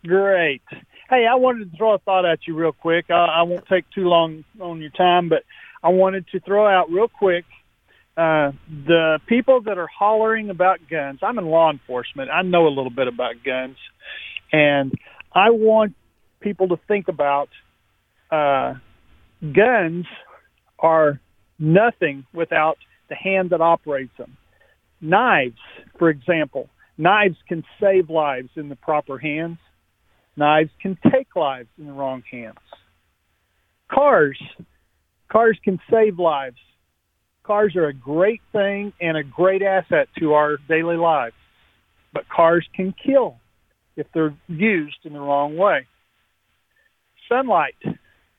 Great. 0.06 0.62
Hey, 1.10 1.26
I 1.26 1.34
wanted 1.34 1.70
to 1.70 1.76
throw 1.76 1.94
a 1.94 1.98
thought 1.98 2.24
at 2.24 2.46
you 2.46 2.54
real 2.54 2.72
quick. 2.72 3.10
I, 3.10 3.24
I 3.24 3.42
won't 3.42 3.66
take 3.66 3.88
too 3.90 4.08
long 4.08 4.44
on 4.60 4.80
your 4.80 4.90
time, 4.90 5.28
but 5.28 5.42
I 5.82 5.90
wanted 5.90 6.26
to 6.28 6.40
throw 6.40 6.66
out 6.66 6.90
real 6.90 7.08
quick 7.08 7.44
uh, 8.16 8.50
the 8.68 9.20
people 9.26 9.60
that 9.62 9.78
are 9.78 9.86
hollering 9.86 10.50
about 10.50 10.80
guns. 10.90 11.20
I'm 11.22 11.38
in 11.38 11.46
law 11.46 11.70
enforcement. 11.70 12.30
I 12.30 12.42
know 12.42 12.66
a 12.66 12.74
little 12.74 12.90
bit 12.90 13.06
about 13.06 13.34
guns, 13.44 13.76
and 14.52 14.92
I 15.32 15.50
want 15.50 15.94
people 16.40 16.68
to 16.68 16.80
think 16.88 17.06
about 17.08 17.48
uh, 18.30 18.74
guns 19.40 20.06
are 20.78 21.20
nothing 21.58 22.26
without 22.32 22.78
the 23.08 23.14
hand 23.14 23.50
that 23.50 23.60
operates 23.60 24.16
them. 24.18 24.36
Knives, 25.00 25.58
for 25.98 26.10
example, 26.10 26.68
Knives 26.96 27.36
can 27.48 27.62
save 27.80 28.10
lives 28.10 28.50
in 28.56 28.68
the 28.68 28.76
proper 28.76 29.18
hands. 29.18 29.58
Knives 30.36 30.70
can 30.80 30.98
take 31.12 31.36
lives 31.36 31.68
in 31.78 31.86
the 31.86 31.92
wrong 31.92 32.22
hands. 32.30 32.58
Cars, 33.90 34.40
cars 35.30 35.58
can 35.62 35.78
save 35.90 36.18
lives. 36.18 36.56
Cars 37.44 37.76
are 37.76 37.86
a 37.86 37.94
great 37.94 38.40
thing 38.52 38.92
and 39.00 39.16
a 39.16 39.22
great 39.22 39.62
asset 39.62 40.08
to 40.18 40.34
our 40.34 40.58
daily 40.68 40.96
lives. 40.96 41.34
But 42.12 42.28
cars 42.28 42.66
can 42.74 42.94
kill 43.04 43.36
if 43.96 44.06
they're 44.12 44.36
used 44.48 44.98
in 45.04 45.12
the 45.12 45.20
wrong 45.20 45.56
way. 45.56 45.86
Sunlight, 47.28 47.76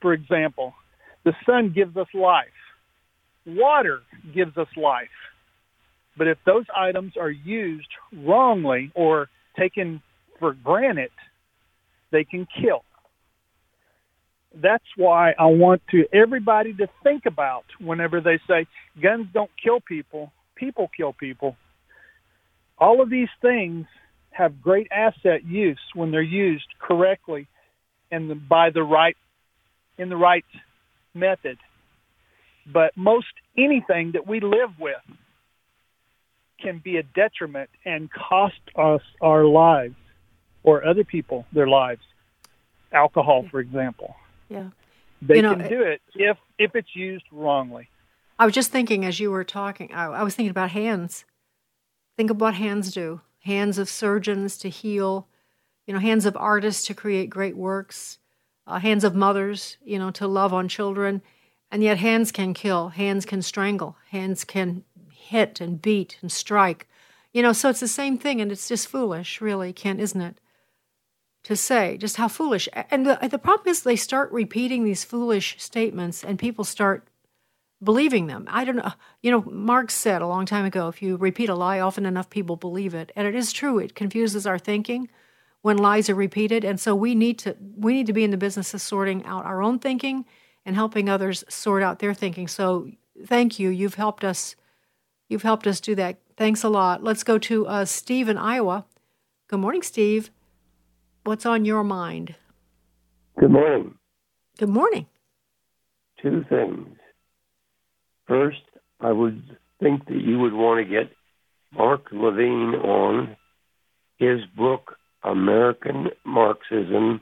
for 0.02 0.14
example, 0.14 0.74
the 1.24 1.34
sun 1.46 1.74
gives 1.76 1.96
us 1.98 2.08
life. 2.14 2.48
Water 3.46 4.02
gives 4.34 4.58
us 4.58 4.68
life. 4.78 5.08
But 6.18 6.28
if 6.28 6.38
those 6.46 6.66
items 6.76 7.14
are 7.20 7.30
used 7.30 7.88
wrongly 8.14 8.92
or 8.96 9.30
taken 9.58 10.02
for 10.40 10.54
granted, 10.54 11.12
they 12.12 12.24
can 12.24 12.48
kill. 12.62 12.84
That's 14.56 14.86
why 14.96 15.34
I 15.38 15.46
want 15.46 15.82
to 15.92 16.06
everybody 16.12 16.74
to 16.74 16.88
think 17.04 17.26
about 17.26 17.66
whenever 17.80 18.20
they 18.20 18.40
say 18.48 18.66
guns 19.02 19.28
don't 19.34 19.52
kill 19.62 19.80
people, 19.80 20.32
people 20.56 20.90
kill 20.96 21.14
people. 21.14 21.56
All 22.78 23.02
of 23.02 23.10
these 23.10 23.30
things 23.42 23.86
have 24.32 24.62
great 24.62 24.88
asset 24.92 25.44
use 25.46 25.80
when 25.94 26.12
they're 26.12 26.22
used 26.22 26.68
correctly 26.80 27.48
and 28.12 28.48
by 28.48 28.70
the 28.70 28.84
right 28.84 29.18
in 29.98 30.10
the 30.10 30.16
right 30.16 30.46
method. 31.14 31.58
But 32.72 32.96
most 32.96 33.28
anything 33.58 34.12
that 34.14 34.26
we 34.28 34.40
live 34.40 34.72
with 34.80 35.02
can 36.62 36.82
be 36.84 36.98
a 36.98 37.04
detriment 37.04 37.70
and 37.86 38.10
cost 38.12 38.60
us 38.76 39.02
our 39.22 39.46
lives 39.46 39.96
or 40.64 40.86
other 40.86 41.04
people 41.04 41.46
their 41.54 41.68
lives. 41.68 42.02
Alcohol, 42.92 43.46
for 43.52 43.60
example. 43.60 44.16
Yeah. 44.50 44.70
They 45.22 45.38
You 45.38 45.42
know, 45.42 45.56
can 45.56 45.70
do 45.70 45.82
it 45.82 46.02
if 46.16 46.38
if 46.58 46.76
it's 46.76 46.96
used 46.96 47.26
wrongly. 47.32 47.90
I 48.38 48.46
was 48.46 48.54
just 48.54 48.72
thinking 48.72 49.04
as 49.06 49.20
you 49.20 49.32
were 49.32 49.44
talking, 49.44 49.94
I, 49.94 50.06
I 50.06 50.24
was 50.24 50.34
thinking 50.34 50.52
about 50.52 50.72
hands. 50.72 51.26
Think 52.16 52.32
of 52.32 52.40
what 52.42 52.56
hands 52.56 52.92
do 52.92 53.22
hands 53.42 53.78
of 53.78 53.90
surgeons 53.90 54.58
to 54.58 54.70
heal, 54.70 55.28
you 55.86 55.94
know, 55.94 56.00
hands 56.00 56.26
of 56.26 56.36
artists 56.38 56.86
to 56.86 56.94
create 56.94 57.30
great 57.30 57.56
works, 57.56 58.20
uh, 58.68 58.80
hands 58.80 59.04
of 59.04 59.16
mothers, 59.16 59.78
you 59.84 59.98
know, 59.98 60.12
to 60.12 60.28
love 60.28 60.54
on 60.54 60.68
children. 60.68 61.22
And 61.72 61.84
yet, 61.84 61.98
hands 62.00 62.32
can 62.32 62.54
kill, 62.54 62.90
hands 62.90 63.26
can 63.26 63.42
strangle, 63.42 63.96
hands 64.10 64.44
can 64.44 64.84
hit 65.12 65.62
and 65.62 65.82
beat 65.82 66.18
and 66.22 66.32
strike. 66.32 66.88
You 67.32 67.44
know, 67.44 67.54
so 67.54 67.70
it's 67.70 67.80
the 67.80 67.88
same 67.88 68.18
thing, 68.18 68.42
and 68.42 68.52
it's 68.52 68.68
just 68.68 68.88
foolish, 68.88 69.40
really, 69.40 69.72
Ken, 69.72 70.00
isn't 70.00 70.20
it? 70.20 70.40
To 71.44 71.56
say 71.56 71.98
just 71.98 72.18
how 72.18 72.28
foolish. 72.28 72.68
And 72.74 73.06
the, 73.06 73.18
the 73.30 73.40
problem 73.40 73.70
is 73.70 73.82
they 73.82 73.96
start 73.96 74.32
repeating 74.32 74.84
these 74.84 75.04
foolish 75.04 75.56
statements, 75.58 76.24
and 76.24 76.38
people 76.38 76.64
start 76.64 77.08
believing 77.82 78.28
them. 78.28 78.46
I 78.50 78.66
don't 78.66 78.76
know. 78.76 78.92
You 79.22 79.32
know, 79.32 79.42
Marx 79.50 79.94
said 79.94 80.22
a 80.22 80.28
long 80.28 80.46
time 80.46 80.66
ago 80.66 80.88
if 80.90 81.02
you 81.02 81.16
repeat 81.16 81.50
a 81.50 81.56
lie 81.56 81.80
often 81.80 82.06
enough, 82.06 82.30
people 82.30 82.56
believe 82.56 82.94
it. 82.94 83.12
And 83.16 83.28
it 83.28 83.36
is 83.36 83.54
true. 83.54 83.80
It 83.80 83.96
confuses 83.96 84.46
our 84.46 84.60
thinking 84.60 85.10
when 85.62 85.78
lies 85.78 86.10
are 86.10 86.16
repeated. 86.16 86.64
And 86.64 86.80
so 86.80 86.96
we 86.96 87.16
need 87.16 87.40
to 87.40 87.56
we 87.76 87.94
need 87.94 88.08
to 88.08 88.14
be 88.14 88.24
in 88.24 88.32
the 88.32 88.38
business 88.38 88.74
of 88.74 88.82
sorting 88.82 89.26
out 89.26 89.46
our 89.46 89.62
own 89.62 89.80
thinking 89.80 90.26
and 90.66 90.76
helping 90.76 91.10
others 91.10 91.44
sort 91.50 91.84
out 91.84 92.00
their 92.00 92.14
thinking. 92.14 92.48
So 92.48 92.92
thank 93.26 93.60
you. 93.60 93.70
You've 93.70 93.96
helped 93.96 94.24
us 94.24 94.56
you've 95.28 95.44
helped 95.44 95.68
us 95.68 95.80
do 95.80 95.96
that. 95.96 96.20
Thanks 96.38 96.64
a 96.64 96.70
lot. 96.70 97.04
Let's 97.04 97.24
go 97.24 97.38
to 97.40 97.68
uh, 97.68 97.86
Steve 97.86 98.30
in 98.30 98.38
Iowa. 98.38 98.86
Good 99.48 99.60
morning, 99.60 99.82
Steve. 99.82 100.32
What's 101.30 101.46
on 101.46 101.64
your 101.64 101.84
mind? 101.84 102.34
Good 103.40 103.52
morning. 103.52 103.94
Good 104.58 104.70
morning. 104.70 105.06
Two 106.24 106.44
things. 106.50 106.98
First, 108.28 108.64
I 109.00 109.12
would 109.12 109.44
think 109.80 110.08
that 110.08 110.20
you 110.20 110.40
would 110.40 110.54
want 110.54 110.84
to 110.84 110.92
get 110.92 111.12
Mark 111.72 112.08
Levine 112.12 112.74
on. 112.74 113.38
His 114.18 114.40
book, 114.58 114.98
American 115.22 116.08
Marxism, 116.26 117.22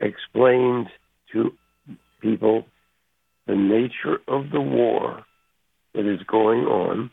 explains 0.00 0.88
to 1.32 1.52
people 2.20 2.64
the 3.46 3.54
nature 3.54 4.18
of 4.26 4.50
the 4.50 4.60
war 4.60 5.22
that 5.94 6.12
is 6.12 6.26
going 6.26 6.64
on. 6.64 7.12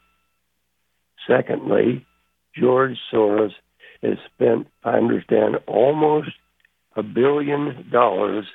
Secondly, 1.28 2.04
George 2.60 2.98
Soros 3.14 3.52
has 4.08 4.18
spent, 4.34 4.68
I 4.84 4.98
understand, 4.98 5.56
almost 5.68 6.30
a 6.96 7.04
billion 7.04 7.90
dollars 7.92 8.46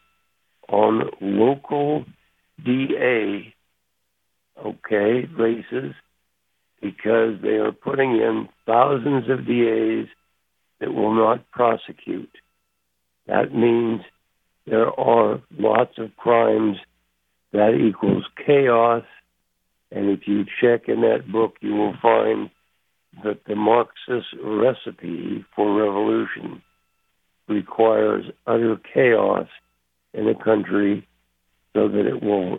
on 0.69 1.11
local 1.21 2.05
DA, 2.65 3.55
okay, 4.65 5.29
races 5.37 5.95
because 6.81 7.41
they 7.43 7.57
are 7.57 7.73
putting 7.73 8.13
in 8.13 8.49
thousands 8.67 9.29
of 9.29 9.47
DAs 9.47 10.09
that 10.81 10.95
will 10.95 11.15
not 11.15 11.51
prosecute. 11.51 12.31
That 13.27 13.55
means 13.55 14.01
there 14.67 14.89
are 14.99 15.41
lots 15.59 15.99
of 15.99 16.17
crimes. 16.17 16.77
That 17.53 17.75
equals 17.75 18.25
chaos. 18.47 19.05
And 19.93 20.09
if 20.11 20.27
you 20.27 20.45
check 20.61 20.89
in 20.89 21.03
that 21.03 21.31
book, 21.31 21.57
you 21.61 21.75
will 21.75 21.95
find 22.01 22.51
that 23.25 23.45
the 23.47 23.55
Marxist 23.55 24.29
recipe 24.43 25.45
for 25.55 25.75
revolution 25.75 26.63
requires 27.49 28.25
utter 28.47 28.81
chaos 28.95 29.49
in 30.15 30.29
a 30.29 30.35
country 30.35 31.07
so 31.75 31.89
that 31.89 32.07
it 32.07 32.23
will. 32.23 32.59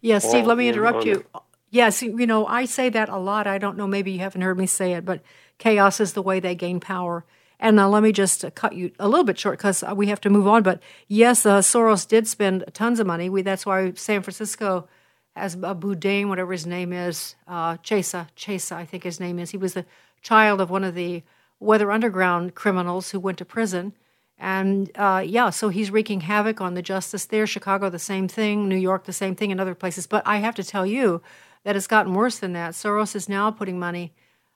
Yeah, 0.00 0.18
Steve, 0.18 0.46
let 0.46 0.58
me 0.58 0.68
interrupt 0.68 1.04
you. 1.04 1.24
Yes, 1.70 2.02
you 2.02 2.26
know, 2.26 2.46
I 2.46 2.66
say 2.66 2.90
that 2.90 3.08
a 3.08 3.16
lot. 3.16 3.46
I 3.46 3.58
don't 3.58 3.78
know, 3.78 3.86
maybe 3.86 4.12
you 4.12 4.18
haven't 4.18 4.42
heard 4.42 4.58
me 4.58 4.66
say 4.66 4.92
it, 4.92 5.04
but 5.04 5.22
chaos 5.58 6.00
is 6.00 6.12
the 6.12 6.22
way 6.22 6.38
they 6.38 6.54
gain 6.54 6.80
power. 6.80 7.24
And 7.58 7.78
uh, 7.78 7.88
let 7.88 8.02
me 8.02 8.12
just 8.12 8.44
cut 8.54 8.74
you 8.74 8.90
a 8.98 9.08
little 9.08 9.24
bit 9.24 9.38
short 9.38 9.58
because 9.58 9.84
we 9.94 10.08
have 10.08 10.20
to 10.22 10.30
move 10.30 10.48
on. 10.48 10.62
But 10.64 10.82
yes, 11.06 11.46
uh, 11.46 11.60
Soros 11.60 12.06
did 12.06 12.26
spend 12.26 12.64
tons 12.74 12.98
of 12.98 13.06
money. 13.06 13.30
We, 13.30 13.42
that's 13.42 13.64
why 13.64 13.92
San 13.94 14.22
Francisco 14.22 14.88
has 15.34 15.56
a 15.62 15.74
Boudin, 15.74 16.28
whatever 16.28 16.52
his 16.52 16.66
name 16.66 16.92
is, 16.92 17.36
uh, 17.48 17.76
Chesa, 17.78 18.28
Chesa, 18.36 18.76
I 18.76 18.84
think 18.84 19.04
his 19.04 19.18
name 19.18 19.38
is. 19.38 19.50
He 19.50 19.56
was 19.56 19.74
the 19.74 19.86
child 20.20 20.60
of 20.60 20.70
one 20.70 20.84
of 20.84 20.94
the 20.94 21.22
Weather 21.58 21.90
Underground 21.90 22.54
criminals 22.54 23.10
who 23.10 23.20
went 23.20 23.38
to 23.38 23.44
prison. 23.44 23.94
And 24.38 24.90
uh, 24.96 25.22
yeah, 25.24 25.50
so 25.50 25.68
he's 25.68 25.90
wreaking 25.90 26.22
havoc 26.22 26.60
on 26.60 26.74
the 26.74 26.82
justice 26.82 27.24
there. 27.24 27.46
Chicago, 27.46 27.88
the 27.88 27.98
same 27.98 28.28
thing. 28.28 28.68
New 28.68 28.76
York, 28.76 29.04
the 29.04 29.12
same 29.12 29.36
thing, 29.36 29.52
and 29.52 29.60
other 29.60 29.74
places. 29.74 30.06
But 30.06 30.26
I 30.26 30.38
have 30.38 30.56
to 30.56 30.64
tell 30.64 30.84
you 30.84 31.22
that 31.64 31.76
it's 31.76 31.86
gotten 31.86 32.14
worse 32.14 32.38
than 32.38 32.52
that. 32.54 32.72
Soros 32.72 33.14
is 33.14 33.28
now 33.28 33.50
putting 33.50 33.78
money 33.78 34.12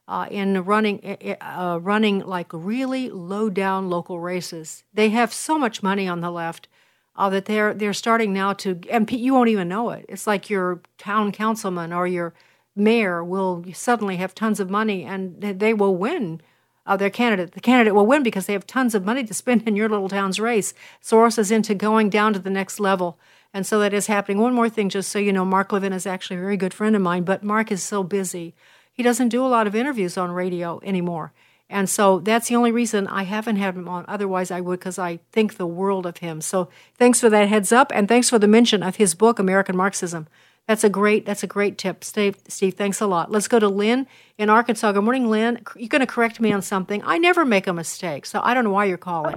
uh, 0.08 0.26
in 0.30 0.64
running, 0.64 1.16
uh, 1.40 1.78
running 1.80 2.20
like 2.20 2.48
really 2.52 3.10
low 3.10 3.48
down 3.48 3.88
local 3.88 4.18
races. 4.18 4.84
They 4.92 5.10
have 5.10 5.32
so 5.32 5.58
much 5.58 5.82
money 5.82 6.08
on 6.08 6.20
the 6.20 6.30
left 6.30 6.68
uh, 7.16 7.30
that 7.30 7.46
they're 7.46 7.74
they're 7.74 7.92
starting 7.92 8.32
now 8.32 8.52
to, 8.52 8.78
and 8.90 9.10
you 9.10 9.34
won't 9.34 9.48
even 9.48 9.68
know 9.68 9.90
it. 9.90 10.04
It's 10.08 10.26
like 10.26 10.50
your 10.50 10.80
town 10.98 11.32
councilman 11.32 11.92
or 11.92 12.06
your 12.06 12.34
mayor 12.74 13.24
will 13.24 13.64
suddenly 13.72 14.16
have 14.16 14.34
tons 14.34 14.60
of 14.60 14.70
money, 14.70 15.04
and 15.04 15.40
they 15.40 15.72
will 15.72 15.96
win. 15.96 16.40
Uh, 16.84 16.96
their 16.96 17.10
candidate, 17.10 17.52
the 17.52 17.60
candidate 17.60 17.96
will 17.96 18.06
win 18.06 18.22
because 18.22 18.46
they 18.46 18.52
have 18.52 18.66
tons 18.66 18.94
of 18.94 19.04
money 19.04 19.24
to 19.24 19.34
spend 19.34 19.66
in 19.66 19.74
your 19.74 19.88
little 19.88 20.08
town's 20.08 20.38
race. 20.38 20.72
Soros 21.02 21.36
is 21.36 21.50
into 21.50 21.74
going 21.74 22.08
down 22.08 22.32
to 22.32 22.38
the 22.38 22.50
next 22.50 22.78
level. 22.78 23.18
And 23.52 23.66
so 23.66 23.80
that 23.80 23.94
is 23.94 24.06
happening. 24.06 24.38
One 24.38 24.54
more 24.54 24.68
thing, 24.68 24.88
just 24.88 25.10
so 25.10 25.18
you 25.18 25.32
know, 25.32 25.44
Mark 25.44 25.72
Levin 25.72 25.92
is 25.92 26.06
actually 26.06 26.36
a 26.36 26.40
very 26.40 26.56
good 26.56 26.74
friend 26.74 26.94
of 26.94 27.02
mine, 27.02 27.24
but 27.24 27.42
Mark 27.42 27.72
is 27.72 27.82
so 27.82 28.04
busy. 28.04 28.54
He 28.92 29.02
doesn't 29.02 29.30
do 29.30 29.44
a 29.44 29.48
lot 29.48 29.66
of 29.66 29.74
interviews 29.74 30.16
on 30.16 30.30
radio 30.30 30.80
anymore. 30.84 31.32
And 31.68 31.90
so 31.90 32.20
that's 32.20 32.48
the 32.48 32.56
only 32.56 32.70
reason 32.70 33.08
I 33.08 33.24
haven't 33.24 33.56
had 33.56 33.74
him 33.74 33.88
on. 33.88 34.04
Otherwise, 34.06 34.50
I 34.50 34.60
would 34.60 34.78
because 34.78 34.98
I 34.98 35.18
think 35.32 35.56
the 35.56 35.66
world 35.66 36.06
of 36.06 36.18
him. 36.18 36.40
So 36.40 36.68
thanks 36.96 37.20
for 37.20 37.28
that 37.30 37.48
heads 37.48 37.72
up, 37.72 37.90
and 37.94 38.06
thanks 38.06 38.30
for 38.30 38.38
the 38.38 38.46
mention 38.46 38.82
of 38.82 38.96
his 38.96 39.14
book, 39.14 39.38
American 39.38 39.76
Marxism. 39.76 40.28
That's 40.68 40.84
a 40.84 40.88
great 40.88 41.24
that's 41.26 41.42
a 41.42 41.46
great 41.46 41.78
tip, 41.78 42.02
Steve. 42.02 42.36
Steve, 42.48 42.74
thanks 42.74 43.00
a 43.00 43.06
lot. 43.06 43.30
Let's 43.30 43.46
go 43.48 43.58
to 43.58 43.68
Lynn 43.68 44.06
in 44.36 44.50
Arkansas. 44.50 44.92
Good 44.92 45.04
morning, 45.04 45.28
Lynn. 45.28 45.60
You're 45.76 45.88
going 45.88 46.00
to 46.00 46.06
correct 46.06 46.40
me 46.40 46.52
on 46.52 46.62
something. 46.62 47.02
I 47.04 47.18
never 47.18 47.44
make 47.44 47.66
a 47.66 47.72
mistake, 47.72 48.26
so 48.26 48.40
I 48.42 48.52
don't 48.54 48.64
know 48.64 48.70
why 48.70 48.86
you're 48.86 48.98
calling. 48.98 49.36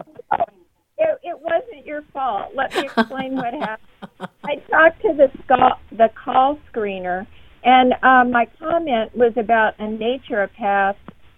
It, 0.98 1.20
it 1.24 1.40
wasn't 1.40 1.86
your 1.86 2.02
fault. 2.14 2.52
Let 2.56 2.76
me 2.76 2.82
explain 2.86 3.36
what 3.36 3.54
happened. 3.54 4.30
I 4.44 4.56
talked 4.70 5.02
to 5.04 5.14
the 5.14 5.76
the 5.92 6.10
call 6.24 6.60
screener, 6.72 7.28
and 7.64 7.94
um, 8.04 8.32
my 8.32 8.48
comment 8.60 9.16
was 9.16 9.34
about 9.36 9.76
a 9.80 9.84
naturopath 9.84 10.96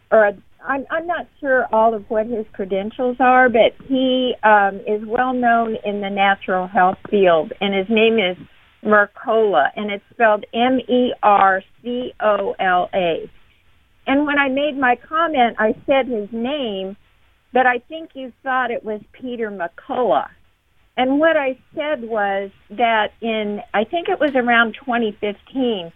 or 0.10 0.26
a 0.26 0.38
I'm 0.64 0.86
I'm 0.89 1.07
not 1.07 1.28
sure 1.39 1.66
all 1.72 1.93
of 1.93 2.09
what 2.09 2.28
his 2.28 2.45
credentials 2.53 3.18
are, 3.20 3.49
but 3.49 3.74
he 3.88 4.34
um, 4.43 4.80
is 4.88 5.05
well 5.05 5.34
known 5.34 5.76
in 5.86 6.01
the 6.01 6.09
natural 6.09 6.68
health 6.68 6.97
field, 7.09 7.51
and 7.62 7.74
his 7.74 7.88
name 7.89 8.20
is 8.20 8.38
Mercola, 8.84 9.70
and 9.76 9.91
it's 9.91 10.03
spelled 10.12 10.45
M 10.53 10.80
E 10.88 11.14
R 11.24 11.64
C 11.82 12.14
O 12.20 12.55
L 12.59 12.89
A. 12.93 13.30
And 14.07 14.26
when 14.26 14.38
I 14.38 14.49
made 14.49 14.78
my 14.78 14.97
comment, 15.07 15.57
I 15.59 15.76
said 15.86 16.07
his 16.07 16.30
name, 16.32 16.97
but 17.53 17.66
I 17.66 17.80
think 17.88 18.12
you 18.14 18.34
thought 18.43 18.72
it 18.72 18.84
was 18.84 19.01
Peter 19.14 19.51
McCullough. 19.51 20.30
And 20.97 21.20
what 21.20 21.38
I 21.38 21.57
said 21.76 22.03
was 22.03 22.51
that 22.72 23.14
in, 23.22 23.62
I 23.74 23.84
think 23.86 24.09
it 24.09 24.20
was 24.20 24.32
around 24.36 24.74
2015, 24.74 25.91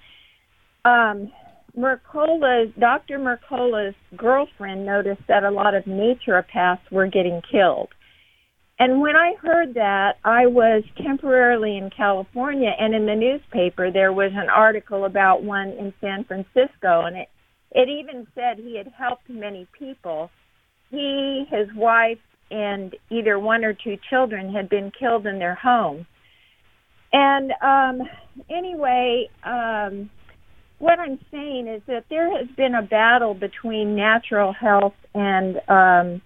um, 0.86 1.32
Mercola's, 1.78 2.72
Dr. 2.80 3.20
Mercola's 3.20 3.96
girlfriend 4.16 4.86
noticed 4.86 5.22
that 5.28 5.44
a 5.44 5.52
lot 5.52 5.76
of 5.76 5.84
naturopaths 5.86 6.92
were 6.92 7.08
getting 7.08 7.42
killed. 7.52 7.90
And 8.78 9.00
when 9.00 9.16
I 9.16 9.36
heard 9.42 9.76
that, 9.76 10.18
I 10.24 10.48
was 10.48 10.84
temporarily 11.02 11.78
in 11.78 11.90
California, 11.96 12.72
and 12.78 12.94
in 12.94 13.06
the 13.06 13.16
newspaper 13.16 13.90
there 13.90 14.12
was 14.12 14.32
an 14.34 14.50
article 14.50 15.06
about 15.06 15.44
one 15.44 15.70
in 15.70 15.94
San 16.02 16.26
Francisco, 16.26 17.06
and 17.06 17.16
it 17.16 17.30
it 17.72 17.90
even 17.90 18.26
said 18.34 18.58
he 18.58 18.78
had 18.78 18.88
helped 18.98 19.30
many 19.30 19.68
people. 19.78 20.32
He, 20.90 21.46
his 21.50 21.68
wife, 21.76 22.20
and 22.50 22.96
either 23.10 23.38
one 23.38 23.66
or 23.66 23.74
two 23.74 23.98
children 24.10 24.54
had 24.54 24.70
been 24.70 24.92
killed 24.98 25.28
in 25.28 25.40
their 25.40 25.56
home. 25.56 26.08
And 27.12 27.52
um, 27.62 28.08
anyway, 28.50 29.30
um, 29.44 30.10
what 30.86 31.00
I'm 31.00 31.20
saying 31.32 31.68
is 31.68 31.82
that 31.88 32.06
there 32.10 32.30
has 32.38 32.48
been 32.56 32.76
a 32.76 32.84
battle 32.84 33.34
between 33.34 33.96
natural 33.96 34.54
health 34.54 34.94
and, 35.16 35.60
um, 35.68 36.22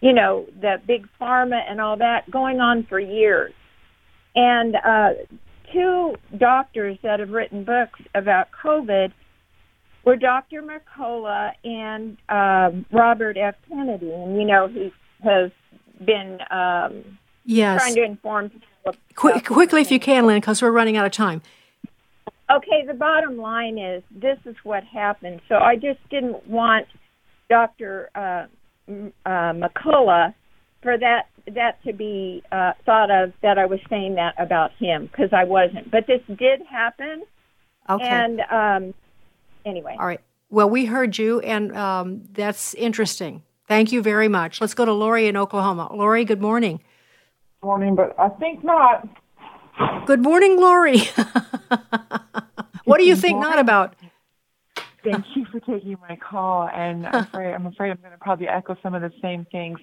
you 0.00 0.14
know, 0.14 0.46
the 0.58 0.80
big 0.86 1.06
pharma 1.20 1.60
and 1.68 1.82
all 1.82 1.98
that 1.98 2.30
going 2.30 2.60
on 2.60 2.84
for 2.84 2.98
years. 2.98 3.52
And 4.34 4.74
uh, 4.76 5.10
two 5.70 6.14
doctors 6.36 6.96
that 7.02 7.20
have 7.20 7.28
written 7.28 7.64
books 7.64 8.00
about 8.14 8.48
COVID 8.64 9.12
were 10.06 10.16
Dr. 10.16 10.62
Mercola 10.62 11.52
and 11.62 12.16
um, 12.30 12.86
Robert 12.90 13.36
F. 13.36 13.54
Kennedy. 13.68 14.10
And, 14.10 14.38
you 14.38 14.46
know, 14.46 14.66
he 14.66 14.92
has 15.22 15.50
been 16.02 16.38
um, 16.50 17.18
yes. 17.44 17.82
trying 17.82 17.94
to 17.96 18.02
inform 18.02 18.48
people. 18.48 18.94
Qu- 19.14 19.40
quickly, 19.40 19.82
if 19.82 19.90
you 19.90 20.00
can, 20.00 20.26
Lynn, 20.26 20.40
because 20.40 20.62
we're 20.62 20.70
running 20.70 20.96
out 20.96 21.04
of 21.04 21.12
time. 21.12 21.42
Okay, 22.50 22.84
the 22.86 22.94
bottom 22.94 23.38
line 23.38 23.78
is 23.78 24.02
this 24.10 24.38
is 24.44 24.56
what 24.64 24.84
happened. 24.84 25.40
So 25.48 25.56
I 25.56 25.76
just 25.76 25.98
didn't 26.10 26.46
want 26.46 26.86
Dr. 27.48 28.10
Uh, 28.14 28.46
uh, 28.88 29.52
McCullough 29.52 30.34
for 30.82 30.98
that 30.98 31.28
that 31.54 31.82
to 31.84 31.92
be 31.92 32.42
uh, 32.52 32.72
thought 32.84 33.10
of 33.10 33.32
that 33.42 33.58
I 33.58 33.66
was 33.66 33.80
saying 33.88 34.14
that 34.16 34.34
about 34.38 34.72
him 34.78 35.06
because 35.06 35.30
I 35.32 35.44
wasn't. 35.44 35.90
But 35.90 36.06
this 36.06 36.20
did 36.38 36.62
happen. 36.70 37.22
Okay. 37.88 38.04
And 38.04 38.40
um, 38.50 38.94
anyway. 39.64 39.96
All 39.98 40.06
right. 40.06 40.20
Well, 40.50 40.70
we 40.70 40.84
heard 40.84 41.18
you, 41.18 41.40
and 41.40 41.76
um, 41.76 42.22
that's 42.32 42.74
interesting. 42.74 43.42
Thank 43.66 43.92
you 43.92 44.02
very 44.02 44.28
much. 44.28 44.60
Let's 44.60 44.74
go 44.74 44.84
to 44.84 44.92
Lori 44.92 45.26
in 45.26 45.36
Oklahoma. 45.36 45.90
Lori, 45.92 46.24
good 46.24 46.40
morning. 46.40 46.80
Morning, 47.62 47.94
but 47.94 48.14
I 48.18 48.28
think 48.28 48.62
not. 48.62 49.08
Good 50.06 50.22
morning, 50.22 50.58
Lori. 50.60 50.98
what 52.84 52.98
do 52.98 53.04
you 53.04 53.16
think 53.16 53.40
not 53.40 53.58
about? 53.58 53.94
Thank 55.02 55.24
you 55.34 55.44
for 55.52 55.60
taking 55.60 55.96
my 56.08 56.16
call, 56.16 56.68
and 56.68 57.06
I'm 57.06 57.14
afraid 57.24 57.54
I'm, 57.54 57.66
afraid 57.66 57.90
I'm 57.90 57.98
going 57.98 58.12
to 58.12 58.18
probably 58.18 58.48
echo 58.48 58.76
some 58.82 58.94
of 58.94 59.02
the 59.02 59.12
same 59.20 59.46
things. 59.52 59.78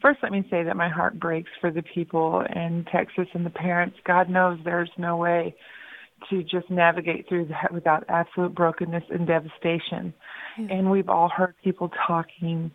First, 0.00 0.18
let 0.22 0.32
me 0.32 0.46
say 0.50 0.64
that 0.64 0.76
my 0.76 0.88
heart 0.88 1.18
breaks 1.18 1.50
for 1.60 1.70
the 1.70 1.82
people 1.82 2.44
in 2.54 2.84
Texas 2.90 3.28
and 3.34 3.46
the 3.46 3.50
parents. 3.50 3.96
God 4.04 4.28
knows 4.28 4.58
there's 4.64 4.90
no 4.98 5.16
way 5.16 5.54
to 6.30 6.42
just 6.42 6.70
navigate 6.70 7.28
through 7.28 7.46
that 7.46 7.72
without 7.72 8.04
absolute 8.08 8.54
brokenness 8.54 9.04
and 9.10 9.26
devastation. 9.26 10.12
Yeah. 10.58 10.66
And 10.70 10.90
we've 10.90 11.08
all 11.08 11.28
heard 11.28 11.54
people 11.62 11.90
talking 12.06 12.70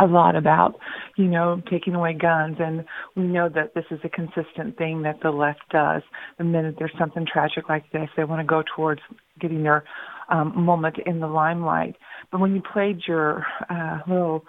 a 0.00 0.06
lot 0.06 0.34
about, 0.36 0.74
you 1.16 1.26
know, 1.26 1.62
taking 1.70 1.94
away 1.94 2.14
guns. 2.14 2.56
And 2.58 2.84
we 3.16 3.24
know 3.24 3.48
that 3.48 3.74
this 3.74 3.84
is 3.90 4.00
a 4.04 4.08
consistent 4.08 4.76
thing 4.76 5.02
that 5.02 5.20
the 5.22 5.30
left 5.30 5.62
does. 5.70 6.02
The 6.38 6.44
minute 6.44 6.76
there's 6.78 6.92
something 6.98 7.26
tragic 7.30 7.68
like 7.68 7.84
this, 7.92 8.08
they 8.16 8.24
want 8.24 8.40
to 8.40 8.46
go 8.46 8.62
towards 8.74 9.00
getting 9.40 9.62
their 9.62 9.84
um, 10.28 10.52
moment 10.56 10.96
in 11.06 11.20
the 11.20 11.26
limelight. 11.26 11.96
But 12.32 12.40
when 12.40 12.54
you 12.54 12.62
played 12.72 13.00
your 13.06 13.46
uh, 13.70 13.98
little 14.08 14.44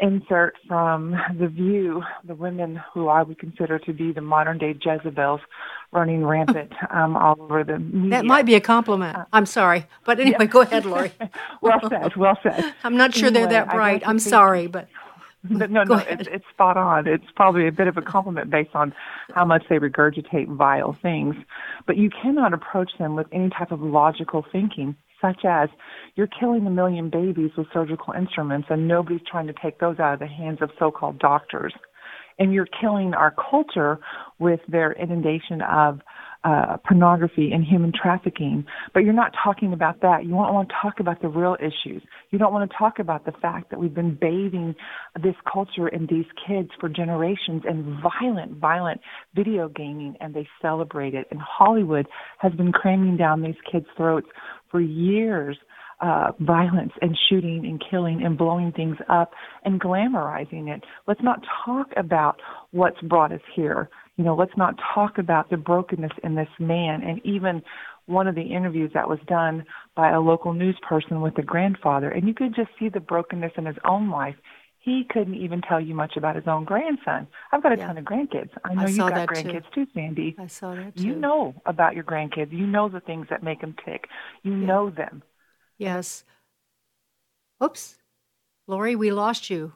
insert 0.00 0.56
from 0.66 1.16
The 1.38 1.48
View, 1.48 2.02
the 2.24 2.34
women 2.34 2.80
who 2.92 3.08
I 3.08 3.22
would 3.22 3.38
consider 3.38 3.78
to 3.80 3.92
be 3.92 4.12
the 4.12 4.20
modern 4.20 4.58
day 4.58 4.74
Jezebels 4.80 5.40
running 5.92 6.24
rampant 6.24 6.72
um, 6.90 7.16
all 7.16 7.36
over 7.40 7.64
the 7.64 7.78
media. 7.78 8.10
That 8.10 8.24
might 8.24 8.46
be 8.46 8.54
a 8.54 8.60
compliment. 8.60 9.16
Uh, 9.16 9.24
I'm 9.32 9.46
sorry. 9.46 9.86
But 10.04 10.20
anyway, 10.20 10.36
yeah. 10.40 10.46
go 10.46 10.60
ahead, 10.60 10.84
Lori. 10.84 11.12
well 11.60 11.80
said, 11.88 12.16
well 12.16 12.38
said. 12.42 12.74
I'm 12.84 12.96
not 12.96 13.14
sure 13.14 13.28
anyway, 13.28 13.46
they're 13.46 13.64
that 13.64 13.70
bright. 13.70 14.02
I'm 14.06 14.18
sorry, 14.18 14.66
but. 14.66 14.88
But 15.44 15.70
no, 15.70 15.84
no, 15.84 15.98
it's, 15.98 16.28
it's 16.30 16.44
spot 16.52 16.76
on. 16.76 17.06
It's 17.06 17.24
probably 17.36 17.68
a 17.68 17.72
bit 17.72 17.86
of 17.86 17.96
a 17.96 18.02
compliment 18.02 18.50
based 18.50 18.74
on 18.74 18.92
how 19.34 19.44
much 19.44 19.62
they 19.70 19.76
regurgitate 19.76 20.48
vile 20.48 20.98
things. 21.00 21.36
But 21.86 21.96
you 21.96 22.10
cannot 22.10 22.52
approach 22.52 22.90
them 22.98 23.14
with 23.14 23.28
any 23.30 23.48
type 23.48 23.70
of 23.70 23.80
logical 23.80 24.44
thinking 24.50 24.96
such 25.20 25.44
as 25.44 25.68
you're 26.14 26.28
killing 26.40 26.66
a 26.66 26.70
million 26.70 27.10
babies 27.10 27.50
with 27.56 27.66
surgical 27.72 28.12
instruments 28.12 28.68
and 28.70 28.86
nobody's 28.86 29.20
trying 29.30 29.46
to 29.46 29.54
take 29.62 29.78
those 29.78 29.98
out 29.98 30.14
of 30.14 30.20
the 30.20 30.26
hands 30.26 30.58
of 30.60 30.70
so-called 30.78 31.18
doctors. 31.18 31.74
And 32.38 32.52
you're 32.52 32.68
killing 32.80 33.14
our 33.14 33.34
culture 33.50 33.98
with 34.38 34.60
their 34.68 34.92
inundation 34.92 35.60
of 35.62 36.00
uh, 36.44 36.76
pornography 36.86 37.50
and 37.52 37.64
human 37.64 37.92
trafficking, 37.92 38.64
but 38.94 39.00
you're 39.00 39.12
not 39.12 39.32
talking 39.42 39.72
about 39.72 40.00
that. 40.02 40.22
You 40.22 40.30
don't 40.30 40.54
want 40.54 40.68
to 40.68 40.74
talk 40.80 41.00
about 41.00 41.20
the 41.20 41.28
real 41.28 41.56
issues. 41.60 42.02
You 42.30 42.38
don't 42.38 42.52
want 42.52 42.70
to 42.70 42.76
talk 42.76 43.00
about 43.00 43.26
the 43.26 43.32
fact 43.32 43.70
that 43.70 43.80
we've 43.80 43.94
been 43.94 44.16
bathing 44.20 44.76
this 45.20 45.34
culture 45.52 45.88
and 45.88 46.08
these 46.08 46.26
kids 46.46 46.68
for 46.78 46.88
generations 46.88 47.62
in 47.68 48.00
violent, 48.00 48.52
violent 48.52 49.00
video 49.34 49.68
gaming, 49.68 50.14
and 50.20 50.32
they 50.32 50.46
celebrate 50.62 51.14
it. 51.14 51.26
And 51.32 51.40
Hollywood 51.40 52.06
has 52.38 52.52
been 52.52 52.70
cramming 52.70 53.16
down 53.16 53.42
these 53.42 53.60
kids' 53.70 53.86
throats 53.96 54.28
for 54.70 54.80
years 54.80 55.56
uh, 56.00 56.30
violence 56.40 56.92
and 57.02 57.16
shooting 57.28 57.64
and 57.66 57.82
killing 57.90 58.22
and 58.24 58.38
blowing 58.38 58.72
things 58.72 58.96
up 59.08 59.32
and 59.64 59.80
glamorizing 59.80 60.68
it. 60.74 60.84
Let's 61.06 61.22
not 61.22 61.40
talk 61.64 61.88
about 61.96 62.40
what's 62.70 63.00
brought 63.02 63.32
us 63.32 63.40
here. 63.56 63.88
You 64.16 64.24
know, 64.24 64.34
let's 64.34 64.56
not 64.56 64.74
talk 64.94 65.18
about 65.18 65.50
the 65.50 65.56
brokenness 65.56 66.12
in 66.22 66.34
this 66.34 66.48
man. 66.58 67.02
And 67.02 67.20
even 67.24 67.62
one 68.06 68.26
of 68.26 68.34
the 68.34 68.42
interviews 68.42 68.90
that 68.94 69.08
was 69.08 69.18
done 69.26 69.64
by 69.94 70.10
a 70.10 70.20
local 70.20 70.52
news 70.52 70.78
person 70.88 71.20
with 71.20 71.34
the 71.34 71.42
grandfather, 71.42 72.10
and 72.10 72.26
you 72.26 72.34
could 72.34 72.54
just 72.54 72.70
see 72.78 72.88
the 72.88 73.00
brokenness 73.00 73.52
in 73.56 73.66
his 73.66 73.76
own 73.84 74.10
life. 74.10 74.34
He 74.88 75.04
couldn't 75.04 75.34
even 75.34 75.60
tell 75.60 75.78
you 75.78 75.94
much 75.94 76.16
about 76.16 76.34
his 76.34 76.46
own 76.46 76.64
grandson. 76.64 77.26
I've 77.52 77.62
got 77.62 77.72
a 77.72 77.76
yeah. 77.76 77.88
ton 77.88 77.98
of 77.98 78.06
grandkids. 78.06 78.48
I 78.64 78.72
know 78.72 78.82
I 78.84 78.86
you've 78.86 78.96
got 78.96 79.28
grandkids 79.28 79.70
too. 79.74 79.84
too. 79.84 79.90
Sandy. 79.92 80.34
I 80.38 80.46
saw 80.46 80.74
that 80.74 80.96
too. 80.96 81.02
You 81.02 81.14
know 81.14 81.54
about 81.66 81.94
your 81.94 82.04
grandkids. 82.04 82.52
You 82.52 82.66
know 82.66 82.88
the 82.88 83.00
things 83.00 83.26
that 83.28 83.42
make 83.42 83.60
them 83.60 83.76
tick. 83.84 84.06
You 84.42 84.52
yeah. 84.52 84.66
know 84.66 84.88
them. 84.88 85.22
Yes. 85.76 86.24
Oops. 87.62 87.98
Lori, 88.66 88.96
we 88.96 89.12
lost 89.12 89.50
you. 89.50 89.74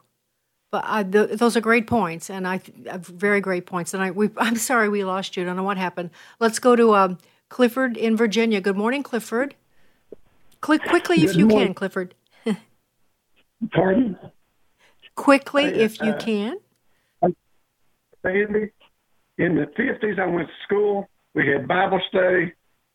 But 0.71 0.83
uh, 0.87 1.03
the, 1.03 1.27
those 1.27 1.55
are 1.55 1.61
great 1.61 1.85
points, 1.85 2.31
and 2.31 2.47
I 2.47 2.59
uh, 2.89 2.97
very 2.97 3.39
great 3.39 3.67
points. 3.67 3.93
And 3.93 4.01
I, 4.01 4.09
we, 4.09 4.31
I'm 4.37 4.55
sorry 4.55 4.89
we 4.89 5.03
lost 5.03 5.37
you. 5.37 5.43
I 5.43 5.45
don't 5.45 5.57
know 5.57 5.63
what 5.63 5.77
happened. 5.77 6.09
Let's 6.39 6.57
go 6.57 6.75
to 6.75 6.95
um, 6.95 7.19
Clifford 7.49 7.97
in 7.97 8.17
Virginia. 8.17 8.61
Good 8.61 8.77
morning, 8.77 9.03
Clifford. 9.03 9.53
Click 10.61 10.81
quickly 10.85 11.17
Good 11.17 11.29
if 11.29 11.35
you 11.35 11.45
morning. 11.45 11.67
can, 11.67 11.73
Clifford. 11.75 12.15
Pardon? 13.71 14.17
Quickly, 15.15 15.65
if 15.65 16.01
you 16.01 16.11
uh, 16.11 16.17
can. 16.17 16.57
Sandy, 18.21 18.71
in 19.37 19.55
the 19.55 19.65
50s, 19.77 20.19
I 20.19 20.25
went 20.27 20.47
to 20.47 20.53
school. 20.63 21.09
We 21.33 21.47
had 21.47 21.67
Bible 21.67 21.99
study 22.09 22.53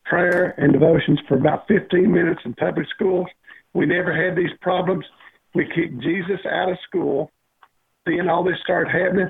prayer 0.09 0.55
and 0.57 0.73
devotions 0.73 1.21
for 1.29 1.37
about 1.37 1.69
15 1.69 2.11
minutes 2.11 2.41
in 2.45 2.55
public 2.55 2.87
schools. 2.95 3.27
We 3.75 3.87
never 3.87 4.13
had 4.13 4.37
these 4.37 4.51
problems. 4.61 5.05
We 5.55 5.67
kicked 5.67 6.03
Jesus 6.03 6.41
out 6.51 6.71
of 6.71 6.79
school. 6.89 7.31
Then 8.07 8.29
all 8.29 8.43
this 8.43 8.57
started 8.65 8.91
happening. 8.91 9.29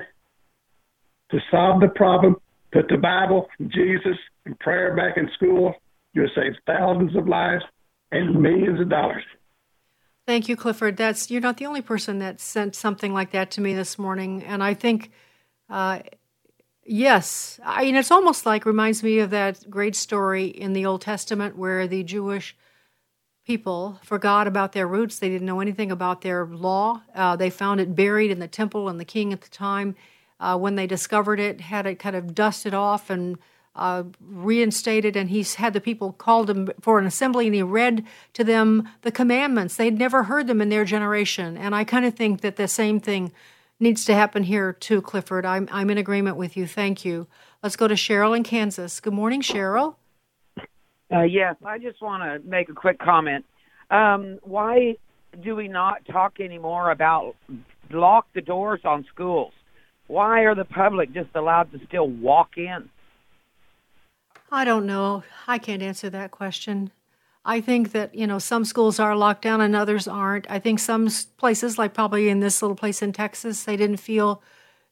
To 1.31 1.39
solve 1.51 1.81
the 1.81 1.89
problem, 1.89 2.37
put 2.71 2.87
the 2.87 2.97
Bible, 2.97 3.47
Jesus, 3.67 4.17
and 4.45 4.57
prayer 4.59 4.95
back 4.95 5.17
in 5.17 5.29
school. 5.35 5.73
You'll 6.13 6.29
save 6.33 6.53
thousands 6.65 7.15
of 7.15 7.27
lives 7.27 7.63
and 8.11 8.41
millions 8.41 8.79
of 8.79 8.89
dollars. 8.89 9.23
Thank 10.29 10.47
you, 10.47 10.55
Clifford. 10.55 10.95
That's 10.95 11.31
you're 11.31 11.41
not 11.41 11.57
the 11.57 11.65
only 11.65 11.81
person 11.81 12.19
that 12.19 12.39
sent 12.39 12.75
something 12.75 13.15
like 13.15 13.31
that 13.31 13.49
to 13.49 13.61
me 13.61 13.73
this 13.73 13.97
morning, 13.97 14.43
and 14.43 14.63
I 14.63 14.75
think 14.75 15.09
uh, 15.71 16.01
Yes. 16.85 17.59
I 17.65 17.85
mean, 17.85 17.95
it's 17.95 18.11
almost 18.11 18.45
like 18.45 18.63
reminds 18.63 19.01
me 19.01 19.17
of 19.17 19.31
that 19.31 19.67
great 19.71 19.95
story 19.95 20.45
in 20.45 20.73
the 20.73 20.85
Old 20.85 21.01
Testament 21.01 21.57
where 21.57 21.87
the 21.87 22.03
Jewish 22.03 22.55
people 23.43 23.99
forgot 24.03 24.45
about 24.45 24.73
their 24.73 24.87
roots. 24.87 25.17
They 25.17 25.29
didn't 25.29 25.47
know 25.47 25.61
anything 25.61 25.91
about 25.91 26.21
their 26.21 26.45
law. 26.45 27.01
Uh, 27.15 27.35
they 27.35 27.49
found 27.49 27.81
it 27.81 27.95
buried 27.95 28.29
in 28.29 28.37
the 28.37 28.47
temple, 28.47 28.87
and 28.87 28.99
the 28.99 29.05
king 29.05 29.33
at 29.33 29.41
the 29.41 29.49
time, 29.49 29.95
uh, 30.39 30.59
when 30.59 30.75
they 30.75 30.85
discovered 30.85 31.39
it, 31.39 31.61
had 31.61 31.87
it 31.87 31.97
kind 31.97 32.15
of 32.15 32.35
dusted 32.35 32.75
off 32.75 33.09
and 33.09 33.39
uh, 33.79 34.03
reinstated. 34.21 35.15
And 35.15 35.29
he 35.29 35.43
had 35.43 35.73
the 35.73 35.81
people 35.81 36.13
called 36.13 36.49
him 36.49 36.69
for 36.79 36.99
an 36.99 37.07
assembly, 37.07 37.47
and 37.47 37.55
he 37.55 37.63
read 37.63 38.05
to 38.33 38.43
them 38.43 38.87
the 39.01 39.11
commandments. 39.11 39.75
They'd 39.75 39.97
never 39.97 40.23
heard 40.23 40.47
them 40.47 40.61
in 40.61 40.69
their 40.69 40.85
generation. 40.85 41.57
And 41.57 41.73
I 41.73 41.83
kind 41.83 42.05
of 42.05 42.13
think 42.13 42.41
that 42.41 42.57
the 42.57 42.67
same 42.67 42.99
thing 42.99 43.31
needs 43.79 44.05
to 44.05 44.13
happen 44.13 44.43
here 44.43 44.73
too, 44.73 45.01
Clifford. 45.01 45.45
I'm 45.45 45.67
I'm 45.71 45.89
in 45.89 45.97
agreement 45.97 46.35
with 46.35 46.57
you. 46.57 46.67
Thank 46.67 47.05
you. 47.05 47.27
Let's 47.63 47.75
go 47.75 47.87
to 47.87 47.95
Cheryl 47.95 48.35
in 48.35 48.43
Kansas. 48.43 48.99
Good 48.99 49.13
morning, 49.13 49.41
Cheryl. 49.41 49.95
Uh, 51.11 51.23
yes, 51.23 51.55
I 51.65 51.79
just 51.79 52.01
want 52.01 52.23
to 52.23 52.47
make 52.47 52.69
a 52.69 52.73
quick 52.73 52.99
comment. 52.99 53.45
Um, 53.89 54.39
why 54.43 54.97
do 55.41 55.55
we 55.55 55.67
not 55.67 56.05
talk 56.05 56.39
anymore 56.39 56.91
about 56.91 57.35
lock 57.89 58.27
the 58.33 58.41
doors 58.41 58.81
on 58.83 59.05
schools? 59.13 59.53
Why 60.07 60.41
are 60.41 60.55
the 60.55 60.65
public 60.65 61.13
just 61.13 61.29
allowed 61.35 61.71
to 61.71 61.79
still 61.87 62.07
walk 62.07 62.57
in? 62.57 62.89
I 64.51 64.65
don't 64.65 64.85
know. 64.85 65.23
I 65.47 65.59
can't 65.59 65.83
answer 65.83 66.09
that 66.09 66.31
question. 66.31 66.91
I 67.45 67.61
think 67.61 67.91
that, 67.91 68.15
you 68.15 68.27
know, 68.27 68.39
some 68.39 68.65
schools 68.65 68.99
are 68.99 69.15
locked 69.15 69.43
down 69.43 69.61
and 69.61 69.75
others 69.75 70.07
aren't. 70.07 70.49
I 70.49 70.59
think 70.59 70.79
some 70.79 71.09
places, 71.37 71.77
like 71.77 71.93
probably 71.93 72.29
in 72.29 72.39
this 72.39 72.61
little 72.61 72.75
place 72.75 73.01
in 73.01 73.13
Texas, 73.13 73.63
they 73.63 73.77
didn't 73.77 73.97
feel 73.97 74.41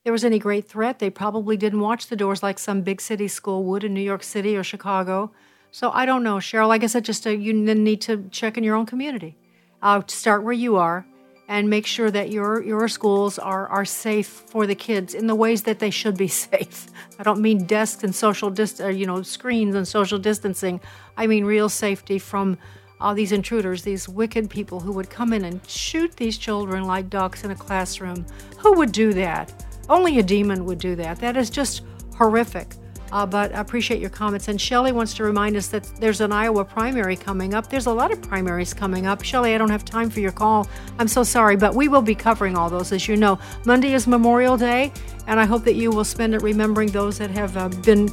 there 0.03 0.13
was 0.13 0.23
any 0.23 0.39
great 0.39 0.67
threat. 0.67 0.99
They 0.99 1.09
probably 1.09 1.57
didn't 1.57 1.81
watch 1.81 2.07
the 2.07 2.15
doors 2.15 2.41
like 2.41 2.59
some 2.59 2.81
big 2.81 3.01
city 3.01 3.27
school 3.27 3.63
would 3.65 3.83
in 3.83 3.93
New 3.93 4.01
York 4.01 4.23
City 4.23 4.55
or 4.55 4.63
Chicago. 4.63 5.31
So 5.71 5.91
I 5.91 6.05
don't 6.05 6.23
know, 6.23 6.37
Cheryl. 6.37 6.67
Like 6.67 6.83
I 6.83 6.87
said, 6.87 7.03
just 7.03 7.25
a, 7.25 7.31
uh, 7.31 7.33
you 7.33 7.53
need 7.53 8.01
to 8.01 8.29
check 8.31 8.57
in 8.57 8.63
your 8.63 8.75
own 8.75 8.85
community. 8.85 9.35
Uh, 9.81 10.01
start 10.07 10.43
where 10.43 10.53
you 10.53 10.77
are 10.77 11.05
and 11.47 11.69
make 11.69 11.85
sure 11.85 12.11
that 12.11 12.29
your 12.29 12.61
your 12.61 12.87
schools 12.87 13.39
are 13.39 13.67
are 13.67 13.85
safe 13.85 14.27
for 14.27 14.67
the 14.67 14.75
kids 14.75 15.13
in 15.13 15.27
the 15.27 15.35
ways 15.35 15.63
that 15.63 15.79
they 15.79 15.89
should 15.89 16.17
be 16.17 16.27
safe. 16.49 16.87
I 17.19 17.23
don't 17.23 17.41
mean 17.41 17.65
desks 17.65 18.03
and 18.03 18.13
social 18.13 18.49
dist- 18.49 18.81
uh, 18.81 18.87
you 18.87 19.05
know 19.05 19.21
screens 19.21 19.75
and 19.75 19.87
social 19.87 20.19
distancing. 20.19 20.79
I 21.15 21.27
mean 21.27 21.45
real 21.45 21.69
safety 21.69 22.19
from 22.19 22.57
all 22.99 23.13
these 23.13 23.31
intruders, 23.31 23.83
these 23.83 24.09
wicked 24.09 24.49
people 24.49 24.79
who 24.79 24.91
would 24.91 25.09
come 25.09 25.31
in 25.31 25.45
and 25.45 25.61
shoot 25.69 26.15
these 26.15 26.37
children 26.37 26.85
like 26.85 27.09
ducks 27.09 27.43
in 27.43 27.51
a 27.51 27.55
classroom. 27.55 28.25
Who 28.57 28.73
would 28.73 28.91
do 28.91 29.13
that? 29.13 29.53
Only 29.87 30.17
a 30.19 30.23
demon 30.23 30.65
would 30.65 30.79
do 30.79 30.95
that. 30.95 31.19
That 31.19 31.37
is 31.37 31.49
just 31.51 31.83
horrific. 32.15 32.73
Uh, 33.11 33.25
but 33.25 33.53
I 33.55 33.59
appreciate 33.59 33.99
your 33.99 34.09
comments. 34.09 34.47
And 34.47 34.59
Shelly 34.59 34.91
wants 34.91 35.13
to 35.15 35.23
remind 35.23 35.55
us 35.55 35.67
that 35.67 35.83
there's 35.99 36.21
an 36.21 36.31
Iowa 36.31 36.65
primary 36.65 37.15
coming 37.15 37.53
up. 37.53 37.69
There's 37.69 37.85
a 37.85 37.93
lot 37.93 38.11
of 38.11 38.21
primaries 38.21 38.73
coming 38.73 39.05
up. 39.05 39.23
Shelly, 39.23 39.55
I 39.55 39.57
don't 39.57 39.69
have 39.69 39.85
time 39.85 40.09
for 40.09 40.19
your 40.19 40.31
call. 40.31 40.67
I'm 40.99 41.07
so 41.07 41.23
sorry, 41.23 41.55
but 41.55 41.75
we 41.75 41.87
will 41.87 42.01
be 42.01 42.15
covering 42.15 42.57
all 42.57 42.69
those, 42.69 42.91
as 42.91 43.07
you 43.07 43.15
know. 43.15 43.39
Monday 43.65 43.93
is 43.93 44.07
Memorial 44.07 44.57
Day, 44.57 44.91
and 45.27 45.39
I 45.39 45.45
hope 45.45 45.63
that 45.65 45.75
you 45.75 45.91
will 45.91 46.03
spend 46.03 46.33
it 46.35 46.41
remembering 46.41 46.91
those 46.91 47.17
that 47.19 47.31
have 47.31 47.55
uh, 47.57 47.69
been, 47.69 48.09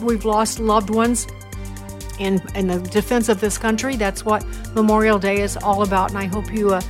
we've 0.00 0.24
lost 0.24 0.58
loved 0.60 0.90
ones. 0.90 1.26
In, 2.18 2.40
in 2.54 2.68
the 2.68 2.78
defense 2.80 3.28
of 3.28 3.40
this 3.40 3.58
country, 3.58 3.94
that's 3.94 4.24
what 4.24 4.42
Memorial 4.74 5.18
Day 5.18 5.42
is 5.42 5.58
all 5.58 5.82
about, 5.82 6.08
and 6.10 6.18
I 6.18 6.24
hope 6.24 6.50
you 6.50 6.72
uh, 6.72 6.80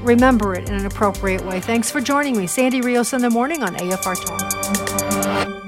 remember 0.00 0.54
it 0.54 0.68
in 0.68 0.74
an 0.74 0.86
appropriate 0.86 1.44
way. 1.44 1.60
Thanks 1.60 1.90
for 1.90 2.00
joining 2.00 2.36
me. 2.36 2.48
Sandy 2.48 2.80
Rios 2.80 3.12
in 3.12 3.20
the 3.20 3.30
morning 3.30 3.62
on 3.62 3.76
AFR 3.76 4.16
Talk. 4.24 5.67